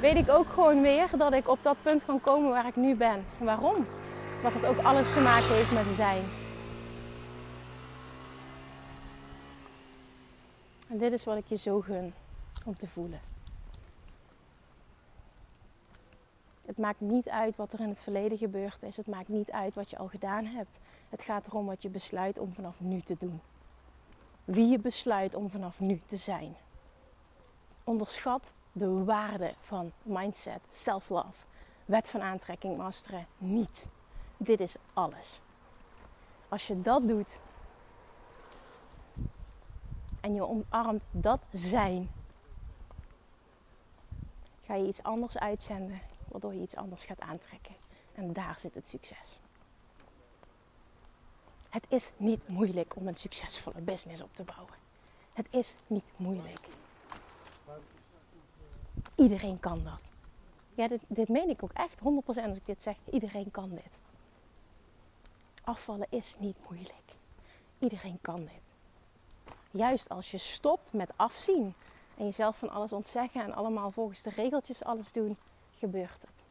Weet 0.00 0.16
ik 0.16 0.30
ook 0.30 0.46
gewoon 0.46 0.82
weer 0.82 1.08
dat 1.16 1.32
ik 1.32 1.48
op 1.48 1.62
dat 1.62 1.76
punt 1.82 2.04
kan 2.04 2.20
komen 2.20 2.50
waar 2.50 2.66
ik 2.66 2.76
nu 2.76 2.94
ben. 2.94 3.24
Waarom? 3.38 3.86
Wat 4.42 4.52
het 4.52 4.66
ook 4.66 4.78
alles 4.78 5.12
te 5.12 5.20
maken 5.20 5.54
heeft 5.54 5.72
met 5.72 5.96
zijn. 5.96 6.22
En 10.88 10.98
dit 10.98 11.12
is 11.12 11.24
wat 11.24 11.36
ik 11.36 11.46
je 11.46 11.56
zo 11.56 11.80
gun 11.80 12.14
om 12.64 12.76
te 12.76 12.86
voelen. 12.86 13.35
Het 16.66 16.78
maakt 16.78 17.00
niet 17.00 17.28
uit 17.28 17.56
wat 17.56 17.72
er 17.72 17.80
in 17.80 17.88
het 17.88 18.02
verleden 18.02 18.38
gebeurd 18.38 18.82
is. 18.82 18.96
Het 18.96 19.06
maakt 19.06 19.28
niet 19.28 19.50
uit 19.50 19.74
wat 19.74 19.90
je 19.90 19.98
al 19.98 20.08
gedaan 20.08 20.44
hebt. 20.44 20.78
Het 21.08 21.22
gaat 21.22 21.46
erom 21.46 21.66
wat 21.66 21.82
je 21.82 21.88
besluit 21.88 22.38
om 22.38 22.52
vanaf 22.52 22.80
nu 22.80 23.00
te 23.00 23.16
doen. 23.18 23.40
Wie 24.44 24.68
je 24.68 24.78
besluit 24.78 25.34
om 25.34 25.50
vanaf 25.50 25.80
nu 25.80 26.00
te 26.06 26.16
zijn. 26.16 26.56
Onderschat 27.84 28.52
de 28.72 29.04
waarde 29.04 29.54
van 29.60 29.92
mindset, 30.02 30.60
self-love, 30.68 31.44
wet 31.84 32.10
van 32.10 32.22
aantrekking 32.22 32.76
masteren 32.76 33.26
niet. 33.38 33.88
Dit 34.36 34.60
is 34.60 34.74
alles. 34.94 35.40
Als 36.48 36.66
je 36.66 36.80
dat 36.80 37.08
doet 37.08 37.40
en 40.20 40.34
je 40.34 40.46
omarmt 40.46 41.06
dat 41.10 41.40
zijn, 41.52 42.10
ga 44.60 44.74
je 44.74 44.86
iets 44.86 45.02
anders 45.02 45.38
uitzenden, 45.38 46.00
waardoor 46.40 46.60
je 46.60 46.66
iets 46.66 46.76
anders 46.76 47.04
gaat 47.04 47.20
aantrekken. 47.20 47.74
En 48.14 48.32
daar 48.32 48.58
zit 48.58 48.74
het 48.74 48.88
succes. 48.88 49.38
Het 51.68 51.86
is 51.88 52.12
niet 52.16 52.48
moeilijk 52.48 52.96
om 52.96 53.06
een 53.08 53.16
succesvolle 53.16 53.80
business 53.80 54.22
op 54.22 54.34
te 54.34 54.44
bouwen. 54.44 54.74
Het 55.32 55.46
is 55.50 55.74
niet 55.86 56.10
moeilijk. 56.16 56.68
Iedereen 59.14 59.60
kan 59.60 59.84
dat. 59.84 60.00
Ja, 60.74 60.88
dit, 60.88 61.00
dit 61.06 61.28
meen 61.28 61.48
ik 61.48 61.62
ook 61.62 61.72
echt 61.72 61.98
100% 61.98 62.02
als 62.24 62.56
ik 62.56 62.66
dit 62.66 62.82
zeg. 62.82 62.96
Iedereen 63.10 63.50
kan 63.50 63.70
dit. 63.70 64.00
Afvallen 65.64 66.06
is 66.10 66.36
niet 66.38 66.56
moeilijk. 66.68 67.16
Iedereen 67.78 68.18
kan 68.20 68.40
dit. 68.40 68.74
Juist 69.70 70.08
als 70.08 70.30
je 70.30 70.38
stopt 70.38 70.92
met 70.92 71.10
afzien 71.16 71.74
en 72.16 72.24
jezelf 72.24 72.58
van 72.58 72.70
alles 72.70 72.92
ontzeggen 72.92 73.42
en 73.42 73.54
allemaal 73.54 73.90
volgens 73.90 74.22
de 74.22 74.30
regeltjes 74.30 74.84
alles 74.84 75.12
doen, 75.12 75.36
gebeurt 75.86 76.22
het. 76.22 76.44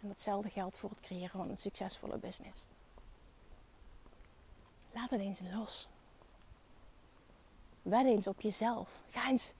En 0.00 0.08
datzelfde 0.08 0.50
geldt 0.50 0.76
voor 0.76 0.90
het 0.90 1.00
creëren 1.00 1.30
van 1.30 1.50
een 1.50 1.58
succesvolle 1.58 2.18
business. 2.18 2.62
Laat 4.92 5.10
het 5.10 5.20
eens 5.20 5.40
los. 5.52 5.88
Wed 7.82 8.06
eens 8.06 8.26
op 8.26 8.40
jezelf. 8.40 9.02
Ga 9.08 9.28
eens 9.28 9.52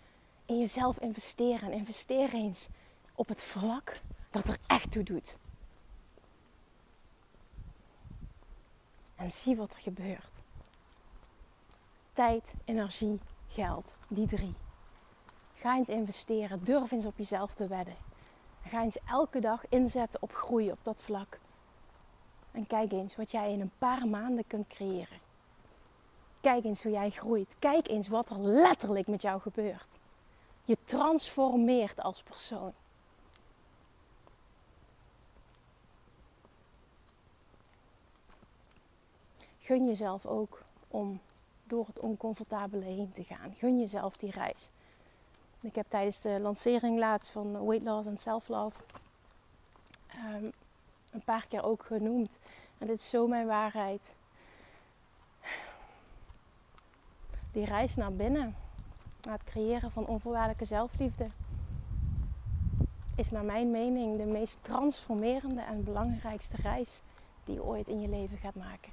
in 0.46 0.58
jezelf 0.58 0.98
investeren. 0.98 1.72
Investeer 1.72 2.34
eens 2.34 2.68
op 3.14 3.28
het 3.28 3.42
vlak 3.42 4.00
dat 4.30 4.48
er 4.48 4.58
echt 4.66 4.92
toe 4.92 5.02
doet. 5.02 5.36
En 9.16 9.30
zie 9.30 9.56
wat 9.56 9.72
er 9.72 9.80
gebeurt. 9.80 10.42
Tijd, 12.12 12.54
energie, 12.64 13.20
geld. 13.48 13.94
Die 14.08 14.26
drie. 14.26 14.54
Ga 15.60 15.76
eens 15.76 15.88
investeren. 15.88 16.64
Durf 16.64 16.90
eens 16.90 17.04
op 17.06 17.16
jezelf 17.18 17.54
te 17.54 17.66
wedden. 17.66 17.96
Ga 18.66 18.82
eens 18.82 18.98
elke 19.06 19.40
dag 19.40 19.68
inzetten 19.68 20.22
op 20.22 20.32
groei 20.32 20.70
op 20.70 20.78
dat 20.82 21.02
vlak. 21.02 21.38
En 22.52 22.66
kijk 22.66 22.92
eens 22.92 23.16
wat 23.16 23.30
jij 23.30 23.52
in 23.52 23.60
een 23.60 23.72
paar 23.78 24.08
maanden 24.08 24.46
kunt 24.46 24.66
creëren. 24.66 25.18
Kijk 26.40 26.64
eens 26.64 26.82
hoe 26.82 26.92
jij 26.92 27.10
groeit. 27.10 27.54
Kijk 27.58 27.88
eens 27.88 28.08
wat 28.08 28.30
er 28.30 28.40
letterlijk 28.40 29.06
met 29.06 29.22
jou 29.22 29.40
gebeurt. 29.40 29.98
Je 30.64 30.76
transformeert 30.84 32.00
als 32.00 32.22
persoon. 32.22 32.72
Gun 39.58 39.86
jezelf 39.86 40.26
ook 40.26 40.62
om 40.88 41.20
door 41.64 41.86
het 41.86 42.00
oncomfortabele 42.00 42.84
heen 42.84 43.12
te 43.12 43.24
gaan. 43.24 43.54
Gun 43.54 43.80
jezelf 43.80 44.16
die 44.16 44.30
reis. 44.30 44.70
Ik 45.62 45.74
heb 45.74 45.86
tijdens 45.88 46.20
de 46.20 46.40
lancering 46.40 46.98
laatst 46.98 47.30
van 47.30 47.66
Weight 47.66 47.84
Loss 47.84 48.06
en 48.06 48.18
Self 48.18 48.48
Love 48.48 48.80
um, 50.14 50.52
een 51.10 51.24
paar 51.24 51.46
keer 51.48 51.64
ook 51.64 51.84
genoemd. 51.84 52.38
En 52.78 52.86
dit 52.86 52.96
is 52.96 53.10
zo 53.10 53.26
mijn 53.26 53.46
waarheid. 53.46 54.14
Die 57.52 57.64
reis 57.64 57.94
naar 57.94 58.12
binnen, 58.12 58.56
naar 59.20 59.38
het 59.38 59.44
creëren 59.44 59.90
van 59.90 60.06
onvoorwaardelijke 60.06 60.64
zelfliefde, 60.64 61.28
is 63.16 63.30
naar 63.30 63.44
mijn 63.44 63.70
mening 63.70 64.16
de 64.16 64.24
meest 64.24 64.58
transformerende 64.62 65.60
en 65.60 65.84
belangrijkste 65.84 66.56
reis 66.62 67.00
die 67.44 67.54
je 67.54 67.64
ooit 67.64 67.88
in 67.88 68.00
je 68.00 68.08
leven 68.08 68.38
gaat 68.38 68.54
maken. 68.54 68.92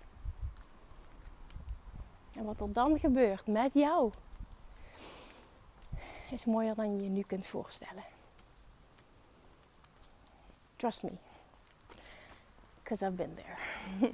En 2.33 2.45
wat 2.45 2.61
er 2.61 2.73
dan 2.73 2.99
gebeurt 2.99 3.47
met 3.47 3.73
jou, 3.73 4.11
is 6.31 6.45
mooier 6.45 6.75
dan 6.75 6.95
je 6.95 7.03
je 7.03 7.09
nu 7.09 7.21
kunt 7.21 7.47
voorstellen. 7.47 8.03
Trust 10.75 11.03
me, 11.03 11.11
because 12.83 13.05
I've 13.05 13.15
been 13.15 13.35
there. 13.35 13.57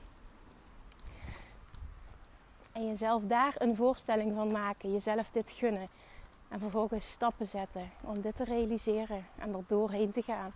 en 2.73 2.87
jezelf 2.87 3.23
daar 3.23 3.55
een 3.57 3.75
voorstelling 3.75 4.35
van 4.35 4.51
maken, 4.51 4.91
jezelf 4.91 5.31
dit 5.31 5.51
gunnen. 5.51 5.87
En 6.49 6.59
vervolgens 6.59 7.11
stappen 7.11 7.45
zetten 7.45 7.91
om 8.01 8.21
dit 8.21 8.35
te 8.35 8.43
realiseren 8.43 9.25
en 9.37 9.53
er 9.53 9.63
doorheen 9.67 10.11
te 10.11 10.21
gaan. 10.21 10.53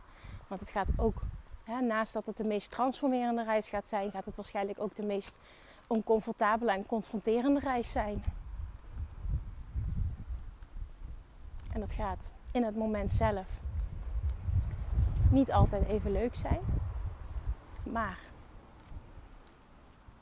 Want 0.47 0.61
het 0.61 0.69
gaat 0.69 0.89
ook, 0.97 1.21
hè, 1.63 1.81
naast 1.81 2.13
dat 2.13 2.25
het 2.25 2.37
de 2.37 2.43
meest 2.43 2.71
transformerende 2.71 3.43
reis 3.43 3.69
gaat 3.69 3.87
zijn, 3.87 4.11
gaat 4.11 4.25
het 4.25 4.35
waarschijnlijk 4.35 4.79
ook 4.79 4.95
de 4.95 5.05
meest 5.05 5.39
oncomfortabele 5.87 6.71
en 6.71 6.85
confronterende 6.85 7.59
reis 7.59 7.91
zijn. 7.91 8.23
En 11.77 11.83
dat 11.83 11.93
gaat 11.93 12.31
in 12.51 12.63
het 12.63 12.75
moment 12.75 13.11
zelf 13.11 13.47
niet 15.29 15.51
altijd 15.51 15.87
even 15.87 16.11
leuk 16.11 16.35
zijn. 16.35 16.59
Maar 17.83 18.19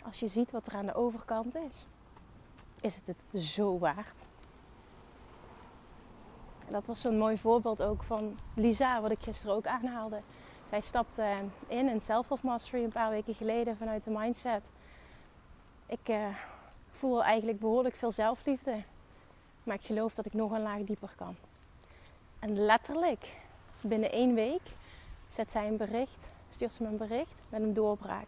als 0.06 0.20
je 0.20 0.28
ziet 0.28 0.52
wat 0.52 0.68
er 0.68 0.76
aan 0.76 0.86
de 0.86 0.94
overkant 0.94 1.56
is, 1.56 1.86
is 2.82 2.96
het 2.96 3.08
het 3.08 3.44
zo 3.44 3.80
waard. 3.80 4.26
En 6.68 6.74
dat 6.74 6.86
was 6.86 7.02
zo'n 7.02 7.18
mooi 7.18 7.38
voorbeeld 7.38 7.82
ook 7.82 8.04
van 8.04 8.36
Lisa, 8.56 9.02
wat 9.02 9.12
ik 9.12 9.22
gisteren 9.22 9.56
ook 9.56 9.68
aanhaalde. 9.68 10.22
Zij 10.63 10.82
stapte 10.82 11.36
in 11.68 11.89
in 11.89 12.02
Self 12.02 12.32
of 12.32 12.44
Mastery 12.44 12.84
een 12.84 12.89
paar 12.89 13.10
weken 13.10 13.36
geleden 13.36 13.78
vanuit 13.78 14.04
de 14.04 14.12
mindset. 14.12 14.72
Ik 15.86 16.10
uh, 16.10 16.26
voel 16.91 17.24
eigenlijk 17.24 17.60
behoorlijk 17.60 17.96
veel 17.96 18.12
zelfliefde. 18.12 18.84
Maar 19.65 19.75
ik 19.75 19.86
geloof 19.86 20.13
dat 20.15 20.25
ik 20.25 20.34
nog 20.34 20.51
een 20.51 20.62
laag 20.62 20.84
dieper 20.84 21.13
kan. 21.15 21.36
En 22.39 22.65
letterlijk, 22.65 23.38
binnen 23.82 24.12
één 24.12 24.36
week, 24.36 24.62
zet 25.30 25.51
zij 25.51 25.67
een 25.67 25.78
bericht, 25.78 26.32
stuurt 26.49 26.73
ze 26.73 26.84
me 26.84 26.89
een 26.89 26.97
bericht 26.97 27.43
met 27.49 27.62
een 27.62 27.73
doorbraak. 27.73 28.28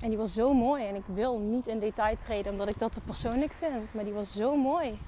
En 0.00 0.08
die 0.08 0.18
was 0.18 0.34
zo 0.34 0.54
mooi. 0.54 0.86
En 0.86 0.94
ik 0.94 1.04
wil 1.06 1.38
niet 1.38 1.68
in 1.68 1.78
detail 1.78 2.16
treden 2.16 2.52
omdat 2.52 2.68
ik 2.68 2.78
dat 2.78 2.92
te 2.92 3.00
persoonlijk 3.00 3.52
vind. 3.52 3.94
Maar 3.94 4.04
die 4.04 4.12
was 4.12 4.32
zo 4.32 4.56
mooi. 4.56 4.98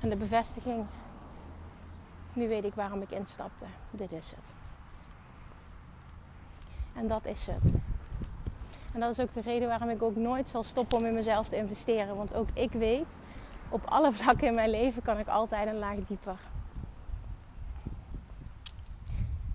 En 0.00 0.08
de 0.08 0.16
bevestiging. 0.16 0.86
Nu 2.32 2.48
weet 2.48 2.64
ik 2.64 2.74
waarom 2.74 3.02
ik 3.02 3.10
instapte. 3.10 3.66
Dit 3.90 4.12
is 4.12 4.30
het. 4.30 4.52
En 6.94 7.08
dat 7.08 7.24
is 7.24 7.46
het. 7.46 7.72
En 8.92 9.00
dat 9.00 9.10
is 9.10 9.20
ook 9.20 9.32
de 9.32 9.40
reden 9.40 9.68
waarom 9.68 9.88
ik 9.88 10.02
ook 10.02 10.16
nooit 10.16 10.48
zal 10.48 10.62
stoppen 10.62 10.98
om 10.98 11.04
in 11.04 11.14
mezelf 11.14 11.48
te 11.48 11.56
investeren. 11.56 12.16
Want 12.16 12.34
ook 12.34 12.48
ik 12.52 12.72
weet, 12.72 13.16
op 13.68 13.84
alle 13.84 14.12
vlakken 14.12 14.46
in 14.46 14.54
mijn 14.54 14.70
leven 14.70 15.02
kan 15.02 15.18
ik 15.18 15.26
altijd 15.26 15.66
een 15.66 15.78
laag 15.78 15.96
dieper. 16.06 16.38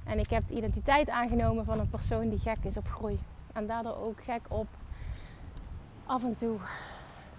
En 0.04 0.20
ik 0.20 0.30
heb 0.30 0.48
de 0.48 0.54
identiteit 0.54 1.10
aangenomen 1.10 1.66
van 1.66 1.80
een 1.80 1.90
persoon 1.90 2.30
die 2.30 2.40
gek 2.40 2.58
is 2.62 2.78
op 2.78 2.88
groei. 2.88 3.20
En 3.54 3.68
daardoor 3.68 3.96
ook 3.96 4.24
gek 4.24 4.42
op 4.48 4.68
af 6.06 6.24
en 6.24 6.36
toe 6.36 6.58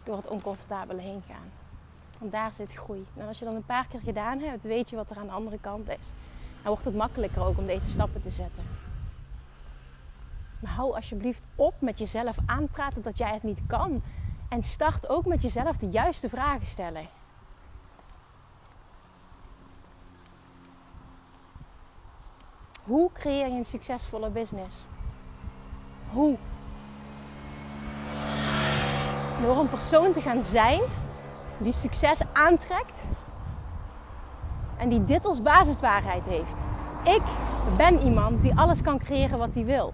door 0.04 0.16
het 0.16 0.28
oncomfortabele 0.28 1.00
heen 1.00 1.22
gaan. 1.28 1.50
Want 2.18 2.32
daar 2.32 2.52
zit 2.52 2.74
groei. 2.74 3.06
En 3.16 3.26
als 3.26 3.38
je 3.38 3.44
dan 3.44 3.54
een 3.54 3.64
paar 3.64 3.86
keer 3.86 4.00
gedaan 4.00 4.38
hebt, 4.40 4.62
weet 4.62 4.90
je 4.90 4.96
wat 4.96 5.10
er 5.10 5.16
aan 5.16 5.26
de 5.26 5.32
andere 5.32 5.58
kant 5.60 5.88
is. 5.88 6.12
Dan 6.62 6.72
wordt 6.72 6.84
het 6.84 6.96
makkelijker 6.96 7.44
ook 7.44 7.58
om 7.58 7.64
deze 7.64 7.90
stappen 7.90 8.20
te 8.20 8.30
zetten. 8.30 8.64
Maar 10.60 10.72
hou 10.72 10.94
alsjeblieft 10.94 11.46
op 11.56 11.74
met 11.80 11.98
jezelf 11.98 12.36
aanpraten 12.46 13.02
dat 13.02 13.18
jij 13.18 13.32
het 13.32 13.42
niet 13.42 13.62
kan. 13.66 14.02
En 14.48 14.62
start 14.62 15.08
ook 15.08 15.26
met 15.26 15.42
jezelf 15.42 15.76
de 15.76 15.88
juiste 15.88 16.28
vragen 16.28 16.66
stellen. 16.66 17.08
Hoe 22.84 23.10
creëer 23.12 23.48
je 23.48 23.56
een 23.56 23.64
succesvolle 23.64 24.30
business? 24.30 24.76
Hoe? 26.10 26.36
Door 29.42 29.58
een 29.58 29.68
persoon 29.68 30.12
te 30.12 30.20
gaan 30.20 30.42
zijn 30.42 30.80
die 31.58 31.72
succes 31.72 32.20
aantrekt 32.32 33.04
en 34.76 34.88
die 34.88 35.04
dit 35.04 35.24
als 35.26 35.42
basiswaarheid 35.42 36.24
heeft. 36.24 36.56
Ik 37.04 37.22
ben 37.76 38.02
iemand 38.02 38.42
die 38.42 38.54
alles 38.54 38.82
kan 38.82 38.98
creëren 38.98 39.38
wat 39.38 39.54
hij 39.54 39.64
wil. 39.64 39.92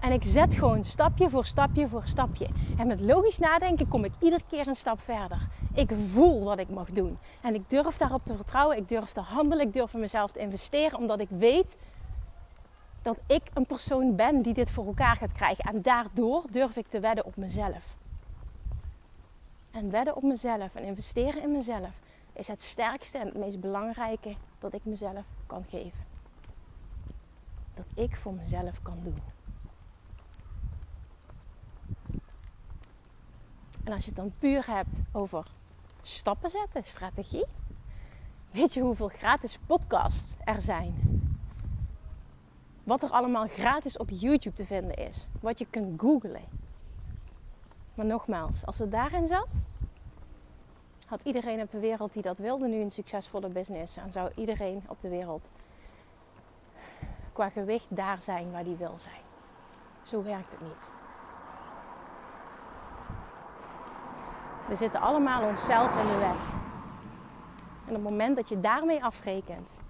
En 0.00 0.12
ik 0.12 0.24
zet 0.24 0.54
gewoon 0.54 0.84
stapje 0.84 1.30
voor 1.30 1.44
stapje 1.44 1.88
voor 1.88 2.02
stapje. 2.04 2.48
En 2.78 2.86
met 2.86 3.00
logisch 3.00 3.38
nadenken 3.38 3.88
kom 3.88 4.04
ik 4.04 4.12
iedere 4.18 4.42
keer 4.50 4.68
een 4.68 4.74
stap 4.74 5.00
verder. 5.00 5.48
Ik 5.74 5.90
voel 6.08 6.44
wat 6.44 6.58
ik 6.58 6.68
mag 6.68 6.90
doen. 6.90 7.18
En 7.40 7.54
ik 7.54 7.70
durf 7.70 7.96
daarop 7.96 8.24
te 8.24 8.34
vertrouwen. 8.34 8.76
Ik 8.76 8.88
durf 8.88 9.12
te 9.12 9.20
handelen. 9.20 9.66
Ik 9.66 9.72
durf 9.72 9.94
in 9.94 10.00
mezelf 10.00 10.30
te 10.30 10.38
investeren. 10.38 10.98
Omdat 10.98 11.20
ik 11.20 11.28
weet 11.30 11.76
dat 13.02 13.18
ik 13.26 13.42
een 13.54 13.66
persoon 13.66 14.16
ben 14.16 14.42
die 14.42 14.54
dit 14.54 14.70
voor 14.70 14.86
elkaar 14.86 15.16
gaat 15.16 15.32
krijgen. 15.32 15.64
En 15.64 15.82
daardoor 15.82 16.42
durf 16.50 16.76
ik 16.76 16.86
te 16.88 17.00
wedden 17.00 17.24
op 17.24 17.36
mezelf. 17.36 17.96
En 19.70 19.90
wedden 19.90 20.16
op 20.16 20.22
mezelf 20.22 20.74
en 20.74 20.82
investeren 20.82 21.42
in 21.42 21.52
mezelf 21.52 22.00
is 22.32 22.48
het 22.48 22.62
sterkste 22.62 23.18
en 23.18 23.26
het 23.26 23.36
meest 23.36 23.60
belangrijke 23.60 24.34
dat 24.58 24.74
ik 24.74 24.84
mezelf 24.84 25.24
kan 25.46 25.64
geven. 25.68 26.06
Dat 27.74 27.86
ik 27.94 28.16
voor 28.16 28.34
mezelf 28.34 28.82
kan 28.82 28.98
doen. 29.02 29.37
En 33.88 33.94
als 33.94 34.04
je 34.04 34.10
het 34.10 34.18
dan 34.18 34.32
puur 34.38 34.66
hebt 34.66 35.00
over 35.12 35.46
stappen 36.02 36.50
zetten, 36.50 36.84
strategie. 36.84 37.44
Weet 38.50 38.74
je 38.74 38.80
hoeveel 38.80 39.08
gratis 39.08 39.58
podcasts 39.66 40.34
er 40.44 40.60
zijn? 40.60 40.94
Wat 42.84 43.02
er 43.02 43.10
allemaal 43.10 43.46
gratis 43.46 43.96
op 43.96 44.10
YouTube 44.10 44.56
te 44.56 44.64
vinden 44.64 44.96
is. 44.96 45.26
Wat 45.40 45.58
je 45.58 45.66
kunt 45.70 46.00
googlen. 46.00 46.44
Maar 47.94 48.06
nogmaals, 48.06 48.66
als 48.66 48.78
het 48.78 48.90
daarin 48.90 49.26
zat, 49.26 49.50
had 51.06 51.20
iedereen 51.22 51.60
op 51.60 51.70
de 51.70 51.78
wereld 51.78 52.12
die 52.12 52.22
dat 52.22 52.38
wilde 52.38 52.68
nu 52.68 52.80
een 52.80 52.90
succesvolle 52.90 53.48
business. 53.48 53.96
En 53.96 54.12
zou 54.12 54.30
iedereen 54.36 54.82
op 54.88 55.00
de 55.00 55.08
wereld 55.08 55.48
qua 57.32 57.48
gewicht 57.48 57.96
daar 57.96 58.20
zijn 58.20 58.50
waar 58.50 58.64
die 58.64 58.76
wil 58.76 58.98
zijn. 58.98 59.22
Zo 60.02 60.22
werkt 60.22 60.50
het 60.50 60.60
niet. 60.60 60.97
We 64.68 64.74
zitten 64.74 65.00
allemaal 65.00 65.48
onszelf 65.48 66.00
in 66.00 66.06
de 66.06 66.18
weg. 66.18 66.56
En 67.86 67.88
op 67.88 68.02
het 68.02 68.02
moment 68.02 68.36
dat 68.36 68.48
je 68.48 68.60
daarmee 68.60 69.04
afrekent 69.04 69.80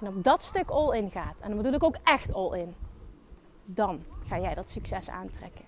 en 0.00 0.08
op 0.08 0.24
dat 0.24 0.42
stuk 0.42 0.68
all 0.68 0.96
in 0.96 1.10
gaat, 1.10 1.40
en 1.40 1.48
dan 1.48 1.56
bedoel 1.56 1.72
ik 1.72 1.84
ook 1.84 1.96
echt 2.02 2.34
all 2.34 2.58
in, 2.58 2.74
dan 3.64 4.04
ga 4.26 4.38
jij 4.38 4.54
dat 4.54 4.70
succes 4.70 5.10
aantrekken. 5.10 5.64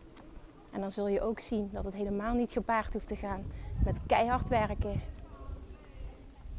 En 0.71 0.81
dan 0.81 0.91
zul 0.91 1.09
je 1.09 1.21
ook 1.21 1.41
zien 1.41 1.71
dat 1.73 1.85
het 1.85 1.95
helemaal 1.95 2.35
niet 2.35 2.53
gepaard 2.53 2.93
hoeft 2.93 3.09
te 3.09 3.17
gaan 3.17 3.45
met 3.85 3.99
keihard 4.07 4.49
werken. 4.49 5.01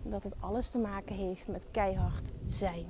Dat 0.03 0.23
het 0.23 0.33
alles 0.39 0.71
te 0.71 0.77
maken 0.77 1.15
heeft 1.15 1.47
met 1.47 1.65
keihard 1.71 2.31
zijn. 2.47 2.85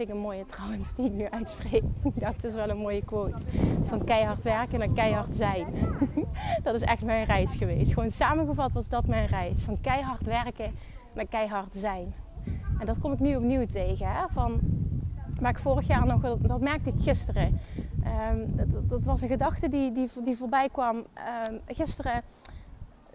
Ik 0.00 0.08
een 0.08 0.18
mooie 0.18 0.44
trouwens 0.44 0.94
die 0.94 1.06
ik 1.06 1.12
nu 1.12 1.28
uitspreek. 1.30 1.82
Ik 2.14 2.20
dacht, 2.20 2.42
dat 2.42 2.50
is 2.50 2.54
wel 2.54 2.68
een 2.68 2.76
mooie 2.76 3.04
quote. 3.04 3.42
Van 3.86 4.04
keihard 4.04 4.42
werken 4.42 4.78
naar 4.78 4.92
keihard 4.94 5.34
zijn. 5.34 5.66
Dat 6.62 6.74
is 6.74 6.82
echt 6.82 7.04
mijn 7.04 7.24
reis 7.24 7.56
geweest. 7.56 7.92
Gewoon 7.92 8.10
samengevat 8.10 8.72
was 8.72 8.88
dat 8.88 9.06
mijn 9.06 9.26
reis. 9.26 9.62
Van 9.62 9.80
keihard 9.80 10.26
werken 10.26 10.72
naar 11.14 11.26
keihard 11.26 11.74
zijn. 11.74 12.14
En 12.78 12.86
dat 12.86 12.98
kom 12.98 13.12
ik 13.12 13.18
nu 13.18 13.36
opnieuw 13.36 13.66
tegen. 13.66 14.12
Hè? 14.12 14.28
Van 14.32 14.60
maar 15.40 15.50
ik 15.50 15.58
vorig 15.58 15.86
jaar 15.86 16.06
nog, 16.06 16.36
dat 16.38 16.60
merkte 16.60 16.90
ik 16.90 17.02
gisteren. 17.02 17.60
Ehm, 18.04 18.38
dat, 18.48 18.88
dat, 18.88 19.04
was 19.04 19.20
een 19.20 19.28
gedachte 19.28 19.68
die, 19.68 19.92
die, 19.92 20.08
die 20.24 20.36
voorbij 20.36 20.68
kwam 20.68 20.96
um, 20.96 21.60
gisteren. 21.66 22.22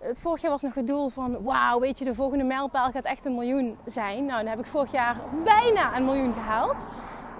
Het 0.08 0.20
vorig 0.20 0.41
jaar 0.41 0.51
was 0.51 0.62
nog 0.62 0.74
het 0.74 0.88
doel 0.88 1.10
van, 1.10 1.43
wauw, 1.43 1.80
weet 1.80 1.99
je, 1.99 2.06
de 2.06 2.14
volgende 2.14 2.43
mijlpaal 2.43 2.91
gaat 2.91 3.03
echt 3.03 3.26
een 3.26 3.34
miljoen 3.34 3.78
zijn. 3.86 4.26
Nou, 4.26 4.39
dan 4.41 4.49
heb 4.49 4.60
ik 4.60 4.66
vorig 4.66 4.91
jaar 4.91 5.18
bijna 5.43 5.95
een 5.95 6.06
miljoen 6.06 6.34
gehaald. 6.34 6.76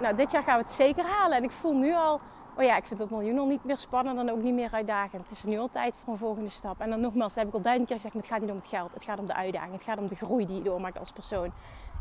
Nou, 0.00 0.16
dit 0.16 0.30
jaar 0.30 0.42
gaan 0.42 0.56
we 0.56 0.62
het 0.62 0.70
zeker 0.70 1.04
halen. 1.04 1.36
En 1.36 1.42
ik 1.42 1.50
voel 1.50 1.74
nu 1.74 1.94
al, 1.94 2.20
oh 2.56 2.64
ja, 2.64 2.76
ik 2.76 2.84
vind 2.84 3.00
dat 3.00 3.10
miljoen 3.10 3.38
al 3.38 3.46
niet 3.46 3.64
meer 3.64 3.78
spannend 3.78 4.18
en 4.18 4.30
ook 4.30 4.42
niet 4.42 4.54
meer 4.54 4.72
uitdagend. 4.72 5.22
Het 5.22 5.38
is 5.38 5.44
nu 5.44 5.58
al 5.58 5.68
tijd 5.68 5.96
voor 5.96 6.12
een 6.12 6.18
volgende 6.18 6.50
stap. 6.50 6.80
En 6.80 6.90
dan 6.90 7.00
nogmaals, 7.00 7.34
heb 7.34 7.48
ik 7.48 7.54
al 7.54 7.60
duizend 7.60 7.88
keer 7.88 7.96
gezegd, 7.96 8.14
het 8.14 8.26
gaat 8.26 8.40
niet 8.40 8.50
om 8.50 8.56
het 8.56 8.66
geld. 8.66 8.94
Het 8.94 9.04
gaat 9.04 9.18
om 9.18 9.26
de 9.26 9.34
uitdaging. 9.34 9.72
Het 9.72 9.82
gaat 9.82 9.98
om 9.98 10.06
de 10.06 10.14
groei 10.14 10.46
die 10.46 10.56
je 10.56 10.62
doormaakt 10.62 10.98
als 10.98 11.12
persoon. 11.12 11.52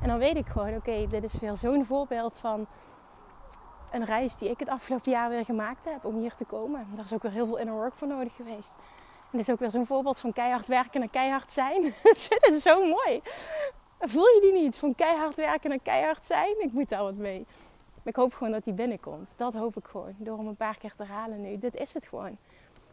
En 0.02 0.08
dan 0.08 0.18
weet 0.18 0.36
ik 0.36 0.48
gewoon, 0.48 0.76
oké, 0.76 1.08
dit 1.08 1.24
is 1.24 1.40
weer 1.40 1.56
zo'n 1.56 1.86
voorbeeld 1.86 2.38
van 2.38 2.68
een 3.92 4.06
reis 4.06 4.38
die 4.38 4.50
ik 4.50 4.60
het 4.60 4.70
afgelopen 4.70 5.12
jaar 5.12 5.30
weer 5.30 5.46
gemaakt 5.46 5.86
heb 5.86 6.06
om 6.06 6.18
hier 6.18 6.36
te 6.36 6.46
komen. 6.46 6.88
Daar 6.96 7.06
is 7.06 7.14
ook 7.14 7.22
weer 7.22 7.32
heel 7.32 7.48
veel 7.48 7.58
inner 7.58 7.76
work 7.76 7.94
voor 7.94 8.08
nodig 8.08 8.36
geweest. 8.36 8.76
Dit 9.36 9.48
is 9.48 9.54
ook 9.54 9.60
weer 9.60 9.72
zo'n 9.72 9.86
voorbeeld 9.86 10.20
van 10.20 10.34
keihard 10.34 10.68
werken 10.68 11.02
en 11.02 11.10
keihard 11.10 11.52
zijn. 11.52 11.84
Het 12.04 12.50
is 12.52 12.64
zo 12.64 12.82
mooi. 12.82 13.22
Voel 14.00 14.26
je 14.26 14.40
die 14.42 14.62
niet? 14.64 14.78
Van 14.78 14.96
keihard 14.96 15.36
werken 15.36 15.72
en 15.72 15.82
keihard 15.82 16.26
zijn? 16.26 16.62
Ik 16.62 16.72
moet 16.72 16.90
daar 16.90 17.04
wat 17.04 17.16
mee. 17.16 17.46
Ik 18.04 18.16
hoop 18.16 18.34
gewoon 18.34 18.52
dat 18.52 18.64
die 18.64 18.74
binnenkomt. 18.74 19.34
Dat 19.36 19.54
hoop 19.54 19.78
ik 19.78 19.86
gewoon. 19.86 20.16
Door 20.18 20.38
hem 20.38 20.48
een 20.48 20.56
paar 20.56 20.78
keer 20.78 20.94
te 20.96 21.04
herhalen 21.04 21.42
nu. 21.42 21.58
Dit 21.58 21.76
is 21.76 21.94
het 21.94 22.08
gewoon. 22.08 22.38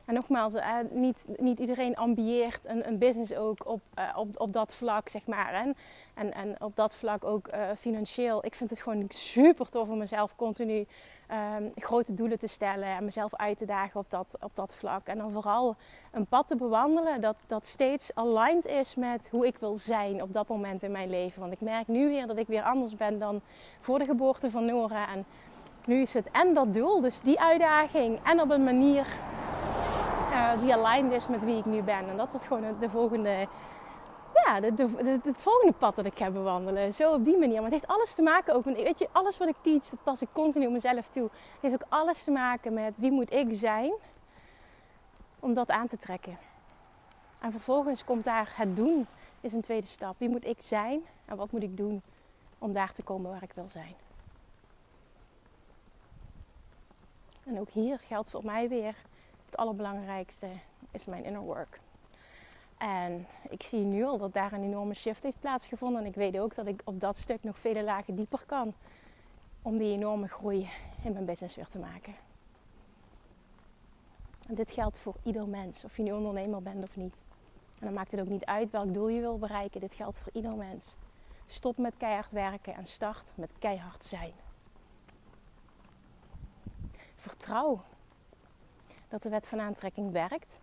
En 0.05 0.15
nogmaals, 0.15 0.55
eh, 0.55 0.77
niet, 0.91 1.27
niet 1.37 1.59
iedereen 1.59 1.97
ambieert 1.97 2.67
een, 2.67 2.89
een 2.89 2.99
business 2.99 3.35
ook 3.35 3.67
op, 3.67 3.81
uh, 3.99 4.17
op, 4.17 4.41
op 4.41 4.53
dat 4.53 4.75
vlak, 4.75 5.09
zeg 5.09 5.27
maar. 5.27 5.53
En, 5.53 5.77
en, 6.15 6.35
en 6.35 6.63
op 6.63 6.77
dat 6.77 6.97
vlak 6.97 7.25
ook 7.25 7.55
uh, 7.55 7.61
financieel. 7.77 8.45
Ik 8.45 8.55
vind 8.55 8.71
het 8.71 8.81
gewoon 8.81 9.05
super 9.09 9.69
tof 9.69 9.89
om 9.89 9.99
mezelf 9.99 10.37
continu 10.37 10.87
um, 11.33 11.73
grote 11.75 12.15
doelen 12.15 12.39
te 12.39 12.47
stellen. 12.47 12.89
En 12.89 13.05
mezelf 13.05 13.35
uit 13.35 13.59
te 13.59 13.65
dagen 13.65 14.01
op 14.01 14.11
dat, 14.11 14.37
op 14.41 14.51
dat 14.55 14.75
vlak. 14.75 15.07
En 15.07 15.19
dan 15.19 15.33
vooral 15.33 15.77
een 16.11 16.27
pad 16.27 16.49
te 16.49 16.57
bewandelen 16.57 17.21
dat, 17.21 17.37
dat 17.47 17.67
steeds 17.67 18.15
aligned 18.15 18.67
is 18.67 18.95
met 18.95 19.29
hoe 19.31 19.47
ik 19.47 19.57
wil 19.59 19.75
zijn 19.75 20.23
op 20.23 20.33
dat 20.33 20.49
moment 20.49 20.83
in 20.83 20.93
mijn 20.93 21.11
leven. 21.11 21.41
Want 21.41 21.53
ik 21.53 21.61
merk 21.61 21.89
nu 21.89 22.09
weer 22.09 22.27
dat 22.27 22.37
ik 22.37 22.47
weer 22.47 22.63
anders 22.63 22.97
ben 22.97 23.19
dan 23.19 23.41
voor 23.81 23.99
de 23.99 24.05
geboorte 24.05 24.51
van 24.51 24.65
Nora. 24.65 25.09
En 25.09 25.25
nu 25.87 26.01
is 26.01 26.15
het 26.15 26.31
en 26.31 26.55
dat 26.55 26.75
doel, 26.75 27.01
dus 27.01 27.21
die 27.21 27.41
uitdaging. 27.41 28.19
En 28.23 28.41
op 28.41 28.51
een 28.51 28.65
manier 28.65 29.07
uh, 30.31 30.61
die 30.61 30.75
aligned 30.75 31.13
is 31.13 31.27
met 31.27 31.45
wie 31.45 31.59
ik 31.59 31.65
nu 31.65 31.83
ben. 31.83 32.09
En 32.09 32.17
dat 32.17 32.31
wordt 32.31 32.47
gewoon 32.47 32.65
de 32.81 32.91
volgende, 32.91 33.47
de, 34.61 34.75
de, 34.75 35.21
het 35.23 35.43
volgende 35.43 35.73
pad 35.73 35.97
dat 35.97 36.07
ik 36.07 36.17
ga 36.17 36.31
bewandelen. 36.31 36.95
Zo 36.95 37.13
op 37.13 37.25
die 37.25 37.39
manier. 37.39 37.55
Maar 37.55 37.71
het 37.71 37.73
heeft 37.73 37.87
alles 37.87 38.15
te 38.15 38.23
maken 38.23 38.55
ook, 38.55 38.65
weet 38.65 38.99
je, 38.99 39.09
alles 39.13 39.39
wat 39.39 39.49
ik 39.49 39.57
teach, 39.61 39.89
dat 39.89 40.03
pas 40.03 40.23
ik 40.23 40.29
continu 40.33 40.67
op 40.67 40.73
mezelf 40.73 41.09
toe. 41.09 41.23
Het 41.23 41.61
heeft 41.61 41.75
ook 41.75 41.87
alles 41.89 42.25
te 42.25 42.31
maken 42.31 42.73
met 42.73 42.97
wie 42.97 43.11
moet 43.11 43.33
ik 43.33 43.47
zijn 43.51 43.93
om 45.41 45.55
dat 45.55 45.71
aan 45.71 45.89
te 45.89 45.97
trekken. 45.97 46.39
En 47.41 47.53
vervolgens 47.53 48.05
komt 48.05 48.25
daar 48.25 48.53
het 48.55 48.77
doen, 48.77 49.07
is 49.41 49.53
een 49.53 49.63
tweede 49.63 49.87
stap. 49.87 50.15
Wie 50.19 50.29
moet 50.29 50.47
ik 50.47 50.61
zijn 50.61 51.03
en 51.25 51.37
wat 51.37 51.51
moet 51.51 51.63
ik 51.63 51.77
doen 51.77 52.03
om 52.59 52.73
daar 52.73 52.93
te 52.93 53.03
komen 53.03 53.31
waar 53.31 53.43
ik 53.43 53.53
wil 53.53 53.69
zijn. 53.69 53.95
En 57.45 57.61
ook 57.61 57.71
hier 57.71 57.99
geldt 57.99 58.31
voor 58.31 58.45
mij 58.45 58.69
weer 58.69 58.97
het 59.47 59.57
allerbelangrijkste 59.57 60.49
is 60.91 61.07
mijn 61.07 61.25
inner 61.25 61.41
work. 61.41 61.81
En 62.83 63.27
ik 63.49 63.63
zie 63.63 63.85
nu 63.85 64.05
al 64.05 64.19
dat 64.19 64.33
daar 64.33 64.53
een 64.53 64.63
enorme 64.63 64.95
shift 64.95 65.23
heeft 65.23 65.41
plaatsgevonden. 65.41 66.01
En 66.01 66.07
ik 66.07 66.15
weet 66.15 66.39
ook 66.39 66.55
dat 66.55 66.67
ik 66.67 66.83
op 66.85 67.01
dat 67.01 67.17
stuk 67.17 67.43
nog 67.43 67.59
vele 67.59 67.83
lagen 67.83 68.15
dieper 68.15 68.43
kan. 68.47 68.75
Om 69.63 69.79
die 69.79 69.93
enorme 69.93 70.29
groei 70.29 70.71
in 71.05 71.13
mijn 71.13 71.25
business 71.25 71.57
weer 71.57 71.69
te 71.69 71.79
maken. 71.79 72.15
En 74.49 74.55
dit 74.55 74.73
geldt 74.73 74.99
voor 74.99 75.15
ieder 75.23 75.49
mens, 75.49 75.85
of 75.85 75.97
je 75.97 76.03
nu 76.03 76.13
ondernemer 76.13 76.63
bent 76.63 76.83
of 76.83 76.97
niet. 76.97 77.23
En 77.79 77.87
dan 77.87 77.93
maakt 77.93 78.11
het 78.11 78.21
ook 78.21 78.29
niet 78.29 78.45
uit 78.45 78.71
welk 78.71 78.95
doel 78.95 79.09
je 79.09 79.21
wil 79.21 79.39
bereiken. 79.39 79.81
Dit 79.81 79.95
geldt 79.95 80.19
voor 80.19 80.33
ieder 80.33 80.55
mens. 80.55 80.95
Stop 81.47 81.79
met 81.79 81.97
keihard 81.97 82.31
werken 82.31 82.75
en 82.75 82.87
start 82.87 83.33
met 83.35 83.51
keihard 83.59 84.05
zijn. 84.05 84.33
Vertrouw 87.17 87.83
dat 89.09 89.23
de 89.23 89.29
wet 89.29 89.49
van 89.49 89.61
aantrekking 89.61 90.13
werkt. 90.13 90.61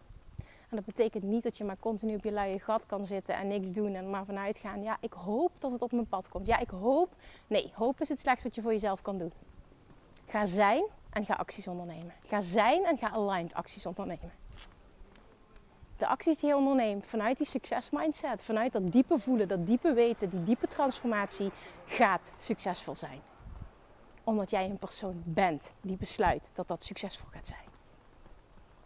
En 0.69 0.75
dat 0.75 0.85
betekent 0.85 1.23
niet 1.23 1.43
dat 1.43 1.57
je 1.57 1.63
maar 1.63 1.79
continu 1.79 2.15
op 2.15 2.23
je 2.23 2.31
luie 2.31 2.59
gat 2.59 2.85
kan 2.85 3.05
zitten 3.05 3.35
en 3.35 3.47
niks 3.47 3.71
doen 3.71 3.95
en 3.95 4.09
maar 4.09 4.25
vanuit 4.25 4.57
gaan. 4.57 4.83
Ja, 4.83 4.97
ik 5.01 5.13
hoop 5.13 5.51
dat 5.59 5.71
het 5.71 5.81
op 5.81 5.91
mijn 5.91 6.07
pad 6.07 6.29
komt. 6.29 6.47
Ja, 6.47 6.57
ik 6.57 6.69
hoop. 6.69 7.15
Nee, 7.47 7.71
hoop 7.75 8.01
is 8.01 8.09
het 8.09 8.19
slechtste 8.19 8.47
wat 8.47 8.55
je 8.55 8.61
voor 8.61 8.71
jezelf 8.71 9.01
kan 9.01 9.17
doen. 9.17 9.31
Ga 10.27 10.45
zijn 10.45 10.83
en 11.09 11.25
ga 11.25 11.33
acties 11.33 11.67
ondernemen. 11.67 12.13
Ga 12.23 12.41
zijn 12.41 12.85
en 12.85 12.97
ga 12.97 13.11
aligned 13.11 13.53
acties 13.53 13.85
ondernemen. 13.85 14.31
De 15.97 16.07
acties 16.07 16.37
die 16.37 16.49
je 16.49 16.55
onderneemt 16.55 17.05
vanuit 17.05 17.37
die 17.37 17.47
succesmindset, 17.47 18.41
vanuit 18.41 18.71
dat 18.71 18.91
diepe 18.91 19.19
voelen, 19.19 19.47
dat 19.47 19.67
diepe 19.67 19.93
weten, 19.93 20.29
die 20.29 20.43
diepe 20.43 20.67
transformatie, 20.67 21.51
gaat 21.85 22.31
succesvol 22.37 22.95
zijn. 22.95 23.21
Omdat 24.23 24.49
jij 24.49 24.65
een 24.65 24.77
persoon 24.77 25.23
bent 25.25 25.73
die 25.81 25.97
besluit 25.97 26.49
dat 26.53 26.67
dat 26.67 26.83
succesvol 26.83 27.29
gaat 27.31 27.47
zijn. 27.47 27.68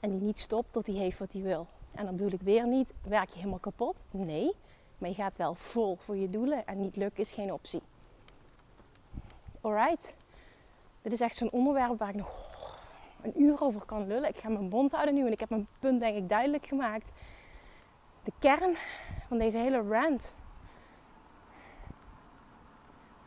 En 0.04 0.10
die 0.10 0.22
niet 0.22 0.40
stopt 0.40 0.74
tot 0.74 0.88
hij 0.88 0.96
heeft 0.96 1.20
wat 1.20 1.34
hij 1.34 1.42
wil. 1.42 1.68
En 1.92 2.06
dan 2.06 2.16
bedoel 2.16 2.32
ik 2.32 2.42
weer 2.42 2.68
niet, 2.68 2.94
werk 3.02 3.30
je 3.30 3.38
helemaal 3.38 3.60
kapot? 3.60 4.04
Nee. 4.12 4.52
Maar 4.98 5.10
je 5.10 5.16
gaat 5.16 5.36
wel 5.36 5.56
vol 5.56 5.96
voor 5.96 6.18
je 6.18 6.30
doelen 6.30 6.66
en 6.66 6.80
niet 6.80 6.96
lukken 6.96 7.24
is 7.24 7.32
geen 7.32 7.54
optie. 7.54 7.82
Alright. 9.62 10.14
Dit 11.02 11.14
is 11.14 11.22
echt 11.22 11.36
zo'n 11.36 11.52
onderwerp 11.52 12.00
waar 12.00 12.10
ik 12.10 12.16
nog 12.16 12.80
een 13.22 13.42
uur 13.42 13.62
over 13.62 13.86
kan 13.86 14.08
lullen. 14.08 14.30
Ik 14.30 14.38
ga 14.38 14.50
mijn 14.50 14.68
mond 14.68 14.92
houden 14.92 15.14
nu 15.14 15.26
en 15.26 15.32
ik 15.32 15.40
heb 15.40 15.50
mijn 15.50 15.68
punt 15.80 16.00
denk 16.00 16.18
ik 16.18 16.30
duidelijk 16.30 16.66
gemaakt. 16.66 17.12
De 18.24 18.32
kern 18.40 18.76
van 19.28 19.38
deze 19.38 19.58
hele 19.58 19.82
rant 19.82 20.36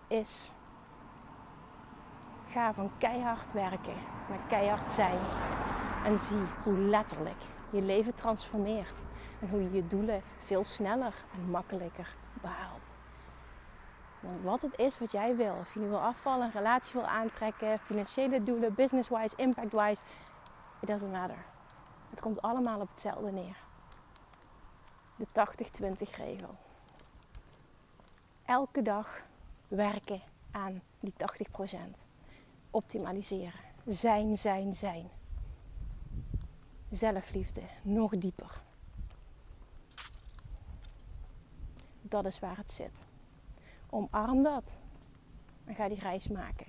is 0.08 0.52
Ga 2.46 2.74
van 2.74 2.90
keihard 2.98 3.52
werken 3.52 3.96
naar 4.28 4.46
keihard 4.48 4.90
zijn. 4.90 5.18
En 6.06 6.18
zie 6.18 6.44
hoe 6.64 6.78
letterlijk 6.78 7.42
je 7.70 7.82
leven 7.82 8.14
transformeert. 8.14 9.04
En 9.40 9.48
hoe 9.48 9.62
je 9.62 9.70
je 9.70 9.86
doelen 9.86 10.22
veel 10.38 10.64
sneller 10.64 11.14
en 11.34 11.50
makkelijker 11.50 12.16
behaalt. 12.40 12.94
Want 14.20 14.42
wat 14.42 14.62
het 14.62 14.78
is 14.78 14.98
wat 14.98 15.12
jij 15.12 15.36
wil. 15.36 15.54
Of 15.60 15.74
je 15.74 15.80
nu 15.80 15.88
wil 15.88 16.00
afvallen, 16.00 16.46
een 16.46 16.52
relatie 16.52 16.92
wil 16.92 17.06
aantrekken, 17.06 17.78
financiële 17.78 18.42
doelen, 18.42 18.74
business-wise, 18.74 19.36
impact-wise. 19.36 20.02
It 20.80 20.88
doesn't 20.88 21.12
matter. 21.12 21.44
Het 22.10 22.20
komt 22.20 22.42
allemaal 22.42 22.80
op 22.80 22.88
hetzelfde 22.88 23.32
neer. 23.32 23.56
De 25.16 25.26
80-20 25.26 26.16
regel. 26.16 26.56
Elke 28.44 28.82
dag 28.82 29.20
werken 29.68 30.22
aan 30.50 30.82
die 31.00 31.12
80%. 31.12 31.76
Optimaliseren. 32.70 33.60
Zijn, 33.86 34.34
zijn, 34.34 34.74
zijn. 34.74 35.15
Zelfliefde. 36.90 37.60
Nog 37.82 38.18
dieper. 38.18 38.62
Dat 42.02 42.26
is 42.26 42.38
waar 42.38 42.56
het 42.56 42.70
zit. 42.70 43.04
Omarm 43.90 44.42
dat. 44.42 44.76
En 45.64 45.74
ga 45.74 45.88
die 45.88 45.98
reis 45.98 46.28
maken. 46.28 46.66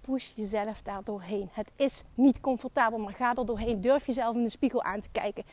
Push 0.00 0.32
jezelf 0.34 0.82
daar 0.82 1.04
doorheen. 1.04 1.48
Het 1.52 1.70
is 1.76 2.04
niet 2.14 2.40
comfortabel, 2.40 2.98
maar 2.98 3.12
ga 3.12 3.34
er 3.34 3.46
doorheen. 3.46 3.80
Durf 3.80 4.06
jezelf 4.06 4.36
in 4.36 4.42
de 4.42 4.50
spiegel 4.50 4.82
aan 4.82 5.00
te 5.00 5.08
kijken. 5.12 5.44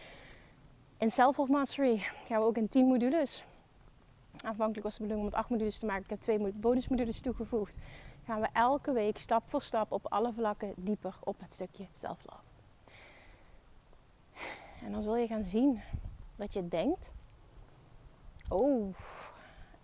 In 0.97 1.11
Self 1.11 1.39
of 1.39 1.47
Mastery 1.47 1.97
gaan 1.97 2.39
we 2.39 2.45
ook 2.45 2.57
in 2.57 2.67
10 2.67 2.87
modules. 2.87 3.43
Aanvankelijk 4.43 4.83
was 4.83 4.95
de 4.95 5.01
bedoeling 5.01 5.27
om 5.27 5.33
het 5.33 5.41
8 5.43 5.49
modules 5.49 5.79
te 5.79 5.85
maken. 5.85 6.03
Ik 6.03 6.09
heb 6.09 6.19
twee 6.19 6.53
bonusmodules 6.53 7.21
toegevoegd. 7.21 7.77
Gaan 8.25 8.41
we 8.41 8.47
elke 8.53 8.91
week 8.91 9.17
stap 9.17 9.43
voor 9.45 9.61
stap 9.61 9.91
op 9.91 10.11
alle 10.11 10.33
vlakken 10.33 10.73
dieper 10.75 11.15
op 11.23 11.39
het 11.39 11.53
stukje 11.53 11.87
self-love. 11.91 12.48
En 14.83 14.91
dan 14.91 15.01
zul 15.01 15.15
je 15.15 15.27
gaan 15.27 15.43
zien 15.43 15.81
dat 16.35 16.53
je 16.53 16.67
denkt: 16.67 17.11
Oh, 18.49 18.95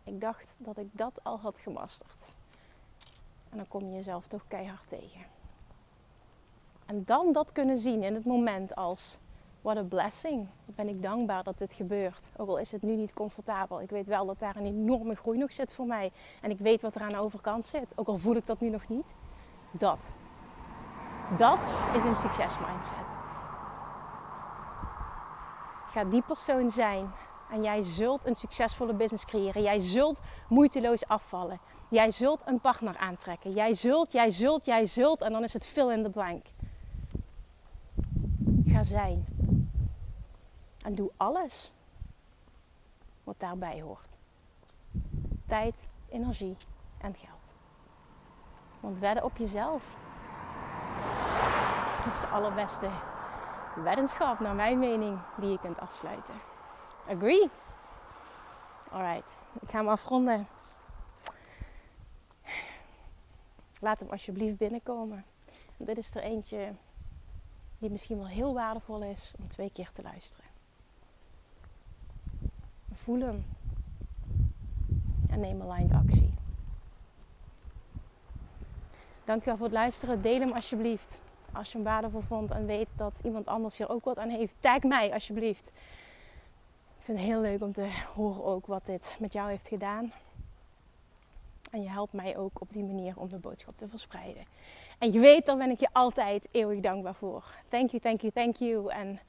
ik 0.03 0.21
dacht 0.21 0.53
dat 0.57 0.77
ik 0.77 0.87
dat 0.91 1.19
al 1.23 1.39
had 1.39 1.59
gemasterd. 1.59 2.33
En 3.49 3.57
dan 3.57 3.67
kom 3.67 3.85
je 3.85 3.95
jezelf 3.95 4.27
toch 4.27 4.47
keihard 4.47 4.87
tegen. 4.87 5.21
En 6.85 7.03
dan 7.05 7.33
dat 7.33 7.51
kunnen 7.51 7.77
zien 7.77 8.03
in 8.03 8.13
het 8.13 8.25
moment 8.25 8.75
als 8.75 9.17
what 9.61 9.77
a 9.77 9.83
blessing. 9.83 10.47
Ben 10.65 10.87
ik 10.87 11.01
dankbaar 11.01 11.43
dat 11.43 11.57
dit 11.57 11.73
gebeurt. 11.73 12.31
Ook 12.37 12.47
al 12.47 12.57
is 12.57 12.71
het 12.71 12.81
nu 12.81 12.95
niet 12.95 13.13
comfortabel. 13.13 13.81
Ik 13.81 13.89
weet 13.89 14.07
wel 14.07 14.25
dat 14.25 14.39
daar 14.39 14.55
een 14.55 14.65
enorme 14.65 15.15
groei 15.15 15.37
nog 15.37 15.53
zit 15.53 15.73
voor 15.73 15.85
mij. 15.85 16.11
En 16.41 16.51
ik 16.51 16.59
weet 16.59 16.81
wat 16.81 16.95
er 16.95 17.01
aan 17.01 17.09
de 17.09 17.17
overkant 17.17 17.65
zit. 17.65 17.91
Ook 17.95 18.07
al 18.07 18.17
voel 18.17 18.35
ik 18.35 18.45
dat 18.45 18.59
nu 18.59 18.69
nog 18.69 18.87
niet. 18.87 19.15
Dat. 19.71 20.13
Dat 21.37 21.73
is 21.95 22.03
een 22.03 22.15
succesmindset. 22.15 23.14
Ga 25.95 26.03
die 26.03 26.21
persoon 26.21 26.69
zijn 26.69 27.11
en 27.49 27.63
jij 27.63 27.81
zult 27.81 28.25
een 28.25 28.35
succesvolle 28.35 28.93
business 28.93 29.25
creëren. 29.25 29.61
Jij 29.61 29.79
zult 29.79 30.21
moeiteloos 30.47 31.07
afvallen. 31.07 31.59
Jij 31.89 32.11
zult 32.11 32.41
een 32.45 32.61
partner 32.61 32.97
aantrekken. 32.97 33.51
Jij 33.51 33.73
zult, 33.73 34.11
jij 34.11 34.29
zult, 34.29 34.65
jij 34.65 34.85
zult. 34.85 35.21
En 35.21 35.31
dan 35.31 35.43
is 35.43 35.53
het 35.53 35.65
fill 35.65 35.91
in 35.91 36.03
the 36.03 36.09
blank. 36.09 36.45
Ga 38.65 38.83
zijn. 38.83 39.25
En 40.81 40.95
doe 40.95 41.11
alles 41.17 41.71
wat 43.23 43.39
daarbij 43.39 43.81
hoort. 43.81 44.17
Tijd, 45.45 45.87
energie 46.09 46.57
en 46.97 47.15
geld. 47.15 47.53
Want 48.79 48.97
wedden 48.97 49.23
op 49.23 49.37
jezelf 49.37 49.97
is 52.11 52.21
de 52.21 52.27
allerbeste 52.27 52.89
weddenschap, 53.83 54.39
naar 54.39 54.55
mijn 54.55 54.79
mening, 54.79 55.19
die 55.37 55.49
je 55.49 55.59
kunt 55.59 55.79
afsluiten. 55.79 56.33
Agree? 57.09 57.49
Alright, 58.91 59.37
ik 59.61 59.69
ga 59.69 59.77
hem 59.77 59.87
afronden. 59.87 60.47
Laat 63.79 63.99
hem 63.99 64.09
alsjeblieft 64.09 64.57
binnenkomen. 64.57 65.25
dit 65.77 65.97
is 65.97 66.15
er 66.15 66.21
eentje 66.21 66.73
die 67.77 67.89
misschien 67.89 68.17
wel 68.17 68.27
heel 68.27 68.53
waardevol 68.53 69.03
is 69.03 69.33
om 69.39 69.47
twee 69.47 69.71
keer 69.71 69.91
te 69.91 70.01
luisteren. 70.01 70.45
Voel 72.91 73.21
hem 73.21 73.45
en 75.29 75.39
neem 75.39 75.61
aligned 75.61 75.93
actie. 75.93 76.33
Dankjewel 79.23 79.57
voor 79.57 79.65
het 79.65 79.75
luisteren. 79.75 80.21
Deel 80.21 80.39
hem 80.39 80.51
alsjeblieft. 80.51 81.21
Als 81.55 81.71
je 81.71 81.77
hem 81.77 81.83
waardevol 81.83 82.19
vond 82.19 82.51
en 82.51 82.65
weet 82.65 82.87
dat 82.95 83.19
iemand 83.23 83.47
anders 83.47 83.77
hier 83.77 83.89
ook 83.89 84.03
wat 84.03 84.17
aan 84.17 84.29
heeft. 84.29 84.55
Tag 84.59 84.83
mij 84.83 85.13
alsjeblieft. 85.13 85.67
Ik 86.97 87.03
vind 87.03 87.17
het 87.17 87.27
heel 87.27 87.41
leuk 87.41 87.61
om 87.61 87.73
te 87.73 87.89
horen 88.15 88.43
ook 88.43 88.65
wat 88.65 88.85
dit 88.85 89.15
met 89.19 89.33
jou 89.33 89.49
heeft 89.49 89.67
gedaan. 89.67 90.11
En 91.71 91.81
je 91.81 91.89
helpt 91.89 92.13
mij 92.13 92.37
ook 92.37 92.61
op 92.61 92.71
die 92.71 92.83
manier 92.83 93.13
om 93.17 93.29
de 93.29 93.37
boodschap 93.37 93.77
te 93.77 93.87
verspreiden. 93.87 94.45
En 94.99 95.11
je 95.11 95.19
weet, 95.19 95.45
daar 95.45 95.57
ben 95.57 95.69
ik 95.69 95.79
je 95.79 95.89
altijd 95.91 96.47
eeuwig 96.51 96.79
dankbaar 96.79 97.15
voor. 97.15 97.43
Thank 97.67 97.89
you, 97.89 98.01
thank 98.01 98.21
you, 98.21 98.31
thank 98.33 98.55
you. 98.55 98.89
En 98.89 99.19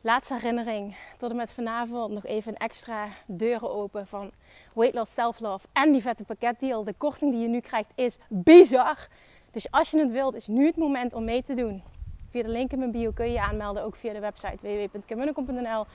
laatste 0.00 0.34
herinnering, 0.34 0.96
tot 1.18 1.30
en 1.30 1.36
met 1.36 1.52
vanavond 1.52 2.12
nog 2.12 2.24
even 2.24 2.52
een 2.52 2.58
extra 2.58 3.08
deuren 3.26 3.70
open 3.70 4.06
van 4.06 4.30
Weight 4.74 4.94
Loss 4.94 5.14
Self 5.14 5.40
Love 5.40 5.66
en 5.72 5.92
die 5.92 6.02
vette 6.02 6.24
pakketdeal. 6.24 6.84
De 6.84 6.94
korting 6.98 7.32
die 7.32 7.40
je 7.40 7.48
nu 7.48 7.60
krijgt 7.60 7.90
is 7.94 8.18
bizar. 8.28 9.08
Dus 9.54 9.70
als 9.70 9.90
je 9.90 9.98
het 9.98 10.10
wilt, 10.10 10.34
is 10.34 10.46
nu 10.46 10.66
het 10.66 10.76
moment 10.76 11.12
om 11.12 11.24
mee 11.24 11.42
te 11.42 11.54
doen. 11.54 11.82
Via 12.30 12.42
de 12.42 12.48
link 12.48 12.72
in 12.72 12.78
mijn 12.78 12.90
bio 12.90 13.10
kun 13.10 13.26
je 13.26 13.32
je 13.32 13.40
aanmelden, 13.40 13.82
ook 13.82 13.96
via 13.96 14.12
de 14.12 14.20
website 14.20 14.56
www.kemunnekom.nl. 14.62 15.86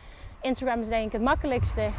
Instagram 0.42 0.80
is 0.80 0.88
denk 0.88 1.06
ik 1.06 1.12
het 1.12 1.22
makkelijkste. 1.22 1.90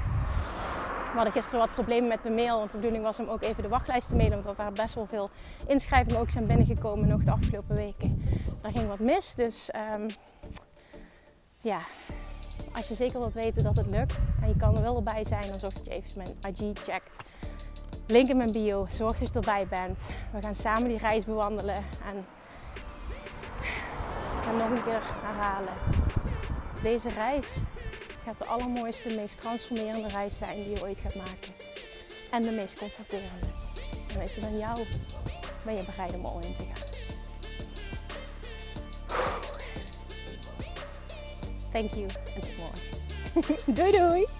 We 1.11 1.16
hadden 1.16 1.32
gisteren 1.32 1.61
wat 1.61 1.70
problemen 1.70 2.08
met 2.08 2.22
de 2.22 2.30
mail, 2.30 2.58
want 2.58 2.70
de 2.70 2.76
bedoeling 2.76 3.04
was 3.04 3.18
om 3.18 3.28
ook 3.28 3.42
even 3.42 3.62
de 3.62 3.68
wachtlijst 3.68 4.08
te 4.08 4.14
mailen, 4.14 4.34
want 4.42 4.48
er 4.48 4.54
waren 4.54 4.74
best 4.74 4.94
wel 4.94 5.06
veel 5.06 5.30
inschrijvingen 5.66 6.20
ook 6.20 6.30
zijn 6.30 6.46
binnengekomen 6.46 7.08
nog 7.08 7.24
de 7.24 7.30
afgelopen 7.30 7.76
weken. 7.76 8.22
Daar 8.62 8.72
ging 8.72 8.88
wat 8.88 8.98
mis, 8.98 9.34
dus 9.34 9.70
um, 9.94 10.06
ja, 11.61 11.80
als 12.72 12.88
je 12.88 12.94
zeker 12.94 13.18
wilt 13.18 13.34
weten 13.34 13.62
dat 13.62 13.76
het 13.76 13.86
lukt 13.86 14.22
en 14.42 14.48
je 14.48 14.56
kan 14.56 14.76
er 14.76 14.82
wel 14.82 15.02
bij 15.02 15.24
zijn, 15.24 15.48
dan 15.48 15.58
zorg 15.58 15.74
je 15.84 15.90
even 15.90 16.22
mijn 16.22 16.54
IG 16.54 16.78
checkt. 16.82 17.24
Link 18.11 18.28
in 18.28 18.36
mijn 18.36 18.52
bio, 18.52 18.86
zorg 18.88 19.18
dat 19.18 19.32
je 19.32 19.38
erbij 19.38 19.66
bent. 19.66 20.04
We 20.32 20.42
gaan 20.42 20.54
samen 20.54 20.88
die 20.88 20.98
reis 20.98 21.24
bewandelen 21.24 21.74
en 21.76 22.16
ik 24.36 24.44
ga 24.44 24.52
nog 24.52 24.70
een 24.70 24.82
keer 24.82 25.00
herhalen. 25.02 25.72
Deze 26.82 27.08
reis 27.08 27.58
gaat 28.24 28.38
de 28.38 28.44
allermooiste, 28.44 29.14
meest 29.14 29.38
transformerende 29.38 30.08
reis 30.08 30.38
zijn 30.38 30.56
die 30.56 30.70
je 30.70 30.82
ooit 30.82 31.00
gaat 31.00 31.14
maken. 31.14 31.54
En 32.30 32.42
de 32.42 32.50
meest 32.50 32.78
confronterende. 32.78 33.46
En 34.14 34.22
is 34.22 34.36
het 34.36 34.44
aan 34.44 34.58
jou? 34.58 34.86
Ben 35.64 35.76
je 35.76 35.84
bereid 35.84 36.14
om 36.14 36.24
al 36.24 36.40
in 36.40 36.54
te 36.54 36.62
gaan? 36.62 36.88
Thank 41.72 41.90
you 41.90 42.06
en 42.34 42.40
tot 42.40 42.56
morgen. 42.56 43.74
doei 43.74 43.90
doei! 43.90 44.39